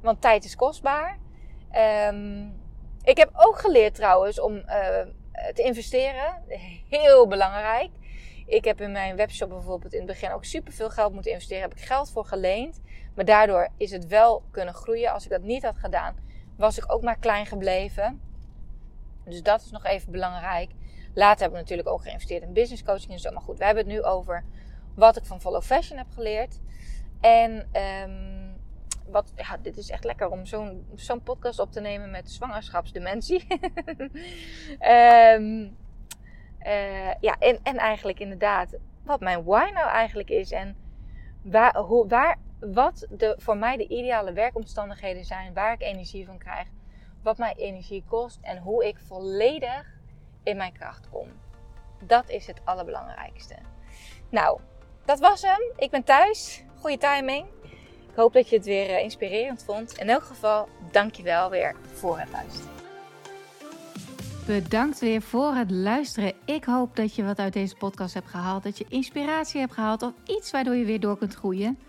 Want 0.02 0.22
tijd 0.22 0.44
is 0.44 0.56
kostbaar. 0.56 1.18
Um, 2.12 2.62
ik 3.04 3.18
heb 3.18 3.30
ook 3.34 3.60
geleerd 3.60 3.96
trouwens 3.96 4.40
om 4.40 4.56
uh, 4.56 4.64
te 5.54 5.64
investeren. 5.64 6.44
Heel 6.90 7.28
belangrijk. 7.28 7.90
Ik 8.46 8.66
heb 8.66 8.82
in 8.82 8.92
mijn 8.92 9.16
webshop 9.16 9.50
bijvoorbeeld 9.50 9.94
in 9.94 10.00
het 10.00 10.08
begin 10.08 10.32
ook 10.32 10.46
super 10.46 10.74
veel 10.74 10.90
geld 10.90 11.14
moeten 11.14 11.32
investeren. 11.32 11.62
Heb 11.62 11.78
ik 11.78 11.84
geld 11.84 12.12
voor 12.12 12.26
geleend. 12.26 12.82
Maar 13.16 13.26
daardoor 13.26 13.70
is 13.78 13.92
het 13.92 14.08
wel 14.08 14.44
kunnen 14.52 14.74
groeien. 14.74 15.12
Als 15.12 15.24
ik 15.24 15.30
dat 15.30 15.42
niet 15.42 15.64
had 15.64 15.78
gedaan, 15.78 16.16
was 16.58 16.78
ik 16.78 16.92
ook 16.92 17.02
maar 17.02 17.20
klein 17.20 17.46
gebleven. 17.46 18.22
Dus 19.30 19.44
dat 19.44 19.62
is 19.62 19.72
nog 19.72 19.86
even 19.86 20.12
belangrijk. 20.12 20.72
Later 21.14 21.40
hebben 21.40 21.58
we 21.58 21.64
natuurlijk 21.64 21.90
ook 21.90 22.02
geïnvesteerd 22.02 22.44
in 22.44 22.54
business 22.54 22.84
coaching 22.84 23.12
en 23.12 23.20
zo. 23.20 23.32
Maar 23.32 23.42
goed, 23.42 23.58
we 23.58 23.66
hebben 23.66 23.84
het 23.84 23.94
nu 23.94 24.04
over 24.04 24.44
wat 24.96 25.18
ik 25.18 25.26
van 25.26 25.42
Follow 25.42 25.62
Fashion 25.62 25.98
heb 25.98 26.08
geleerd. 26.14 26.60
En 27.22 27.68
um, 27.82 28.56
wat, 29.12 29.34
ja, 29.36 29.58
dit 29.58 29.78
is 29.78 29.90
echt 29.90 30.04
lekker 30.04 30.30
om 30.30 30.46
zo'n 30.46 30.88
zo'n 30.96 31.24
podcast 31.24 31.60
op 31.60 31.72
te 31.72 31.82
nemen 31.82 32.12
met 32.12 32.32
zwangerschapsdementie. 32.32 33.48
um, 35.40 35.42
uh, 36.68 37.14
ja, 37.20 37.36
en, 37.40 37.60
en 37.64 37.78
eigenlijk 37.78 38.20
inderdaad 38.20 38.78
wat 39.04 39.20
mijn 39.20 39.44
why 39.44 39.70
nou 39.74 39.90
eigenlijk 39.90 40.30
is. 40.30 40.52
En 40.52 40.76
waar, 41.42 41.78
hoe, 41.78 42.08
waar, 42.08 42.38
wat 42.60 43.08
de, 43.10 43.36
voor 43.38 43.58
mij 43.58 43.78
de 43.78 43.88
ideale 43.88 44.34
werkomstandigheden 44.34 45.26
zijn. 45.26 45.54
Waar 45.54 45.74
ik 45.74 45.82
energie 45.82 46.26
van 46.26 46.38
krijg. 46.38 46.68
Wat 47.28 47.38
mij 47.38 47.54
energie 47.58 48.04
kost. 48.10 48.40
En 48.42 48.58
hoe 48.58 48.88
ik 48.88 48.98
volledig 49.08 50.00
in 50.44 50.58
mijn 50.58 50.74
kracht 50.74 51.10
kom. 51.10 51.28
Dat 52.00 52.30
is 52.30 52.48
het 52.48 52.62
allerbelangrijkste. 52.64 53.56
Nou, 54.30 54.60
dat 55.06 55.20
was 55.20 55.42
hem. 55.42 55.60
Ik 55.76 55.92
ben 55.92 56.04
thuis. 56.04 56.64
Goede 56.80 56.98
timing. 56.98 57.46
Ik 58.10 58.16
hoop 58.16 58.34
dat 58.34 58.50
je 58.50 58.56
het 58.56 58.66
weer 58.66 58.90
eh, 58.90 59.04
inspirerend 59.04 59.64
vond. 59.64 59.98
In 59.98 60.10
elk 60.10 60.24
geval, 60.24 60.70
dankjewel 60.92 61.50
weer 61.50 61.76
voor 61.94 62.20
het 62.20 62.30
luisteren. 62.32 62.72
Bedankt 64.46 65.00
weer 65.00 65.22
voor 65.22 65.54
het 65.54 65.72
luisteren. 65.72 66.34
Ik 66.46 66.64
hoop 66.64 66.96
dat 66.96 67.16
je 67.16 67.24
wat 67.24 67.40
uit 67.40 67.54
deze 67.54 67.76
podcast 67.76 68.14
hebt 68.14 68.30
gehaald. 68.30 68.64
Dat 68.64 68.78
je 68.78 68.86
inspiratie 68.90 69.60
hebt 69.60 69.74
gehaald 69.74 70.02
of 70.02 70.14
iets 70.26 70.52
waardoor 70.52 70.76
je 70.76 70.86
weer 70.86 71.00
door 71.00 71.18
kunt 71.18 71.36
groeien. 71.36 71.80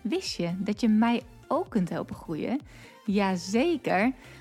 Wist 0.00 0.36
je 0.36 0.54
dat 0.58 0.80
je 0.80 0.88
mij 0.88 1.22
ook 1.48 1.68
kunt 1.68 1.88
helpen 1.88 2.16
groeien? 2.16 2.60
Jazeker. 3.04 4.12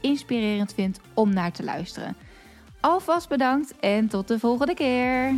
inspirerend 0.00 0.74
vindt 0.74 1.00
om 1.14 1.32
naar 1.32 1.52
te 1.52 1.64
luisteren. 1.64 2.16
Alvast 2.80 3.28
bedankt 3.28 3.74
en 3.80 4.08
tot 4.08 4.28
de 4.28 4.38
volgende 4.38 4.74
keer. 4.74 5.34